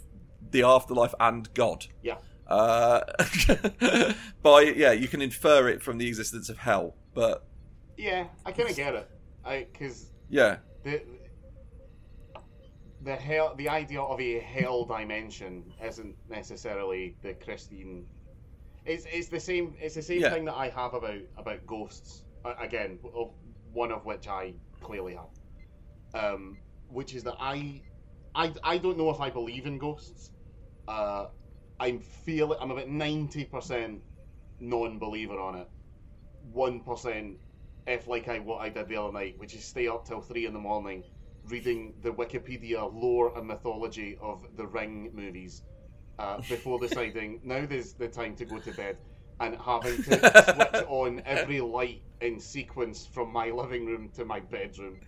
the 0.51 0.62
afterlife 0.62 1.14
and 1.19 1.53
God. 1.55 1.87
yeah. 2.03 2.17
Uh, 2.47 3.01
by 4.42 4.62
yeah, 4.62 4.92
you 4.92 5.09
can 5.09 5.20
infer 5.20 5.68
it 5.68 5.82
from 5.82 5.99
the 5.99 6.07
existence 6.07 6.49
of 6.49 6.59
hell, 6.59 6.94
but 7.14 7.42
Yeah, 7.97 8.28
I 8.44 8.53
kind 8.53 8.68
of 8.70 8.76
get 8.76 8.94
it. 8.94 9.11
I 9.44 9.66
because 9.72 10.12
yeah, 10.28 10.59
the 10.84 11.03
the 13.03 13.14
hell 13.16 13.55
the 13.57 13.68
idea 13.68 14.01
of 14.01 14.20
a 14.20 14.40
hell 14.40 14.84
dimension 14.84 15.64
isn't 15.82 16.16
necessarily 16.28 17.16
the 17.22 17.34
Christian. 17.34 18.07
It's 18.84 19.07
it's 19.12 19.28
the 19.28 19.40
same 19.40 19.74
it's 19.80 19.94
the 19.94 20.03
same 20.03 20.20
Yeah. 20.22 20.30
thing 20.30 20.44
that 20.47 20.55
I 20.57 20.68
have 20.70 20.94
about 20.94 21.20
about 21.36 21.66
ghosts. 21.66 22.24
Again, 22.61 23.01
one 23.72 23.90
of 23.92 24.05
which 24.07 24.28
I 24.28 24.55
clearly 24.80 25.16
have, 25.16 25.30
um, 26.34 26.59
which 26.88 27.14
is 27.14 27.24
that 27.24 27.34
I, 27.40 27.82
I 28.34 28.55
I 28.62 28.78
don't 28.78 28.97
know 28.97 29.11
if 29.11 29.20
I 29.20 29.30
believe 29.30 29.66
in 29.66 29.78
ghosts. 29.78 30.30
Uh, 30.88 31.26
I'm 31.79 32.01
feel 32.01 32.53
I'm 32.55 32.70
about 32.70 32.89
ninety 32.89 33.45
percent 33.45 34.03
non-believer 34.61 35.39
on 35.39 35.57
it. 35.57 35.68
One 36.53 36.81
percent 36.81 37.39
if 37.87 38.09
like 38.09 38.29
I 38.29 38.39
what 38.39 38.61
I 38.61 38.68
did 38.68 38.89
the 38.89 38.97
other 38.97 39.12
night, 39.12 39.39
which 39.39 39.55
is 39.55 39.64
stay 39.64 39.89
up 39.89 40.07
till 40.07 40.20
three 40.20 40.47
in 40.47 40.53
the 40.53 40.59
morning, 40.59 41.05
reading 41.49 41.95
the 42.03 42.11
Wikipedia 42.11 42.93
lore 42.93 43.37
and 43.37 43.47
mythology 43.47 44.18
of 44.20 44.45
the 44.57 44.66
Ring 44.66 45.11
movies 45.14 45.62
uh, 46.18 46.39
before 46.49 46.81
deciding 46.81 47.41
now 47.45 47.64
there's 47.66 47.93
the 47.93 48.09
time 48.09 48.35
to 48.37 48.45
go 48.45 48.59
to 48.59 48.72
bed, 48.72 48.97
and 49.41 49.57
having 49.57 50.03
to 50.03 50.18
switch 50.18 50.85
on 50.89 51.22
every 51.24 51.61
light 51.61 52.03
in 52.20 52.41
sequence 52.41 53.07
from 53.07 53.33
my 53.33 53.51
living 53.51 53.87
room 53.87 54.09
to 54.14 54.24
my 54.24 54.41
bedroom. 54.41 54.99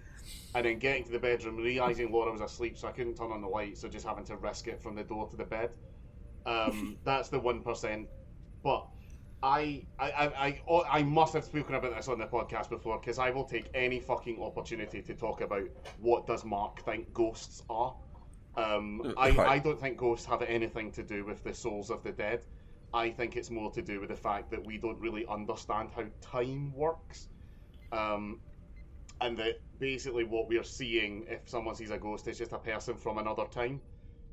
And 0.54 0.66
then 0.66 0.78
getting 0.78 1.04
to 1.04 1.12
the 1.12 1.18
bedroom, 1.18 1.56
realizing 1.56 2.12
Laura 2.12 2.30
was 2.30 2.42
asleep, 2.42 2.76
so 2.76 2.86
I 2.86 2.92
couldn't 2.92 3.14
turn 3.14 3.32
on 3.32 3.40
the 3.40 3.48
light, 3.48 3.78
so 3.78 3.88
just 3.88 4.06
having 4.06 4.24
to 4.24 4.36
risk 4.36 4.68
it 4.68 4.82
from 4.82 4.94
the 4.94 5.02
door 5.02 5.26
to 5.30 5.36
the 5.36 5.44
bed. 5.44 5.70
Um, 6.48 6.96
that's 7.04 7.28
the 7.28 7.38
one 7.38 7.62
percent. 7.62 8.08
But 8.62 8.86
I, 9.42 9.84
I, 9.98 10.10
I, 10.10 10.26
I, 10.26 10.60
oh, 10.68 10.84
I 10.90 11.02
must 11.02 11.34
have 11.34 11.44
spoken 11.44 11.76
about 11.76 11.94
this 11.94 12.08
on 12.08 12.18
the 12.18 12.26
podcast 12.26 12.70
before 12.70 12.98
because 12.98 13.18
I 13.18 13.30
will 13.30 13.44
take 13.44 13.68
any 13.74 14.00
fucking 14.00 14.42
opportunity 14.42 15.00
to 15.02 15.14
talk 15.14 15.42
about 15.42 15.68
what 15.98 16.26
does 16.26 16.44
Mark 16.44 16.80
think 16.84 17.12
ghosts 17.12 17.62
are. 17.70 17.94
Um, 18.56 19.14
I, 19.16 19.28
I 19.38 19.58
don't 19.60 19.80
think 19.80 19.96
ghosts 19.96 20.26
have 20.26 20.42
anything 20.42 20.90
to 20.92 21.02
do 21.04 21.24
with 21.24 21.44
the 21.44 21.54
souls 21.54 21.90
of 21.90 22.02
the 22.02 22.10
dead. 22.10 22.44
I 22.92 23.10
think 23.10 23.36
it's 23.36 23.50
more 23.50 23.70
to 23.72 23.82
do 23.82 24.00
with 24.00 24.08
the 24.08 24.16
fact 24.16 24.50
that 24.50 24.66
we 24.66 24.78
don't 24.78 24.98
really 24.98 25.24
understand 25.28 25.90
how 25.94 26.04
time 26.20 26.72
works. 26.74 27.28
Um, 27.92 28.40
and 29.20 29.36
that 29.38 29.60
basically 29.78 30.24
what 30.24 30.48
we 30.48 30.58
are 30.58 30.64
seeing 30.64 31.24
if 31.28 31.48
someone 31.48 31.74
sees 31.74 31.90
a 31.90 31.98
ghost 31.98 32.26
is 32.28 32.38
just 32.38 32.52
a 32.52 32.58
person 32.58 32.96
from 32.96 33.18
another 33.18 33.44
time. 33.44 33.80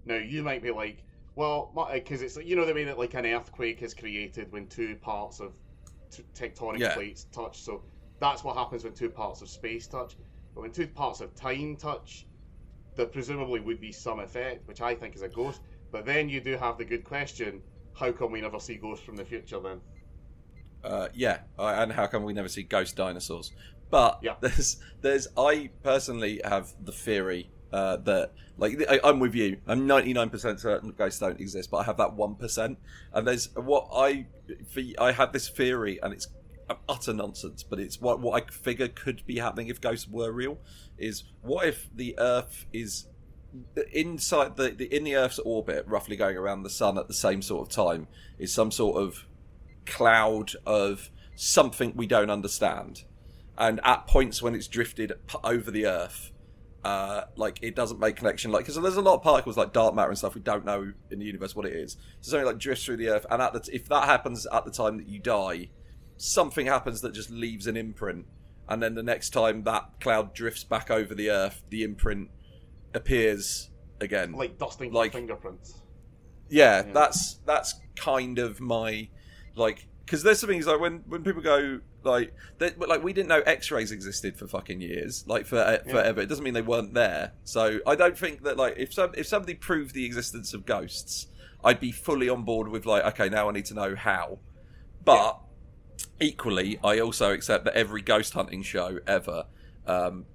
Now 0.05 0.15
you 0.17 0.41
might 0.43 0.63
be 0.63 0.71
like, 0.71 1.03
well, 1.35 1.89
because 1.93 2.21
it's 2.21 2.37
you 2.37 2.55
know 2.55 2.65
the 2.65 2.73
way 2.73 2.83
that 2.85 2.97
like 2.97 3.13
an 3.13 3.25
earthquake 3.25 3.81
is 3.81 3.93
created 3.93 4.51
when 4.51 4.67
two 4.67 4.95
parts 4.97 5.39
of 5.39 5.53
t- 6.11 6.23
tectonic 6.33 6.79
Yeah. 6.79 6.93
plates 6.93 7.25
touch. 7.25 7.61
So 7.61 7.83
that's 8.19 8.43
what 8.43 8.55
happens 8.55 8.83
when 8.83 8.93
two 8.93 9.09
parts 9.09 9.41
of 9.41 9.49
space 9.49 9.87
touch. 9.87 10.15
But 10.53 10.61
when 10.61 10.71
two 10.71 10.87
parts 10.87 11.19
of 11.19 11.35
time 11.35 11.75
touch, 11.75 12.25
there 12.95 13.05
presumably 13.05 13.59
would 13.59 13.81
be 13.81 13.91
some 13.91 14.19
effect, 14.19 14.67
which 14.67 14.81
I 14.81 14.95
think 14.95 15.15
is 15.15 15.21
a 15.21 15.27
ghost. 15.27 15.61
But 15.91 16.05
then 16.05 16.29
you 16.29 16.39
do 16.41 16.55
have 16.57 16.77
the 16.77 16.85
good 16.85 17.03
question: 17.03 17.61
How 17.93 18.11
come 18.11 18.31
we 18.31 18.41
never 18.41 18.59
see 18.59 18.75
ghosts 18.75 19.05
from 19.05 19.17
the 19.17 19.25
future 19.25 19.59
then? 19.59 19.81
Uh, 20.83 21.09
yeah, 21.13 21.39
and 21.57 21.91
how 21.91 22.05
come 22.07 22.23
we 22.23 22.31
never 22.33 22.47
see 22.47 22.63
ghost 22.63 22.95
dinosaurs? 22.95 23.51
But 23.89 24.19
Yeah. 24.21 24.35
there's, 24.39 24.77
there's, 25.01 25.27
I 25.37 25.71
personally 25.83 26.41
have 26.45 26.73
the 26.79 26.91
theory 26.91 27.49
uh, 27.75 27.97
that, 27.97 28.31
like, 28.57 28.81
I, 28.89 29.01
I'm 29.03 29.19
with 29.19 29.35
you. 29.35 29.57
I'm 29.67 29.85
99% 29.85 30.59
certain 30.59 30.91
ghosts 30.91 31.19
don't 31.19 31.41
exist, 31.41 31.69
but 31.69 31.77
I 31.77 31.83
have 31.83 31.97
that 31.97 32.13
one 32.13 32.35
percent. 32.35 32.77
And 33.11 33.27
there's 33.27 33.53
what 33.55 33.89
I, 33.93 34.27
I 34.97 35.11
have 35.11 35.33
this 35.33 35.49
theory, 35.49 35.99
and 36.01 36.13
it's 36.13 36.27
utter 36.87 37.13
nonsense, 37.13 37.63
but 37.63 37.79
it's 37.79 37.99
what 37.99 38.21
what 38.21 38.41
I 38.41 38.49
figure 38.49 38.87
could 38.87 39.25
be 39.25 39.39
happening 39.39 39.67
if 39.67 39.81
ghosts 39.81 40.07
were 40.07 40.31
real. 40.31 40.57
Is 40.97 41.25
what 41.41 41.67
if 41.67 41.89
the 41.93 42.15
Earth 42.17 42.65
is 42.71 43.07
inside 43.91 44.55
the, 44.55 44.69
the 44.69 44.95
in 44.95 45.03
the 45.03 45.17
Earth's 45.17 45.39
orbit, 45.39 45.85
roughly 45.85 46.15
going 46.15 46.37
around 46.37 46.63
the 46.63 46.69
sun 46.69 46.97
at 46.97 47.09
the 47.09 47.13
same 47.13 47.41
sort 47.41 47.67
of 47.67 47.73
time, 47.73 48.07
is 48.39 48.53
some 48.53 48.71
sort 48.71 49.01
of 49.03 49.25
cloud 49.85 50.51
of 50.65 51.09
something 51.35 51.91
we 51.93 52.07
don't 52.07 52.29
understand. 52.29 53.03
And 53.57 53.81
at 53.83 54.07
points 54.07 54.41
when 54.41 54.55
it's 54.55 54.67
drifted 54.67 55.11
over 55.43 55.71
the 55.71 55.85
Earth, 55.85 56.31
uh, 56.85 57.25
like 57.35 57.57
it 57.61 57.75
doesn't 57.75 57.99
make 57.99 58.15
connection. 58.15 58.51
Like 58.51 58.65
because 58.65 58.81
there's 58.81 58.95
a 58.95 59.01
lot 59.01 59.15
of 59.15 59.23
particles 59.23 59.57
like 59.57 59.73
dark 59.73 59.95
matter 59.95 60.09
and 60.09 60.17
stuff 60.17 60.35
we 60.35 60.41
don't 60.41 60.65
know 60.65 60.91
in 61.09 61.19
the 61.19 61.25
universe 61.25 61.55
what 61.55 61.65
it 61.65 61.73
is. 61.73 61.97
So 62.21 62.31
something 62.31 62.45
like 62.45 62.59
drifts 62.59 62.85
through 62.85 62.97
the 62.97 63.09
Earth, 63.09 63.25
and 63.29 63.41
at 63.41 63.53
the 63.53 63.59
t- 63.61 63.73
if 63.73 63.89
that 63.89 64.05
happens 64.05 64.45
at 64.51 64.65
the 64.65 64.71
time 64.71 64.97
that 64.97 65.07
you 65.07 65.19
die, 65.19 65.69
something 66.17 66.65
happens 66.67 67.01
that 67.01 67.13
just 67.13 67.29
leaves 67.31 67.65
an 67.67 67.75
imprint. 67.75 68.25
And 68.69 68.81
then 68.83 68.95
the 68.95 69.03
next 69.03 69.29
time 69.31 69.63
that 69.63 69.83
cloud 69.99 70.33
drifts 70.33 70.63
back 70.63 70.89
over 70.91 71.13
the 71.15 71.29
Earth, 71.31 71.61
the 71.69 71.83
imprint 71.83 72.29
appears 72.93 73.69
again. 74.01 74.33
Like 74.33 74.57
dusting 74.57 74.91
Like- 74.91 75.13
fingerprints. 75.13 75.81
Yeah, 76.49 76.85
Yeah. 76.85 76.93
that's 76.93 77.35
that's 77.45 77.75
kind 77.95 78.37
of 78.39 78.59
my 78.61 79.09
like 79.55 79.87
because 80.05 80.21
there's 80.21 80.39
some 80.39 80.49
things 80.49 80.67
like 80.67 80.79
when 80.79 81.03
when 81.07 81.23
people 81.23 81.41
go 81.41 81.79
like 82.05 82.33
that, 82.59 82.79
like 82.79 83.03
we 83.03 83.13
didn't 83.13 83.29
know 83.29 83.41
X-rays 83.41 83.91
existed 83.91 84.37
for 84.37 84.47
fucking 84.47 84.81
years, 84.81 85.25
like 85.27 85.45
for 85.45 85.57
uh, 85.57 85.79
forever. 85.89 86.21
It 86.21 86.27
doesn't 86.27 86.43
mean 86.43 86.53
they 86.53 86.61
weren't 86.61 86.93
there. 86.93 87.33
So 87.43 87.79
I 87.85 87.95
don't 87.95 88.17
think 88.17 88.43
that 88.43 88.57
like 88.57 88.75
if 88.77 88.93
some 88.93 89.11
if 89.15 89.27
somebody 89.27 89.55
proved 89.55 89.93
the 89.93 90.05
existence 90.05 90.53
of 90.53 90.65
ghosts, 90.65 91.27
I'd 91.63 91.79
be 91.79 91.91
fully 91.91 92.29
on 92.29 92.43
board 92.43 92.67
with 92.67 92.85
like 92.85 93.03
okay 93.05 93.29
now 93.29 93.49
I 93.49 93.51
need 93.51 93.65
to 93.65 93.73
know 93.73 93.95
how. 93.95 94.39
But 95.03 95.39
equally, 96.19 96.79
I 96.83 96.99
also 96.99 97.31
accept 97.31 97.65
that 97.65 97.75
every 97.75 98.01
ghost 98.01 98.33
hunting 98.33 98.63
show 98.63 98.99
ever. 99.07 99.45
Um, 99.85 100.25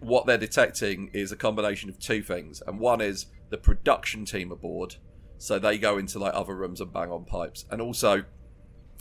what 0.00 0.26
they're 0.26 0.38
detecting 0.38 1.10
is 1.12 1.30
a 1.30 1.36
combination 1.36 1.88
of 1.88 1.98
two 1.98 2.22
things, 2.22 2.62
and 2.66 2.80
one 2.80 3.00
is 3.00 3.26
the 3.50 3.56
production 3.56 4.24
team 4.24 4.50
aboard, 4.50 4.96
so 5.38 5.58
they 5.58 5.78
go 5.78 5.96
into 5.96 6.18
like 6.18 6.34
other 6.34 6.54
rooms 6.54 6.80
and 6.80 6.92
bang 6.92 7.10
on 7.10 7.24
pipes, 7.24 7.64
and 7.70 7.80
also, 7.80 8.24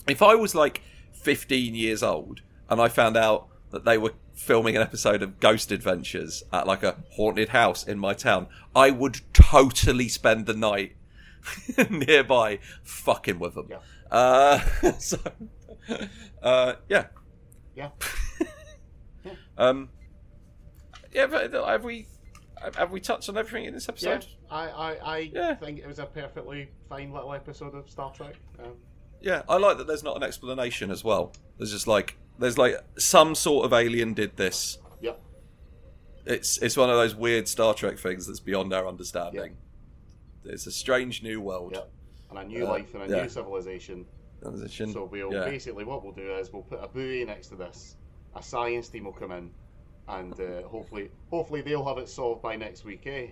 if 0.08 0.22
I 0.22 0.36
was 0.36 0.54
like 0.54 0.82
15 1.22 1.76
years 1.76 2.04
old 2.04 2.42
and 2.70 2.80
I 2.82 2.88
found 2.88 3.18
out 3.18 3.48
that 3.72 3.86
they 3.86 3.98
were 3.98 4.14
filming 4.34 4.76
an 4.76 4.82
episode 4.82 5.22
of 5.24 5.40
Ghost 5.40 5.72
Adventures 5.72 6.44
at 6.52 6.68
like 6.68 6.84
a 6.84 6.98
haunted 7.14 7.50
house 7.50 7.84
in 7.88 7.98
my 8.00 8.14
town, 8.14 8.48
I 8.76 8.92
would 8.92 9.22
totally 9.34 10.08
spend 10.10 10.46
the 10.46 10.54
night 10.54 10.96
nearby 11.90 12.60
fucking 12.84 13.40
with 13.40 13.56
them. 13.56 13.68
Yeah. 13.70 13.78
Uh, 14.12 14.60
so, 15.00 15.18
uh, 16.44 16.74
yeah. 16.90 17.08
Yeah. 17.76 17.90
Um, 19.58 19.90
yeah, 21.14 21.28
but 21.28 21.54
have 21.54 21.84
we 21.84 22.08
have 22.78 22.92
we 22.92 23.00
touched 23.00 23.30
on 23.30 23.38
everything 23.38 23.66
in 23.66 23.74
this 23.74 23.86
Yeah, 23.88 23.92
episode? 24.12 24.26
I, 24.52 24.68
I, 24.70 24.92
I 24.96 25.18
Yeah. 25.34 25.56
think 25.56 25.80
it 25.80 25.88
was 25.88 26.00
a 26.00 26.06
perfectly 26.06 26.70
fine 26.90 27.12
little 27.12 27.34
episode 27.34 27.74
of 27.74 27.90
Star 27.90 28.12
Trek. 28.12 28.36
Um, 28.60 28.74
Yeah, 29.26 29.42
I 29.50 29.58
like 29.58 29.80
that. 29.80 29.88
There's 29.88 30.04
not 30.04 30.16
an 30.16 30.22
explanation 30.22 30.92
as 30.92 31.04
well. 31.04 31.34
There's 31.58 31.72
just 31.72 31.88
like 31.88 32.16
there's 32.38 32.60
like 32.60 32.76
some 33.00 33.34
sort 33.34 33.66
of 33.66 33.74
alien 33.74 34.14
did 34.14 34.38
this. 34.38 34.78
Yeah. 35.02 35.14
It's 36.28 36.60
it's 36.60 36.78
one 36.78 36.92
of 36.92 36.96
those 36.96 37.16
weird 37.16 37.48
Star 37.48 37.74
Trek 37.74 37.98
things 37.98 38.28
that's 38.28 38.40
beyond 38.40 38.72
our 38.72 38.88
understanding. 38.88 39.58
Yeah. 40.44 40.52
It's 40.54 40.68
a 40.68 40.72
strange 40.72 41.24
new 41.24 41.42
world. 41.42 41.72
Yeah. 41.74 41.82
And 42.30 42.38
a 42.38 42.44
new 42.46 42.68
Uh, 42.68 42.70
life 42.70 42.94
and 42.94 43.04
a 43.04 43.08
yeah. 43.08 43.24
new 43.24 43.30
civilization. 43.30 44.06
Transition. 44.44 44.94
So 44.94 45.06
we'll 45.06 45.34
yeah. 45.34 45.46
basically 45.46 45.86
what 45.86 46.04
we'll 46.04 46.14
do 46.14 46.36
is 46.36 46.54
we'll 46.54 46.62
put 46.62 46.84
a 46.84 46.88
buoy 46.88 47.26
next 47.26 47.48
to 47.48 47.56
this. 47.56 47.96
A 48.36 48.44
science 48.44 48.90
team 48.90 49.06
will 49.06 49.14
come 49.14 49.32
in, 49.32 49.50
and 50.08 50.40
uh, 50.40 50.68
hopefully, 50.68 51.10
hopefully 51.32 51.62
they'll 51.62 51.86
have 51.86 51.98
it 51.98 52.10
solved 52.10 52.44
by 52.44 52.56
next 52.58 52.86
week, 52.86 53.08
eh? 53.08 53.28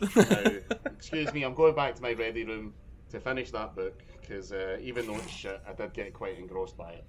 Now, 0.16 0.82
excuse 0.84 1.32
me, 1.32 1.44
I'm 1.44 1.54
going 1.54 1.74
back 1.74 1.94
to 1.94 2.02
my 2.02 2.12
ready 2.12 2.44
room 2.44 2.74
to 3.10 3.20
finish 3.20 3.50
that 3.52 3.74
book 3.74 4.02
because 4.28 4.52
uh, 4.52 4.76
even 4.82 5.06
though 5.06 5.16
it's 5.16 5.30
shit, 5.30 5.60
I 5.66 5.72
did 5.72 5.92
get 5.94 6.12
quite 6.12 6.38
engrossed 6.38 6.76
by 6.76 6.92
it. 6.92 7.04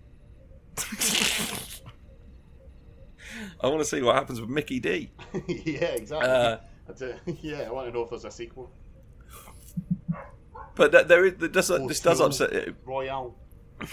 I 3.62 3.68
want 3.68 3.80
to 3.80 3.86
see 3.86 4.02
what 4.02 4.16
happens 4.16 4.40
with 4.40 4.50
Mickey 4.50 4.80
D. 4.80 5.12
yeah, 5.48 5.86
exactly. 5.86 6.30
Uh, 6.30 6.58
That's 6.88 7.02
it. 7.02 7.20
yeah, 7.42 7.62
I 7.62 7.72
want 7.72 7.88
to 7.88 7.94
know 7.94 8.04
if 8.04 8.10
there's 8.10 8.26
a 8.26 8.32
sequel. 8.32 8.72
But 10.76 10.92
th- 10.94 11.08
there 11.08 11.26
is 11.26 11.36
there 11.36 11.50
does, 11.50 11.70
Or 11.70 11.88
this 11.88 12.00
does 12.00 12.22
upset. 12.22 12.76
Royale. 12.86 13.36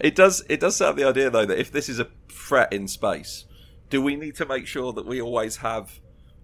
It 0.00 0.14
does. 0.16 0.44
It 0.48 0.60
does 0.60 0.76
set 0.76 0.88
up 0.88 0.96
the 0.96 1.04
idea 1.04 1.30
though 1.30 1.46
that 1.46 1.58
if 1.58 1.70
this 1.70 1.88
is 1.88 2.00
a 2.00 2.08
threat 2.28 2.72
in 2.72 2.88
space, 2.88 3.44
do 3.90 4.02
we 4.02 4.16
need 4.16 4.34
to 4.36 4.46
make 4.46 4.66
sure 4.66 4.92
that 4.92 5.06
we 5.06 5.20
always 5.20 5.56
have 5.58 6.00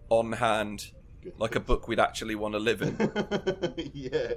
on 0.08 0.32
hand. 0.32 0.92
Like 1.38 1.54
a 1.56 1.60
book 1.60 1.88
we'd 1.88 2.00
actually 2.00 2.34
want 2.34 2.54
to 2.54 2.58
live 2.58 2.82
in? 2.82 2.96
yeah. 3.94 4.34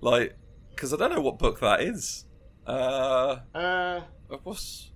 like, 0.00 0.36
because 0.70 0.92
I 0.92 0.96
don't 0.96 1.12
know 1.14 1.20
what 1.20 1.38
book 1.38 1.60
that 1.60 1.80
is. 1.80 2.24
Uh, 2.66 3.38
Uh, 3.54 4.00
what's 4.42 4.90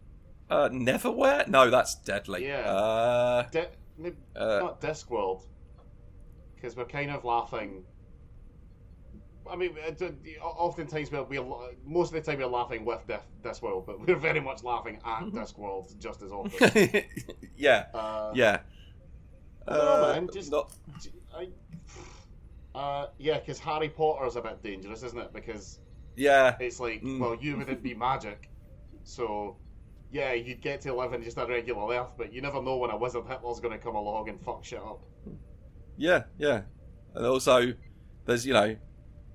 uh, 0.50 0.68
Neverwhere? 0.68 1.48
No, 1.48 1.70
that's 1.70 1.94
deadly. 1.96 2.46
Yeah. 2.46 2.70
Uh, 2.70 3.46
maybe 3.98 4.16
Uh, 4.34 4.58
not 4.60 4.80
Discworld, 4.80 5.42
because 6.54 6.76
we're 6.76 6.84
kind 6.84 7.10
of 7.10 7.24
laughing. 7.24 7.84
I 9.48 9.54
mean, 9.54 9.76
uh, 9.78 10.44
oftentimes 10.44 11.12
we're, 11.12 11.22
we're 11.22 11.44
most 11.84 12.12
of 12.12 12.14
the 12.14 12.28
time 12.30 12.40
we're 12.40 12.46
laughing 12.46 12.84
with 12.84 13.06
Dis- 13.06 13.20
Discworld, 13.44 13.86
but 13.86 14.00
we're 14.00 14.16
very 14.16 14.40
much 14.40 14.64
laughing 14.64 14.98
at 15.04 15.22
Discworld 15.26 15.96
just 15.98 16.22
as 16.22 16.32
often. 16.32 17.04
yeah. 17.56 17.86
Uh, 17.94 18.32
Yeah. 18.34 18.60
Know, 19.68 19.74
Uh, 19.74 20.12
man, 20.14 20.28
just- 20.32 20.50
not- 20.50 20.72
I, 21.34 21.48
uh, 22.74 23.08
yeah, 23.18 23.38
because 23.38 23.58
Harry 23.58 23.88
Potter 23.88 24.26
is 24.26 24.36
a 24.36 24.40
bit 24.42 24.62
dangerous, 24.62 25.02
isn't 25.02 25.18
it? 25.18 25.32
Because 25.32 25.80
yeah. 26.16 26.56
it's 26.60 26.78
like, 26.80 27.02
Mm. 27.02 27.20
well, 27.20 27.34
you 27.40 27.56
wouldn't 27.56 27.82
be 27.82 27.94
magic, 27.94 28.50
so 29.04 29.56
yeah, 30.10 30.32
you'd 30.32 30.60
get 30.62 30.80
to 30.82 30.94
live 30.94 31.12
in 31.12 31.22
just 31.22 31.36
a 31.36 31.46
regular 31.46 31.94
Earth, 31.94 32.12
but 32.16 32.32
you 32.32 32.40
never 32.40 32.62
know 32.62 32.76
when 32.76 32.90
a 32.90 32.96
wizard 32.96 33.24
Hitler's 33.26 33.60
going 33.60 33.76
to 33.76 33.82
come 33.82 33.96
along 33.96 34.28
and 34.28 34.40
fuck 34.40 34.64
shit 34.64 34.78
up. 34.78 35.02
Yeah, 35.96 36.24
yeah. 36.38 36.62
And 37.14 37.26
also, 37.26 37.72
there's, 38.26 38.46
you 38.46 38.52
know, 38.52 38.76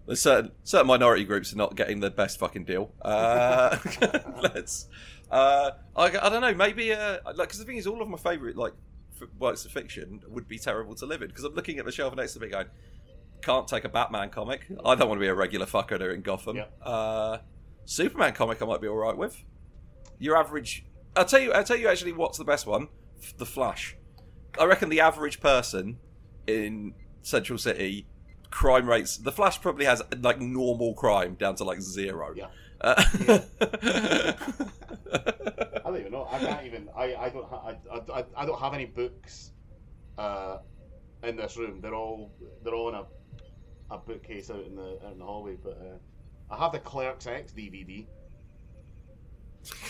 There's 0.08 0.22
certain 0.22 0.52
certain 0.64 0.88
minority 0.88 1.24
groups 1.26 1.54
are 1.54 1.58
not 1.58 1.76
getting 1.76 2.00
the 2.00 2.10
best 2.10 2.40
fucking 2.40 2.66
deal. 2.66 2.92
Uh, 3.02 3.78
let's. 4.42 4.88
Uh, 5.30 5.72
I, 5.96 6.06
I 6.06 6.30
don't 6.30 6.42
know. 6.42 6.54
Maybe 6.56 6.92
uh, 6.92 7.20
like 7.26 7.36
because 7.38 7.60
the 7.60 7.66
thing 7.66 7.78
is, 7.78 7.86
all 7.86 8.02
of 8.02 8.10
my 8.10 8.18
favorite 8.18 8.58
like 8.58 8.74
f- 9.22 9.30
works 9.40 9.66
of 9.66 9.72
fiction 9.72 10.22
would 10.28 10.48
be 10.48 10.58
terrible 10.58 10.96
to 10.96 11.06
live 11.06 11.22
in. 11.22 11.30
Because 11.30 11.44
I'm 11.44 11.54
looking 11.54 11.80
at 11.80 11.86
the 11.86 11.92
shelf 11.92 12.16
next 12.16 12.34
to 12.34 12.40
me, 12.40 12.50
going, 12.50 12.68
can't 13.42 13.68
take 13.68 13.84
a 13.84 13.90
Batman 13.90 14.30
comic. 14.30 14.68
I 14.86 14.96
don't 14.96 15.08
want 15.08 15.20
to 15.20 15.24
be 15.24 15.28
a 15.28 15.36
regular 15.36 15.66
fucker 15.66 16.14
in 16.14 16.22
Gotham. 16.22 16.58
Yeah. 16.58 16.66
Uh, 16.86 17.40
Superman 17.86 18.34
comic, 18.34 18.62
I 18.62 18.66
might 18.66 18.82
be 18.82 18.88
all 18.88 18.98
right 18.98 19.18
with. 19.18 19.44
Your 20.20 20.38
average. 20.38 20.86
I'll 21.16 21.26
tell 21.26 21.40
you. 21.40 21.52
I'll 21.52 21.64
tell 21.64 21.78
you 21.78 21.88
actually 21.88 22.14
what's 22.14 22.38
the 22.38 22.46
best 22.46 22.68
one. 22.68 22.88
The 23.38 23.46
Flash. 23.46 23.98
I 24.60 24.66
reckon 24.66 24.90
the 24.90 25.02
average 25.02 25.40
person 25.40 25.98
in 26.48 26.94
Central 27.22 27.58
City 27.58 28.08
crime 28.52 28.88
rates. 28.88 29.18
The 29.18 29.32
Flash 29.32 29.62
probably 29.62 29.86
has 29.86 30.02
like 30.22 30.40
normal 30.40 30.94
crime 30.94 31.36
down 31.36 31.56
to 31.56 31.64
like 31.64 31.82
zero. 31.82 32.34
Yeah. 32.36 32.48
Uh, 32.82 32.96
I 35.14 35.84
don't 35.86 36.00
even 36.00 36.12
know. 36.12 36.28
I 36.32 36.40
can't 36.40 36.66
even. 36.66 36.90
I, 36.96 37.16
I 37.16 37.30
don't. 37.30 37.48
Ha- 37.48 37.74
I, 37.92 38.20
I, 38.20 38.26
I 38.36 38.46
don't 38.46 38.60
have 38.60 38.74
any 38.74 38.86
books 38.86 39.52
uh, 40.18 40.58
in 41.24 41.36
this 41.36 41.58
room. 41.58 41.80
They're 41.82 41.96
all 41.96 42.32
they're 42.64 42.74
all 42.74 42.90
in 42.90 42.96
a, 42.96 43.06
a 43.92 43.98
bookcase 43.98 44.50
out 44.50 44.66
in 44.66 44.76
the 44.76 45.00
out 45.06 45.14
in 45.14 45.20
the 45.20 45.26
hallway. 45.26 45.58
But 45.62 45.78
uh, 45.80 46.54
I 46.54 46.58
have 46.58 46.72
the 46.72 46.80
Clerks 46.80 47.28
X 47.28 47.54
DVD. 47.54 48.08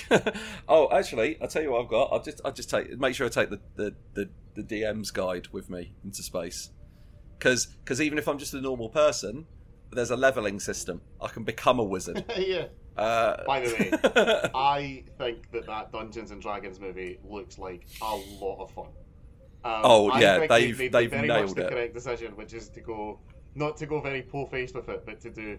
oh, 0.68 0.90
actually, 0.92 1.42
I'll 1.42 1.48
tell 1.48 1.62
you 1.62 1.72
what 1.72 1.84
I've 1.84 1.90
got. 1.90 2.10
I'll 2.12 2.22
just, 2.22 2.42
I'll 2.44 2.52
just 2.52 2.70
take, 2.70 2.98
make 3.00 3.16
sure 3.16 3.26
I 3.26 3.30
take 3.30 3.50
the, 3.50 3.62
the, 3.76 3.96
the, 4.14 4.30
the 4.56 4.64
DM's 4.64 5.12
guide 5.12 5.48
with 5.54 5.70
me 5.70 5.94
into 6.04 6.22
space, 6.24 6.72
because 7.38 7.68
because 7.68 8.02
even 8.02 8.18
if 8.18 8.28
I'm 8.28 8.38
just 8.38 8.54
a 8.54 8.62
normal 8.62 8.90
person, 8.90 9.46
there's 9.92 10.12
a 10.12 10.18
leveling 10.18 10.60
system. 10.60 11.02
I 11.22 11.28
can 11.28 11.44
become 11.44 11.80
a 11.80 11.84
wizard. 11.84 12.26
yeah. 12.38 12.66
Uh, 12.98 13.44
By 13.46 13.62
the 13.62 13.74
way, 13.74 14.50
I 14.56 15.04
think 15.18 15.50
that 15.52 15.66
that 15.68 15.92
Dungeons 15.92 16.32
and 16.32 16.42
Dragons 16.42 16.80
movie 16.80 17.20
looks 17.24 17.58
like 17.58 17.86
a 18.02 18.16
lot 18.16 18.62
of 18.62 18.72
fun. 18.72 18.88
Um, 19.64 19.82
Oh, 19.84 20.10
I 20.10 20.20
yeah, 20.22 20.38
think 20.40 20.50
they've- 20.50 20.78
made 20.78 20.92
they've 20.92 21.10
very 21.12 21.28
much 21.28 21.54
the 21.54 21.68
it. 21.68 21.70
correct 21.72 21.94
decision, 21.94 22.36
which 22.36 22.54
is 22.54 22.70
to 22.70 22.82
go 22.82 23.20
not 23.56 23.78
to 23.78 23.86
go 23.86 24.00
very 24.02 24.22
po-faced 24.22 24.74
with 24.76 24.88
it, 24.90 25.04
but 25.06 25.20
to 25.22 25.30
do 25.30 25.58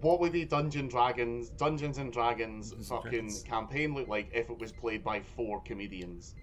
what 0.00 0.20
would 0.20 0.32
the 0.32 0.44
Dungeon 0.46 0.88
Dragons, 0.88 1.50
Dungeons 1.50 1.98
and 1.98 2.12
Dragons 2.12 2.70
Dungeons 2.70 2.72
and 2.72 2.86
fucking 2.86 3.10
Dragons. 3.10 3.42
campaign 3.42 3.94
look 3.94 4.08
like 4.08 4.28
if 4.32 4.48
it 4.50 4.58
was 4.58 4.72
played 4.72 5.04
by 5.04 5.20
four 5.20 5.60
comedians? 5.62 6.34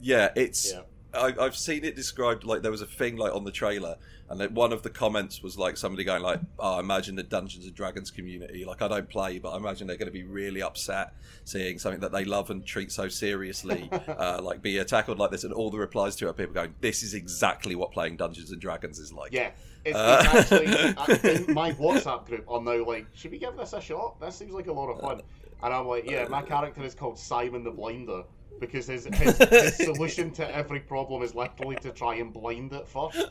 yeah, 0.00 0.28
it's. 0.36 0.72
Yeah. 0.72 0.82
I, 1.14 1.32
I've 1.40 1.56
seen 1.56 1.84
it 1.84 1.96
described 1.96 2.44
like 2.44 2.60
there 2.60 2.70
was 2.70 2.82
a 2.82 2.86
thing 2.86 3.16
like 3.16 3.34
on 3.34 3.42
the 3.44 3.50
trailer, 3.50 3.96
and 4.30 4.40
that 4.40 4.52
one 4.52 4.72
of 4.72 4.82
the 4.82 4.90
comments 4.90 5.42
was 5.42 5.56
like 5.56 5.76
somebody 5.76 6.04
going 6.04 6.22
like, 6.22 6.40
"Oh, 6.58 6.76
I 6.76 6.80
imagine 6.80 7.16
the 7.16 7.22
Dungeons 7.22 7.64
and 7.66 7.74
Dragons 7.74 8.10
community. 8.10 8.64
Like, 8.64 8.82
I 8.82 8.88
don't 8.88 9.08
play, 9.08 9.38
but 9.38 9.50
I 9.50 9.56
imagine 9.56 9.86
they're 9.86 9.96
going 9.96 10.06
to 10.08 10.12
be 10.12 10.24
really 10.24 10.62
upset 10.62 11.14
seeing 11.44 11.78
something 11.78 12.00
that 12.00 12.12
they 12.12 12.24
love 12.24 12.50
and 12.50 12.64
treat 12.64 12.92
so 12.92 13.08
seriously, 13.08 13.88
uh, 14.08 14.40
like 14.42 14.62
be 14.62 14.82
tackled 14.84 15.18
like 15.18 15.30
this." 15.30 15.44
And 15.44 15.52
all 15.52 15.70
the 15.70 15.78
replies 15.78 16.16
to 16.16 16.26
it 16.26 16.30
are 16.30 16.34
people 16.34 16.54
going, 16.54 16.74
"This 16.80 17.02
is 17.02 17.14
exactly 17.14 17.74
what 17.74 17.92
playing 17.92 18.16
Dungeons 18.16 18.50
and 18.52 18.60
Dragons 18.60 18.98
is 18.98 19.12
like." 19.12 19.32
Yeah. 19.32 19.50
It's, 19.84 19.96
Uh. 19.96 20.22
it's 20.34 20.50
actually 20.98 21.54
my 21.54 21.72
WhatsApp 21.72 22.26
group. 22.26 22.44
I'm 22.50 22.64
now 22.64 22.84
like, 22.84 23.06
should 23.14 23.30
we 23.30 23.38
give 23.38 23.56
this 23.56 23.72
a 23.72 23.80
shot? 23.80 24.20
This 24.20 24.36
seems 24.36 24.52
like 24.52 24.66
a 24.66 24.72
lot 24.72 24.90
of 24.90 25.00
fun. 25.00 25.22
And 25.62 25.72
I'm 25.72 25.86
like, 25.86 26.08
yeah, 26.10 26.26
my 26.28 26.42
character 26.42 26.82
is 26.82 26.94
called 26.94 27.18
Simon 27.18 27.64
the 27.64 27.70
Blinder 27.70 28.24
because 28.60 28.86
his 28.86 29.06
his, 29.06 29.38
his 29.38 29.76
solution 29.86 30.30
to 30.32 30.54
every 30.54 30.80
problem 30.80 31.22
is 31.22 31.34
literally 31.34 31.76
to 31.76 31.90
try 31.90 32.16
and 32.16 32.32
blind 32.32 32.72
it 32.72 32.86
first. 32.86 33.30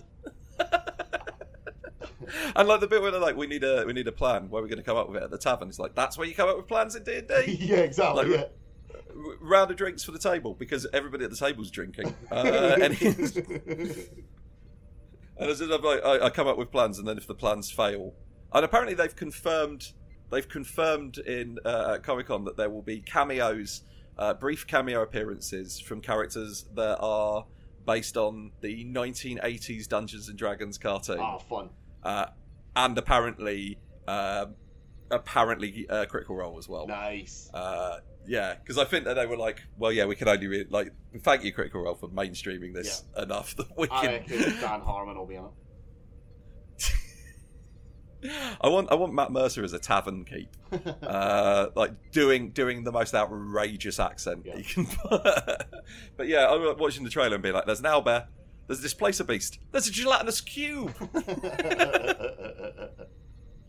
And 2.56 2.68
like 2.68 2.80
the 2.80 2.88
bit 2.88 3.02
where 3.02 3.12
they're 3.12 3.20
like, 3.20 3.36
"We 3.36 3.48
need 3.48 3.64
a 3.64 3.86
we 3.86 3.94
need 3.94 4.08
a 4.08 4.12
plan. 4.12 4.50
Where 4.50 4.62
we're 4.62 4.68
we 4.68 4.70
going 4.70 4.84
to 4.84 4.84
come 4.84 4.98
up 4.98 5.08
with 5.10 5.18
it 5.18 5.24
at 5.24 5.32
the 5.32 5.38
tavern?" 5.38 5.70
It's 5.70 5.80
like 5.80 5.96
that's 5.96 6.18
where 6.18 6.28
you 6.28 6.36
come 6.36 6.50
up 6.50 6.58
with 6.58 6.68
plans 6.68 6.96
in 6.96 7.04
D 7.04 7.18
and 7.18 7.28
D. 7.28 7.58
yeah, 7.60 7.78
exactly. 7.78 8.26
Like, 8.26 8.40
yeah. 8.40 8.46
Round 9.42 9.72
of 9.72 9.78
drinks 9.78 10.04
for 10.04 10.12
the 10.12 10.20
table 10.20 10.54
because 10.54 10.86
everybody 10.94 11.26
at 11.26 11.32
the 11.32 11.38
table's 11.38 11.72
drinking. 11.72 12.14
Uh, 12.32 12.78
and, 12.82 13.02
and 13.02 14.10
as 15.40 15.62
I'm 15.62 15.82
like, 15.82 16.04
I, 16.06 16.26
I 16.26 16.30
come 16.30 16.48
up 16.48 16.58
with 16.58 16.72
plans, 16.72 17.00
and 17.00 17.08
then 17.08 17.18
if 17.18 17.26
the 17.28 17.34
plans 17.36 17.72
fail, 17.72 18.14
and 18.54 18.64
apparently 18.66 18.94
they've 18.94 19.16
confirmed 19.16 19.92
they've 20.32 20.48
confirmed 20.48 21.18
in 21.18 21.58
uh, 21.66 21.98
Comic 22.02 22.28
Con 22.28 22.44
that 22.46 22.58
there 22.58 22.70
will 22.70 22.82
be 22.82 23.00
cameos, 23.02 23.82
uh, 24.18 24.34
brief 24.34 24.68
cameo 24.68 25.02
appearances 25.02 25.80
from 25.80 26.02
characters 26.02 26.66
that 26.76 26.98
are 27.00 27.46
based 27.86 28.18
on 28.18 28.52
the 28.62 28.86
1980s 28.86 29.88
Dungeons 29.88 30.28
and 30.28 30.38
Dragons 30.38 30.78
cartoon 30.78 31.20
Ah, 31.20 31.38
fun. 31.38 31.70
Uh, 32.08 32.26
and 32.76 32.98
apparently, 32.98 33.78
um 34.08 34.56
apparently, 35.10 35.86
uh, 35.90 36.06
Critical 36.06 36.36
Role 36.36 36.58
as 36.58 36.68
well. 36.68 36.86
Nice. 36.88 37.50
Uh, 37.54 38.00
yeah, 38.28 38.56
because 38.56 38.78
I 38.78 38.84
think 38.84 39.06
that 39.06 39.14
they 39.14 39.26
were 39.26 39.38
like, 39.38 39.62
well, 39.78 39.92
yeah, 39.92 40.06
we 40.06 40.16
can 40.16 40.28
only 40.28 40.48
re- 40.48 40.66
like 40.70 40.92
thank 41.22 41.44
you, 41.46 41.52
Critical 41.54 41.82
Role, 41.84 41.96
for 41.96 42.10
mainstreaming 42.10 42.74
this 42.74 43.04
enough 43.18 43.56
that 43.56 43.68
we 43.78 43.88
I 43.90 44.02
can. 44.02 44.12
reckon 44.12 44.60
Dan 44.60 44.82
Harmon 44.82 45.18
will 45.18 45.26
be 45.26 45.36
in 45.36 45.46
it. 45.46 45.52
I 48.62 48.68
want 48.68 48.92
I 48.92 48.96
want 48.96 49.14
Matt 49.14 49.32
Mercer 49.32 49.64
as 49.64 49.74
a 49.74 49.80
tavern 49.80 50.26
keep, 50.26 50.50
uh, 51.04 51.68
like 51.76 52.12
doing 52.12 52.50
doing 52.52 52.84
the 52.84 52.92
most 52.92 53.14
outrageous 53.14 54.00
accent 54.00 54.44
Yeah. 54.46 54.58
he 54.58 54.64
can. 54.64 54.88
but 56.18 56.28
yeah, 56.28 56.50
I'm 56.50 56.78
watching 56.78 57.04
the 57.04 57.10
trailer 57.12 57.36
and 57.36 57.44
being 57.44 57.54
like, 57.56 57.66
"There's 57.66 57.80
an 57.80 57.86
owlbear, 57.86 58.28
there's 58.68 58.80
a 58.80 58.84
displacer 58.84 59.24
beast, 59.24 59.60
there's 59.72 59.88
a 59.88 59.92
gelatinous 59.92 60.42
cube." 60.42 60.94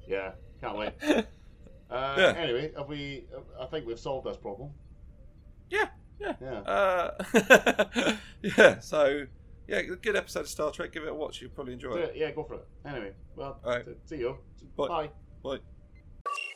yeah, 0.07 0.33
can't 0.61 0.77
wait. 0.79 0.93
Uh, 1.91 2.17
Yeah. 2.19 2.35
Anyway, 2.37 2.71
have 2.77 2.87
we? 2.87 3.25
I 3.59 3.65
think 3.65 3.87
we've 3.87 3.99
solved 3.99 4.27
this 4.27 4.37
problem. 4.37 4.73
yeah, 5.71 5.87
yeah. 6.21 6.35
Yeah. 6.39 6.61
Uh, 6.61 8.17
yeah, 8.43 8.79
so 8.81 9.25
yeah, 9.67 9.81
good 9.81 10.15
episode 10.15 10.41
of 10.41 10.49
Star 10.49 10.71
Trek. 10.71 10.93
Give 10.93 11.05
it 11.05 11.09
a 11.09 11.15
watch. 11.15 11.41
You'll 11.41 11.49
probably 11.53 11.73
enjoy 11.73 11.95
it. 11.97 12.11
it. 12.11 12.17
Yeah, 12.17 12.31
go 12.33 12.45
for 12.45 12.57
it. 12.57 12.69
Anyway, 12.85 13.13
well, 13.37 13.59
right. 13.65 13.87
see 14.05 14.19
you. 14.19 14.37
Bye. 14.77 14.89
Bye. 14.89 15.11
Bye. 15.43 15.59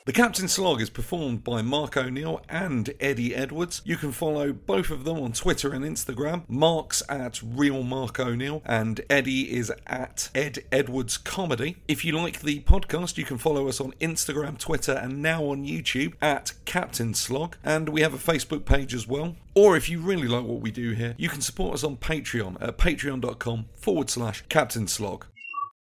The 0.04 0.12
Captain 0.12 0.48
Slog 0.48 0.80
is 0.80 0.90
performed 0.90 1.44
by 1.44 1.62
Mark 1.62 1.96
O'Neill 1.96 2.42
and 2.48 2.92
Eddie 2.98 3.36
Edwards. 3.36 3.82
You 3.84 3.96
can 3.96 4.10
follow 4.10 4.52
both 4.52 4.90
of 4.90 5.04
them 5.04 5.20
on 5.20 5.30
Twitter 5.30 5.72
and 5.72 5.84
Instagram. 5.84 6.42
Mark's 6.48 7.04
at 7.08 7.40
Real 7.40 7.84
Mark 7.84 8.18
O'Neill 8.18 8.62
and 8.66 9.00
Eddie 9.08 9.56
is 9.56 9.72
at 9.86 10.28
Ed 10.34 10.64
Edwards 10.72 11.18
Comedy. 11.18 11.76
If 11.86 12.04
you 12.04 12.16
like 12.16 12.40
the 12.40 12.62
podcast, 12.62 13.16
you 13.16 13.24
can 13.24 13.38
follow 13.38 13.68
us 13.68 13.80
on 13.80 13.92
Instagram, 14.00 14.58
Twitter, 14.58 14.94
and 14.94 15.22
now 15.22 15.44
on 15.44 15.64
YouTube 15.64 16.14
at 16.20 16.54
Captain 16.64 17.14
Slog. 17.14 17.56
And 17.62 17.88
we 17.88 18.00
have 18.00 18.12
a 18.12 18.18
Facebook 18.18 18.64
page 18.64 18.94
as 18.94 19.06
well. 19.06 19.36
Or 19.54 19.76
if 19.76 19.88
you 19.88 20.00
really 20.00 20.26
like 20.26 20.44
what 20.44 20.62
we 20.62 20.72
do 20.72 20.94
here, 20.94 21.14
you 21.16 21.28
can 21.28 21.42
support 21.42 21.74
us 21.74 21.84
on 21.84 21.96
Patreon 21.96 22.56
at 22.60 22.76
patreon.com 22.76 23.66
forward 23.76 24.10
slash 24.10 24.42
Captain 24.48 24.88
Slog. 24.88 25.26